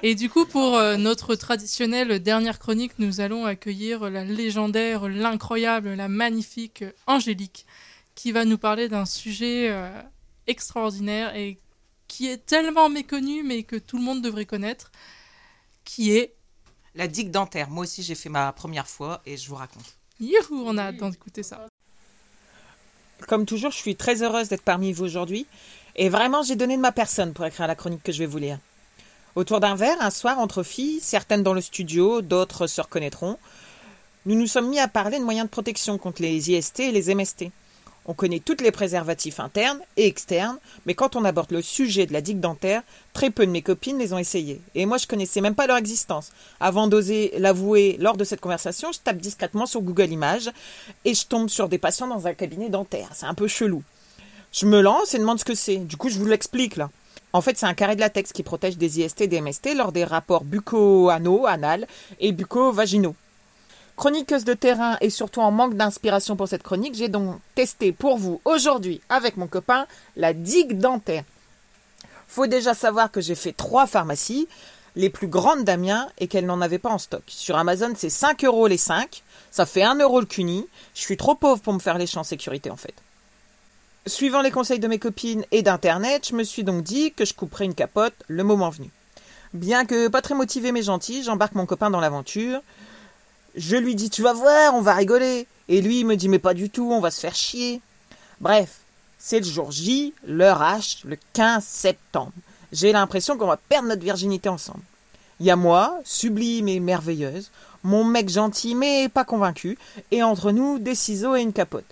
Et 0.04 0.16
du 0.16 0.28
coup, 0.28 0.46
pour 0.46 0.76
euh, 0.76 0.96
notre 0.96 1.36
traditionnelle 1.36 2.18
dernière 2.20 2.58
chronique, 2.58 2.98
nous 2.98 3.20
allons 3.20 3.46
accueillir 3.46 4.10
la 4.10 4.24
légendaire, 4.24 5.08
l'incroyable, 5.08 5.90
la 5.90 6.08
magnifique 6.08 6.84
Angélique, 7.06 7.66
qui 8.16 8.32
va 8.32 8.44
nous 8.44 8.58
parler 8.58 8.88
d'un 8.88 9.06
sujet 9.06 9.70
euh, 9.70 9.88
extraordinaire 10.48 11.36
et 11.36 11.60
qui 12.08 12.26
est 12.26 12.44
tellement 12.44 12.88
méconnu, 12.88 13.44
mais 13.44 13.62
que 13.62 13.76
tout 13.76 13.96
le 13.96 14.02
monde 14.02 14.22
devrait 14.22 14.44
connaître, 14.44 14.90
qui 15.84 16.10
est... 16.10 16.34
La 16.96 17.06
digue 17.06 17.30
dentaire. 17.30 17.70
Moi 17.70 17.84
aussi, 17.84 18.02
j'ai 18.02 18.16
fait 18.16 18.28
ma 18.28 18.52
première 18.52 18.88
fois 18.88 19.22
et 19.24 19.36
je 19.36 19.48
vous 19.48 19.54
raconte. 19.54 19.96
Youhou, 20.20 20.64
on 20.66 20.78
a 20.78 20.88
hâte 20.88 20.98
d'écouter 21.10 21.44
ça. 21.44 21.68
Comme 23.28 23.46
toujours, 23.46 23.70
je 23.70 23.78
suis 23.78 23.94
très 23.94 24.22
heureuse 24.22 24.48
d'être 24.48 24.62
parmi 24.62 24.92
vous 24.92 25.04
aujourd'hui. 25.04 25.46
Et 25.94 26.08
vraiment, 26.08 26.42
j'ai 26.42 26.56
donné 26.56 26.76
de 26.76 26.82
ma 26.82 26.92
personne 26.92 27.32
pour 27.32 27.46
écrire 27.46 27.68
la 27.68 27.76
chronique 27.76 28.02
que 28.02 28.10
je 28.10 28.18
vais 28.18 28.26
vous 28.26 28.38
lire. 28.38 28.58
Autour 29.34 29.60
d'un 29.60 29.74
verre, 29.74 29.96
un 30.00 30.10
soir, 30.10 30.38
entre 30.38 30.62
filles, 30.62 31.00
certaines 31.00 31.42
dans 31.42 31.54
le 31.54 31.62
studio, 31.62 32.20
d'autres 32.20 32.66
se 32.66 32.82
reconnaîtront, 32.82 33.38
nous 34.26 34.34
nous 34.34 34.46
sommes 34.46 34.68
mis 34.68 34.78
à 34.78 34.88
parler 34.88 35.18
de 35.18 35.24
moyens 35.24 35.46
de 35.46 35.50
protection 35.50 35.96
contre 35.96 36.20
les 36.20 36.50
IST 36.50 36.80
et 36.80 36.92
les 36.92 37.14
MST. 37.14 37.50
On 38.04 38.14
connaît 38.14 38.40
toutes 38.40 38.60
les 38.60 38.72
préservatifs 38.72 39.40
internes 39.40 39.80
et 39.96 40.06
externes, 40.06 40.58
mais 40.86 40.94
quand 40.94 41.16
on 41.16 41.24
aborde 41.24 41.52
le 41.52 41.62
sujet 41.62 42.04
de 42.04 42.12
la 42.12 42.20
digue 42.20 42.40
dentaire, 42.40 42.82
très 43.14 43.30
peu 43.30 43.46
de 43.46 43.50
mes 43.50 43.62
copines 43.62 43.98
les 43.98 44.12
ont 44.12 44.18
essayés. 44.18 44.60
Et 44.74 44.86
moi, 44.86 44.98
je 44.98 45.06
connaissais 45.06 45.40
même 45.40 45.54
pas 45.54 45.66
leur 45.66 45.76
existence. 45.76 46.30
Avant 46.60 46.86
d'oser 46.86 47.32
l'avouer 47.38 47.96
lors 48.00 48.16
de 48.16 48.24
cette 48.24 48.40
conversation, 48.40 48.92
je 48.92 48.98
tape 48.98 49.18
discrètement 49.18 49.66
sur 49.66 49.80
Google 49.80 50.10
Images 50.10 50.50
et 51.04 51.14
je 51.14 51.26
tombe 51.26 51.48
sur 51.48 51.68
des 51.68 51.78
patients 51.78 52.08
dans 52.08 52.26
un 52.26 52.34
cabinet 52.34 52.68
dentaire. 52.68 53.08
C'est 53.14 53.26
un 53.26 53.34
peu 53.34 53.48
chelou. 53.48 53.82
Je 54.52 54.66
me 54.66 54.82
lance 54.82 55.14
et 55.14 55.18
demande 55.18 55.38
ce 55.38 55.44
que 55.44 55.54
c'est. 55.54 55.76
Du 55.76 55.96
coup, 55.96 56.10
je 56.10 56.18
vous 56.18 56.26
l'explique 56.26 56.76
là. 56.76 56.90
En 57.32 57.40
fait, 57.40 57.56
c'est 57.56 57.66
un 57.66 57.74
carré 57.74 57.96
de 57.96 58.00
latex 58.00 58.32
qui 58.32 58.42
protège 58.42 58.76
des 58.76 59.00
IST 59.00 59.22
et 59.22 59.26
des 59.26 59.40
MST 59.40 59.74
lors 59.74 59.92
des 59.92 60.04
rapports 60.04 60.44
bucco-anaux, 60.44 61.46
anal 61.46 61.86
et 62.20 62.32
bucco-vaginaux. 62.32 63.14
Chroniqueuse 63.96 64.44
de 64.44 64.54
terrain 64.54 64.96
et 65.00 65.10
surtout 65.10 65.40
en 65.40 65.50
manque 65.50 65.74
d'inspiration 65.74 66.36
pour 66.36 66.48
cette 66.48 66.62
chronique, 66.62 66.94
j'ai 66.94 67.08
donc 67.08 67.38
testé 67.54 67.92
pour 67.92 68.18
vous 68.18 68.40
aujourd'hui 68.44 69.00
avec 69.08 69.36
mon 69.36 69.46
copain 69.46 69.86
la 70.16 70.32
digue 70.32 70.78
dentaire. 70.78 71.24
Faut 72.26 72.46
déjà 72.46 72.74
savoir 72.74 73.10
que 73.10 73.20
j'ai 73.20 73.34
fait 73.34 73.52
trois 73.52 73.86
pharmacies, 73.86 74.48
les 74.96 75.10
plus 75.10 75.28
grandes 75.28 75.64
d'Amiens, 75.64 76.08
et 76.18 76.28
qu'elles 76.28 76.46
n'en 76.46 76.60
avaient 76.60 76.78
pas 76.78 76.90
en 76.90 76.98
stock. 76.98 77.22
Sur 77.26 77.56
Amazon, 77.56 77.92
c'est 77.96 78.10
5 78.10 78.44
euros 78.44 78.66
les 78.66 78.78
5, 78.78 79.22
ça 79.50 79.66
fait 79.66 79.82
1 79.82 79.96
euro 79.96 80.20
le 80.20 80.26
cuni. 80.26 80.66
Je 80.94 81.00
suis 81.00 81.16
trop 81.16 81.34
pauvre 81.34 81.60
pour 81.60 81.72
me 81.72 81.78
faire 81.78 81.98
les 81.98 82.06
champs 82.06 82.24
sécurité 82.24 82.70
en 82.70 82.76
fait. 82.76 82.94
Suivant 84.06 84.42
les 84.42 84.50
conseils 84.50 84.80
de 84.80 84.88
mes 84.88 84.98
copines 84.98 85.44
et 85.52 85.62
d'internet, 85.62 86.26
je 86.28 86.34
me 86.34 86.42
suis 86.42 86.64
donc 86.64 86.82
dit 86.82 87.12
que 87.12 87.24
je 87.24 87.34
couperais 87.34 87.66
une 87.66 87.74
capote 87.74 88.16
le 88.26 88.42
moment 88.42 88.68
venu. 88.68 88.90
Bien 89.54 89.84
que 89.84 90.08
pas 90.08 90.20
très 90.20 90.34
motivé 90.34 90.72
mais 90.72 90.82
gentil, 90.82 91.22
j'embarque 91.22 91.54
mon 91.54 91.66
copain 91.66 91.88
dans 91.88 92.00
l'aventure. 92.00 92.60
Je 93.54 93.76
lui 93.76 93.94
dis 93.94 94.10
tu 94.10 94.22
vas 94.22 94.32
voir, 94.32 94.74
on 94.74 94.80
va 94.80 94.94
rigoler. 94.94 95.46
Et 95.68 95.80
lui 95.80 96.02
me 96.02 96.16
dit 96.16 96.28
mais 96.28 96.40
pas 96.40 96.52
du 96.52 96.68
tout, 96.68 96.90
on 96.90 96.98
va 96.98 97.12
se 97.12 97.20
faire 97.20 97.36
chier. 97.36 97.80
Bref, 98.40 98.80
c'est 99.20 99.38
le 99.38 99.46
jour 99.46 99.70
J, 99.70 100.14
l'heure 100.26 100.62
H, 100.62 101.06
le 101.06 101.16
15 101.32 101.62
septembre. 101.62 102.32
J'ai 102.72 102.90
l'impression 102.90 103.38
qu'on 103.38 103.46
va 103.46 103.56
perdre 103.56 103.86
notre 103.86 104.02
virginité 104.02 104.48
ensemble. 104.48 104.82
Il 105.38 105.46
y 105.46 105.50
a 105.52 105.56
moi, 105.56 106.00
sublime 106.02 106.66
et 106.66 106.80
merveilleuse, 106.80 107.52
mon 107.84 108.02
mec 108.04 108.28
gentil 108.28 108.74
mais 108.74 109.08
pas 109.08 109.24
convaincu, 109.24 109.78
et 110.10 110.24
entre 110.24 110.50
nous 110.50 110.80
des 110.80 110.96
ciseaux 110.96 111.36
et 111.36 111.42
une 111.42 111.52
capote. 111.52 111.84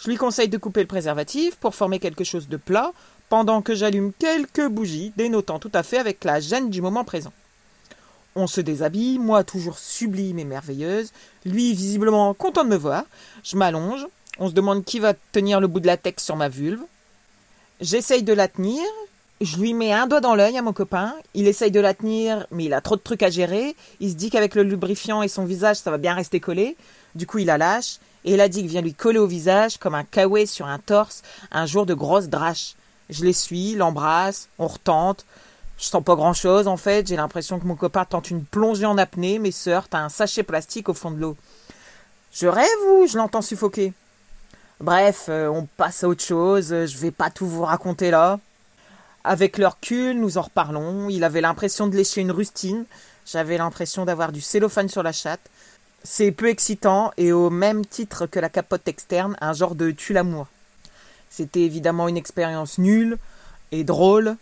Je 0.00 0.08
lui 0.08 0.16
conseille 0.16 0.48
de 0.48 0.56
couper 0.56 0.80
le 0.80 0.86
préservatif 0.86 1.56
pour 1.56 1.74
former 1.74 1.98
quelque 1.98 2.24
chose 2.24 2.48
de 2.48 2.56
plat, 2.56 2.92
pendant 3.28 3.60
que 3.60 3.74
j'allume 3.74 4.12
quelques 4.18 4.66
bougies, 4.66 5.12
dénotant 5.16 5.58
tout 5.58 5.70
à 5.74 5.82
fait 5.82 5.98
avec 5.98 6.24
la 6.24 6.40
gêne 6.40 6.70
du 6.70 6.80
moment 6.80 7.04
présent. 7.04 7.32
On 8.34 8.46
se 8.46 8.62
déshabille, 8.62 9.18
moi 9.18 9.44
toujours 9.44 9.78
sublime 9.78 10.38
et 10.38 10.44
merveilleuse, 10.44 11.12
lui 11.44 11.74
visiblement 11.74 12.32
content 12.32 12.64
de 12.64 12.70
me 12.70 12.76
voir. 12.76 13.04
Je 13.44 13.56
m'allonge, 13.56 14.06
on 14.38 14.48
se 14.48 14.54
demande 14.54 14.84
qui 14.84 15.00
va 15.00 15.12
tenir 15.32 15.60
le 15.60 15.66
bout 15.66 15.80
de 15.80 15.86
latex 15.86 16.24
sur 16.24 16.36
ma 16.36 16.48
vulve. 16.48 16.80
J'essaye 17.82 18.22
de 18.22 18.32
la 18.32 18.48
tenir, 18.48 18.82
je 19.42 19.58
lui 19.58 19.74
mets 19.74 19.92
un 19.92 20.06
doigt 20.06 20.20
dans 20.20 20.34
l'œil 20.34 20.56
à 20.56 20.62
mon 20.62 20.72
copain, 20.72 21.14
il 21.34 21.46
essaye 21.46 21.70
de 21.70 21.80
la 21.80 21.92
tenir, 21.92 22.46
mais 22.50 22.64
il 22.64 22.72
a 22.72 22.80
trop 22.80 22.96
de 22.96 23.02
trucs 23.02 23.22
à 23.22 23.30
gérer, 23.30 23.76
il 24.00 24.10
se 24.10 24.14
dit 24.14 24.30
qu'avec 24.30 24.54
le 24.54 24.62
lubrifiant 24.62 25.22
et 25.22 25.28
son 25.28 25.44
visage 25.44 25.76
ça 25.76 25.90
va 25.90 25.98
bien 25.98 26.14
rester 26.14 26.40
collé, 26.40 26.76
du 27.14 27.26
coup 27.26 27.38
il 27.38 27.46
la 27.46 27.58
lâche, 27.58 27.98
et 28.24 28.36
la 28.36 28.48
digue 28.48 28.66
vient 28.66 28.80
lui 28.80 28.94
coller 28.94 29.18
au 29.18 29.26
visage 29.26 29.78
comme 29.78 29.94
un 29.94 30.04
kawaii 30.04 30.46
sur 30.46 30.66
un 30.66 30.78
torse 30.78 31.22
un 31.50 31.66
jour 31.66 31.86
de 31.86 31.94
grosse 31.94 32.28
drache. 32.28 32.74
Je 33.08 33.24
l'essuie, 33.24 33.74
l'embrasse, 33.74 34.48
on 34.58 34.68
retente. 34.68 35.24
Je 35.78 35.86
sens 35.86 36.04
pas 36.04 36.14
grand 36.14 36.34
chose 36.34 36.68
en 36.68 36.76
fait, 36.76 37.06
j'ai 37.06 37.16
l'impression 37.16 37.58
que 37.58 37.66
mon 37.66 37.76
copain 37.76 38.04
tente 38.04 38.30
une 38.30 38.44
plongée 38.44 38.86
en 38.86 38.98
apnée, 38.98 39.38
mais 39.38 39.50
se 39.50 39.70
heurte 39.70 39.94
à 39.94 39.98
un 39.98 40.08
sachet 40.08 40.42
plastique 40.42 40.88
au 40.88 40.94
fond 40.94 41.10
de 41.10 41.18
l'eau. 41.18 41.36
Je 42.32 42.46
rêve 42.46 42.68
ou 42.92 43.06
je 43.06 43.16
l'entends 43.16 43.42
suffoquer? 43.42 43.92
Bref, 44.80 45.26
euh, 45.28 45.48
on 45.48 45.66
passe 45.76 46.04
à 46.04 46.08
autre 46.08 46.22
chose, 46.22 46.68
je 46.68 46.98
vais 46.98 47.10
pas 47.10 47.30
tout 47.30 47.46
vous 47.46 47.64
raconter 47.64 48.10
là. 48.10 48.38
Avec 49.24 49.58
le 49.58 49.66
recul, 49.66 50.18
nous 50.18 50.38
en 50.38 50.42
reparlons. 50.42 51.08
Il 51.10 51.24
avait 51.24 51.42
l'impression 51.42 51.86
de 51.86 51.96
lécher 51.96 52.22
une 52.22 52.30
rustine. 52.30 52.84
J'avais 53.26 53.58
l'impression 53.58 54.04
d'avoir 54.04 54.32
du 54.32 54.40
cellophane 54.40 54.88
sur 54.88 55.02
la 55.02 55.12
chatte. 55.12 55.50
C'est 56.02 56.32
peu 56.32 56.48
excitant 56.48 57.12
et 57.16 57.32
au 57.32 57.50
même 57.50 57.84
titre 57.84 58.26
que 58.26 58.40
la 58.40 58.48
capote 58.48 58.88
externe, 58.88 59.36
un 59.40 59.52
genre 59.52 59.74
de 59.74 59.90
tue 59.90 60.14
l'amour. 60.14 60.46
C'était 61.28 61.60
évidemment 61.60 62.08
une 62.08 62.16
expérience 62.16 62.78
nulle 62.78 63.18
et 63.70 63.84
drôle, 63.84 64.36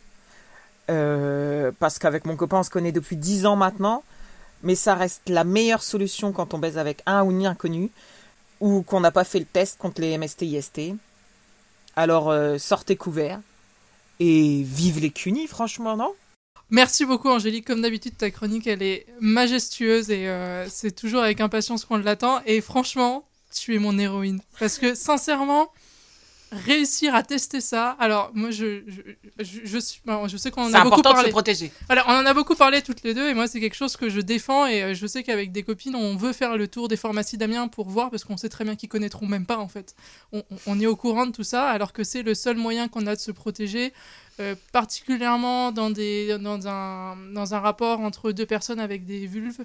euh, 0.88 1.72
parce 1.80 1.98
qu'avec 1.98 2.24
mon 2.24 2.36
copain 2.36 2.60
on 2.60 2.62
se 2.62 2.70
connaît 2.70 2.92
depuis 2.92 3.16
dix 3.16 3.44
ans 3.44 3.56
maintenant, 3.56 4.04
mais 4.62 4.74
ça 4.74 4.94
reste 4.94 5.28
la 5.28 5.44
meilleure 5.44 5.82
solution 5.82 6.32
quand 6.32 6.54
on 6.54 6.58
baise 6.58 6.78
avec 6.78 7.02
un 7.06 7.24
ou 7.24 7.30
une 7.32 7.44
inconnue, 7.46 7.90
ou 8.60 8.82
qu'on 8.82 9.00
n'a 9.00 9.10
pas 9.10 9.24
fait 9.24 9.38
le 9.40 9.44
test 9.44 9.78
contre 9.78 10.00
les 10.00 10.16
MST-IST. 10.16 10.94
Alors 11.96 12.30
euh, 12.30 12.58
sortez 12.58 12.96
couverts 12.96 13.40
et 14.20 14.62
vive 14.62 15.00
les 15.00 15.10
cunis, 15.10 15.48
franchement, 15.48 15.96
non? 15.96 16.14
Merci 16.70 17.06
beaucoup 17.06 17.28
Angélique, 17.28 17.66
comme 17.66 17.80
d'habitude 17.80 18.16
ta 18.16 18.30
chronique 18.30 18.66
elle 18.66 18.82
est 18.82 19.06
majestueuse 19.20 20.10
et 20.10 20.28
euh, 20.28 20.66
c'est 20.68 20.92
toujours 20.94 21.22
avec 21.22 21.40
impatience 21.40 21.84
qu'on 21.86 21.96
l'attend. 21.96 22.40
Et 22.46 22.60
franchement 22.60 23.24
tu 23.54 23.74
es 23.74 23.78
mon 23.78 23.98
héroïne. 23.98 24.40
Parce 24.60 24.76
que 24.78 24.94
sincèrement 24.94 25.70
réussir 26.50 27.14
à 27.14 27.22
tester 27.22 27.60
ça 27.60 27.90
alors 28.00 28.30
moi 28.34 28.50
je 28.50 28.80
je, 28.86 29.02
je, 29.44 29.60
je 29.64 29.78
suis 29.78 30.00
je 30.28 30.36
sais 30.38 30.50
qu'on 30.50 30.62
en 30.64 30.70
C'est 30.70 30.76
a 30.76 30.80
beaucoup 30.84 30.94
important 30.94 31.10
de 31.10 31.14
parlé. 31.16 31.28
se 31.28 31.32
protéger. 31.32 31.72
alors 31.90 32.06
on 32.08 32.12
en 32.12 32.24
a 32.24 32.32
beaucoup 32.32 32.54
parlé 32.54 32.80
toutes 32.80 33.02
les 33.02 33.12
deux 33.12 33.28
et 33.28 33.34
moi 33.34 33.46
c'est 33.46 33.60
quelque 33.60 33.76
chose 33.76 33.96
que 33.98 34.08
je 34.08 34.20
défends 34.20 34.66
et 34.66 34.82
euh, 34.82 34.94
je 34.94 35.06
sais 35.06 35.22
qu'avec 35.22 35.52
des 35.52 35.62
copines 35.62 35.94
on 35.94 36.16
veut 36.16 36.32
faire 36.32 36.56
le 36.56 36.66
tour 36.66 36.88
des 36.88 36.96
pharmacies 36.96 37.36
d'Amiens 37.36 37.68
pour 37.68 37.90
voir 37.90 38.10
parce 38.10 38.24
qu'on 38.24 38.38
sait 38.38 38.48
très 38.48 38.64
bien 38.64 38.76
qu'ils 38.76 38.88
connaîtront 38.88 39.26
même 39.26 39.44
pas 39.44 39.58
en 39.58 39.68
fait. 39.68 39.94
On, 40.32 40.38
on- 40.50 40.56
on 40.66 40.80
est 40.80 40.86
au 40.86 40.96
courant 40.96 41.26
de 41.26 41.32
tout 41.32 41.44
ça 41.44 41.68
alors 41.68 41.92
que 41.92 42.02
c'est 42.02 42.22
le 42.22 42.34
seul 42.34 42.56
moyen 42.56 42.88
qu'on 42.88 43.06
a 43.06 43.14
de 43.14 43.20
se 43.20 43.30
protéger 43.30 43.92
euh, 44.40 44.54
particulièrement 44.72 45.72
dans, 45.72 45.90
des, 45.90 46.38
dans, 46.38 46.66
un, 46.66 47.16
dans 47.32 47.54
un 47.54 47.60
rapport 47.60 48.00
entre 48.00 48.32
deux 48.32 48.46
personnes 48.46 48.80
avec 48.80 49.04
des 49.06 49.26
vulves. 49.26 49.64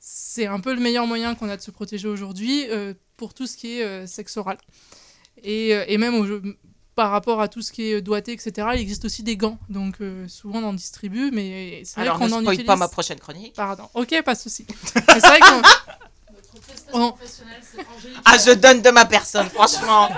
C'est 0.00 0.46
un 0.46 0.60
peu 0.60 0.74
le 0.74 0.80
meilleur 0.80 1.06
moyen 1.06 1.34
qu'on 1.34 1.48
a 1.48 1.56
de 1.56 1.62
se 1.62 1.70
protéger 1.70 2.06
aujourd'hui 2.08 2.66
euh, 2.70 2.94
pour 3.16 3.34
tout 3.34 3.46
ce 3.46 3.56
qui 3.56 3.78
est 3.78 3.84
euh, 3.84 4.06
sexe 4.06 4.36
oral. 4.36 4.58
Et, 5.42 5.74
euh, 5.74 5.84
et 5.88 5.98
même 5.98 6.14
au- 6.14 6.40
par 6.94 7.10
rapport 7.10 7.40
à 7.42 7.48
tout 7.48 7.60
ce 7.60 7.72
qui 7.72 7.82
est 7.92 8.00
doigté, 8.00 8.32
etc., 8.32 8.68
il 8.74 8.80
existe 8.80 9.04
aussi 9.04 9.22
des 9.22 9.36
gants. 9.36 9.58
Donc 9.68 9.96
euh, 10.00 10.26
souvent 10.28 10.60
on 10.60 10.68
en 10.68 10.72
distribue, 10.72 11.30
mais 11.32 11.82
c'est 11.84 11.96
vrai 12.00 12.02
Alors 12.08 12.18
qu'on 12.18 12.28
ne 12.28 12.34
en 12.34 12.42
utilise. 12.42 12.66
pas 12.66 12.76
ma 12.76 12.88
prochaine 12.88 13.18
chronique. 13.18 13.54
Pardon, 13.54 13.88
ok, 13.94 14.22
pas 14.24 14.34
de 14.34 14.38
souci. 14.38 14.66
C'est 14.94 15.18
vrai 15.26 15.40
qu'on. 15.40 15.62
On- 16.92 17.14
Ah, 18.24 18.38
je 18.38 18.52
donne 18.52 18.80
de 18.80 18.90
ma 18.90 19.04
personne, 19.04 19.48
franchement. 19.50 20.08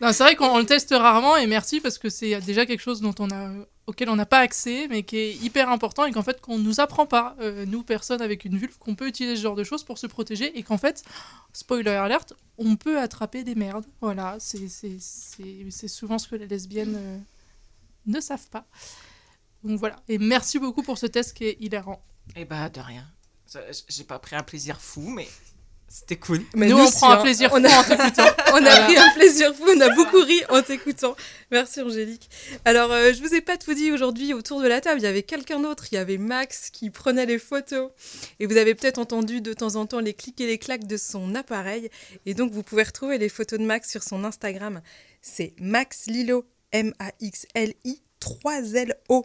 Non, 0.00 0.12
c'est 0.12 0.22
vrai 0.22 0.34
qu'on 0.34 0.46
on 0.46 0.58
le 0.58 0.64
teste 0.64 0.94
rarement 0.96 1.36
et 1.36 1.46
merci 1.46 1.80
parce 1.80 1.98
que 1.98 2.08
c'est 2.08 2.40
déjà 2.40 2.64
quelque 2.64 2.80
chose 2.80 3.02
dont 3.02 3.14
on 3.18 3.30
a, 3.30 3.52
auquel 3.86 4.08
on 4.08 4.16
n'a 4.16 4.24
pas 4.24 4.38
accès 4.38 4.86
mais 4.88 5.02
qui 5.02 5.18
est 5.18 5.34
hyper 5.34 5.68
important 5.68 6.06
et 6.06 6.12
qu'en 6.12 6.22
fait 6.22 6.40
qu'on 6.40 6.58
nous 6.58 6.80
apprend 6.80 7.04
pas, 7.04 7.36
euh, 7.40 7.66
nous 7.66 7.82
personnes 7.82 8.22
avec 8.22 8.46
une 8.46 8.56
vulve, 8.56 8.78
qu'on 8.78 8.94
peut 8.94 9.08
utiliser 9.08 9.36
ce 9.36 9.42
genre 9.42 9.56
de 9.56 9.64
choses 9.64 9.84
pour 9.84 9.98
se 9.98 10.06
protéger 10.06 10.58
et 10.58 10.62
qu'en 10.62 10.78
fait, 10.78 11.04
spoiler 11.52 11.90
alert, 11.90 12.32
on 12.56 12.76
peut 12.76 12.98
attraper 12.98 13.44
des 13.44 13.54
merdes. 13.54 13.84
Voilà, 14.00 14.38
c'est 14.38 14.68
souvent 15.88 16.18
ce 16.18 16.28
que 16.28 16.36
les 16.36 16.46
lesbiennes 16.46 16.96
euh, 16.96 17.18
ne 18.06 18.20
savent 18.20 18.48
pas. 18.48 18.64
Donc 19.64 19.78
voilà, 19.78 19.96
et 20.08 20.16
merci 20.16 20.58
beaucoup 20.58 20.82
pour 20.82 20.96
ce 20.96 21.06
test 21.06 21.36
qui 21.36 21.44
est 21.44 21.56
hilarant. 21.60 22.02
Eh 22.36 22.46
bah, 22.46 22.70
de 22.70 22.80
rien. 22.80 23.06
J'ai 23.88 24.04
pas 24.04 24.18
pris 24.18 24.36
un 24.36 24.42
plaisir 24.42 24.80
fou, 24.80 25.10
mais 25.10 25.28
c'était 25.92 26.16
cool. 26.16 26.40
Mais 26.54 26.68
nous, 26.68 26.76
nous 26.76 26.84
on 26.84 26.86
aussi, 26.86 26.98
prend 26.98 27.10
un 27.10 27.18
hein. 27.18 27.22
plaisir 27.22 27.50
On 27.52 27.60
fou 27.60 27.66
a- 27.66 27.78
en 27.80 27.82
t'écoutant. 27.82 28.26
On 28.54 28.64
a 28.64 28.80
pris 28.84 28.96
un 28.96 29.10
plaisir 29.14 29.54
fou, 29.54 29.64
on 29.76 29.80
a 29.80 29.88
beaucoup 29.94 30.20
ri 30.22 30.40
en 30.48 30.62
t'écoutant. 30.62 31.16
Merci 31.50 31.80
Angélique. 31.82 32.28
Alors, 32.64 32.90
euh, 32.92 33.12
je 33.12 33.20
vous 33.20 33.34
ai 33.34 33.40
pas 33.40 33.56
tout 33.56 33.74
dit 33.74 33.90
aujourd'hui 33.92 34.32
autour 34.34 34.60
de 34.62 34.68
la 34.68 34.80
table. 34.80 35.00
Il 35.00 35.04
y 35.04 35.06
avait 35.06 35.22
quelqu'un 35.24 35.58
d'autre. 35.60 35.86
Il 35.90 35.96
y 35.96 35.98
avait 35.98 36.16
Max 36.18 36.70
qui 36.70 36.90
prenait 36.90 37.26
les 37.26 37.38
photos. 37.40 37.90
Et 38.40 38.46
vous 38.46 38.56
avez 38.56 38.74
peut-être 38.76 38.98
entendu 38.98 39.40
de 39.40 39.52
temps 39.52 39.74
en 39.76 39.86
temps 39.86 40.00
les 40.00 40.14
clics 40.14 40.40
et 40.40 40.46
les 40.46 40.58
claques 40.58 40.86
de 40.86 40.96
son 40.96 41.34
appareil. 41.34 41.90
Et 42.26 42.34
donc, 42.34 42.52
vous 42.52 42.62
pouvez 42.62 42.82
retrouver 42.84 43.18
les 43.18 43.28
photos 43.28 43.58
de 43.58 43.64
Max 43.64 43.90
sur 43.90 44.02
son 44.04 44.24
Instagram. 44.24 44.80
C'est 45.22 45.54
Max 45.58 46.06
Lilo, 46.06 46.44
M-A-X-L-I, 46.72 48.02
3-L-O. 48.20 49.24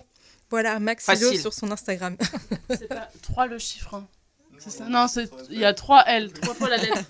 Voilà, 0.49 0.79
Max 0.79 1.07
Lilo 1.09 1.33
sur 1.33 1.53
son 1.53 1.71
Instagram. 1.71 2.15
C'est 2.69 2.87
pas 2.87 3.09
3 3.23 3.47
le 3.47 3.57
chiffre. 3.59 3.93
hein. 3.95 4.07
C'est 4.59 4.69
ça 4.71 4.85
Non, 4.89 5.07
c'est- 5.07 5.31
il 5.49 5.59
y 5.59 5.65
a 5.65 5.73
3 5.73 6.03
L, 6.07 6.31
3 6.33 6.53
fois 6.55 6.69
la 6.69 6.77
lettre. 6.77 7.03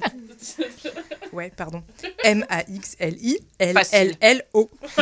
Ouais, 1.34 1.52
pardon. 1.56 1.82
M-A-X-L-I-L-L-L-O. 2.24 4.70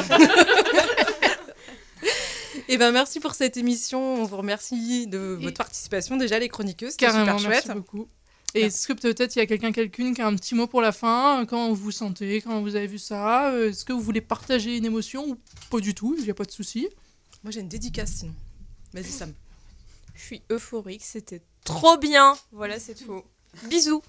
Et 2.69 2.77
ben 2.77 2.91
merci 2.91 3.19
pour 3.19 3.33
cette 3.35 3.57
émission. 3.57 4.21
On 4.21 4.25
vous 4.25 4.37
remercie 4.37 5.05
de 5.07 5.37
votre 5.41 5.57
participation. 5.57 6.15
Déjà, 6.17 6.39
les 6.39 6.47
chroniqueuses, 6.49 6.91
c'était 6.91 7.05
Carrément, 7.07 7.37
super 7.37 7.49
merci 7.51 7.65
chouette. 7.67 7.77
beaucoup. 7.77 8.07
Et 8.55 8.61
est-ce 8.61 8.87
que 8.87 8.93
peut-être 8.93 9.35
il 9.35 9.39
y 9.39 9.41
a 9.41 9.45
quelqu'un, 9.47 9.71
quelqu'une 9.71 10.13
qui 10.15 10.21
a 10.21 10.27
un 10.27 10.35
petit 10.35 10.53
mot 10.55 10.67
pour 10.67 10.81
la 10.81 10.91
fin 10.91 11.43
Comment 11.47 11.69
vous 11.69 11.75
vous 11.75 11.91
sentez 11.91 12.39
Quand 12.41 12.61
vous 12.61 12.75
avez 12.75 12.85
vu 12.87 12.99
ça 12.99 13.49
Euh, 13.51 13.69
Est-ce 13.71 13.83
que 13.83 13.93
vous 13.93 14.01
voulez 14.01 14.21
partager 14.21 14.77
une 14.77 14.85
émotion 14.85 15.27
ou 15.27 15.37
pas 15.71 15.79
du 15.79 15.93
tout? 15.95 16.15
Il 16.17 16.23
n'y 16.23 16.29
a 16.29 16.33
pas 16.35 16.45
de 16.45 16.51
souci. 16.51 16.87
Moi, 17.43 17.51
j'ai 17.51 17.59
une 17.61 17.67
dédicace 17.67 18.11
sinon. 18.11 18.33
Vas-y, 18.93 19.05
Sam. 19.11 19.33
Je 20.13 20.21
suis 20.21 20.41
euphorique, 20.51 21.03
c'était 21.03 21.41
trop 21.63 21.97
bien. 21.97 22.35
Voilà, 22.51 22.79
c'est 22.79 22.95
tout. 22.95 23.23
Bisous. 23.69 24.03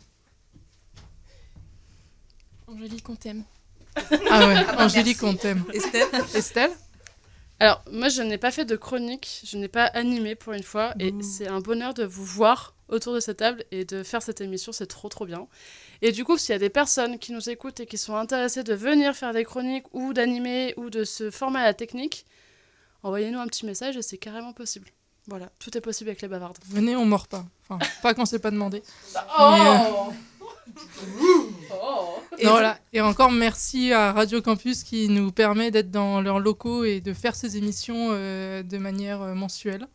Angélique, 2.67 3.09
on 3.09 3.17
t'aime. 3.17 3.45
Ah 4.31 4.47
ouais, 4.47 4.65
Angélique, 4.79 5.23
on 5.23 5.35
t'aime. 5.35 5.65
Estelle 5.73 6.09
Estelle 6.35 6.73
Alors, 7.61 7.83
moi, 7.91 8.09
je 8.09 8.23
n'ai 8.23 8.39
pas 8.39 8.51
fait 8.51 8.65
de 8.65 8.77
chronique, 8.77 9.43
je 9.45 9.57
n'ai 9.57 9.69
pas 9.69 9.85
animé 9.85 10.35
pour 10.35 10.53
une 10.53 10.63
fois, 10.63 10.95
et 10.99 11.13
Ouh. 11.13 11.23
c'est 11.23 11.47
un 11.47 11.61
bonheur 11.61 11.95
de 11.95 12.05
vous 12.05 12.25
voir 12.25 12.75
autour 12.89 13.15
de 13.15 13.21
cette 13.21 13.39
table 13.39 13.65
et 13.71 13.85
de 13.85 14.03
faire 14.03 14.23
cette 14.23 14.41
émission, 14.41 14.73
c'est 14.73 14.87
trop 14.87 15.09
trop 15.09 15.27
bien. 15.27 15.47
Et 16.03 16.13
du 16.13 16.25
coup, 16.25 16.37
s'il 16.37 16.53
y 16.53 16.57
a 16.57 16.59
des 16.59 16.71
personnes 16.71 17.19
qui 17.19 17.33
nous 17.33 17.49
écoutent 17.49 17.81
et 17.81 17.87
qui 17.87 17.99
sont 17.99 18.17
intéressées 18.17 18.63
de 18.63 18.75
venir 18.75 19.15
faire 19.15 19.33
des 19.33 19.45
chroniques 19.45 19.87
ou 19.93 20.13
d'animer 20.13 20.75
ou 20.77 20.91
de 20.91 21.05
se 21.05 21.31
former 21.31 21.61
à 21.61 21.65
la 21.65 21.75
technique, 21.75 22.27
envoyez-nous 23.03 23.39
un 23.39 23.47
petit 23.47 23.67
message 23.67 23.97
et 23.97 24.03
c'est 24.03 24.19
carrément 24.19 24.53
possible. 24.53 24.89
Voilà, 25.27 25.51
tout 25.59 25.77
est 25.77 25.81
possible 25.81 26.11
avec 26.11 26.21
les 26.23 26.29
bavardes. 26.29 26.59
Venez, 26.69 26.97
on 26.97 27.07
mord 27.07 27.29
pas. 27.29 27.45
Enfin, 27.69 27.85
pas 28.03 28.13
quand 28.15 28.27
c'est 28.27 28.39
pas 28.39 28.51
demandé. 28.51 28.83
Oh 31.71 32.17
Et 32.39 32.47
Non, 32.47 32.53
voilà. 32.53 32.79
Et 32.93 33.01
encore 33.01 33.31
merci 33.31 33.93
à 33.93 34.13
Radio 34.13 34.41
Campus 34.41 34.83
qui 34.83 35.09
nous 35.09 35.31
permet 35.31 35.71
d'être 35.71 35.91
dans 35.91 36.21
leurs 36.21 36.41
locaux 36.41 36.85
et 36.85 37.01
de 37.01 37.13
faire 37.13 37.35
ces 37.35 37.57
émissions 37.57 38.09
euh, 38.13 38.63
de 38.63 38.79
manière 38.79 39.23
euh, 39.23 39.35
mensuelle. 39.35 39.87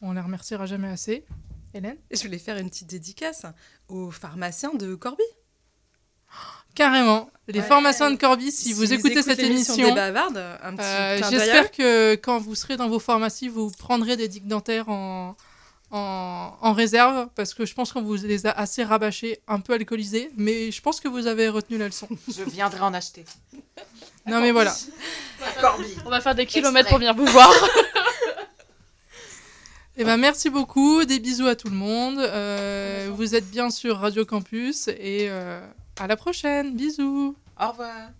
On 0.00 0.12
les 0.12 0.20
remerciera 0.20 0.66
jamais 0.66 0.88
assez. 0.88 1.24
Hélène? 1.72 1.96
Je 2.10 2.22
voulais 2.22 2.38
faire 2.38 2.56
une 2.58 2.68
petite 2.68 2.88
dédicace 2.90 3.46
aux 3.88 4.10
pharmaciens 4.10 4.74
de 4.74 4.94
Corby. 4.94 5.22
Carrément. 6.76 7.28
Les 7.48 7.60
Ouais. 7.60 7.66
pharmaciens 7.66 8.10
de 8.10 8.16
Corbis, 8.16 8.50
si, 8.52 8.72
vous 8.72 8.92
écoutez 8.92 9.22
cette 9.22 9.38
émission, 9.38 9.76
des 9.76 9.92
bavardes, 9.92 10.36
un 10.62 10.74
petit 10.74 10.84
euh, 10.84 11.20
j'espère 11.30 11.70
que 11.70 12.14
quand 12.16 12.38
vous 12.38 12.54
serez 12.56 12.76
dans 12.76 12.88
vos 12.88 12.98
pharmacies, 12.98 13.48
vous 13.48 13.70
prendrez 13.70 14.16
des 14.16 14.26
digues 14.26 14.48
dentaires 14.48 14.88
en, 14.88 15.36
en, 15.92 16.52
en 16.60 16.72
réserve, 16.72 17.28
parce 17.36 17.54
que 17.54 17.64
je 17.64 17.72
pense 17.72 17.92
qu'on 17.92 18.02
vous 18.02 18.16
les 18.16 18.46
a 18.46 18.50
assez 18.50 18.82
rabâchés, 18.82 19.38
un 19.46 19.60
peu 19.60 19.74
alcoolisés, 19.74 20.30
mais 20.36 20.72
je 20.72 20.82
pense 20.82 20.98
que 20.98 21.06
vous 21.06 21.28
avez 21.28 21.48
retenu 21.48 21.78
la 21.78 21.86
leçon. 21.86 22.08
Je 22.26 22.42
viendrai 22.42 22.80
en 22.80 22.92
acheter. 22.94 23.24
Non 24.26 24.40
mais 24.40 24.50
voilà. 24.50 24.74
Corby. 25.60 25.86
On 26.04 26.10
va 26.10 26.20
faire 26.20 26.34
des 26.34 26.46
kilomètres 26.46 26.88
pour 26.88 26.98
venir 26.98 27.14
vous 27.14 27.26
voir. 27.26 27.52
Eh 29.98 30.04
ben, 30.04 30.18
merci 30.18 30.50
beaucoup, 30.50 31.06
des 31.06 31.18
bisous 31.20 31.46
à 31.46 31.56
tout 31.56 31.68
le 31.70 31.74
monde. 31.74 32.18
Euh, 32.18 33.08
vous 33.14 33.34
êtes 33.34 33.48
bien 33.50 33.70
sur 33.70 33.96
Radio 33.96 34.26
Campus 34.26 34.88
et 34.88 35.28
euh, 35.30 35.58
à 35.98 36.06
la 36.06 36.16
prochaine. 36.16 36.76
Bisous. 36.76 37.34
Au 37.60 37.68
revoir. 37.68 38.10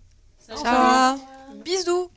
Ciao. 0.63 1.17
Bisous. 1.63 2.09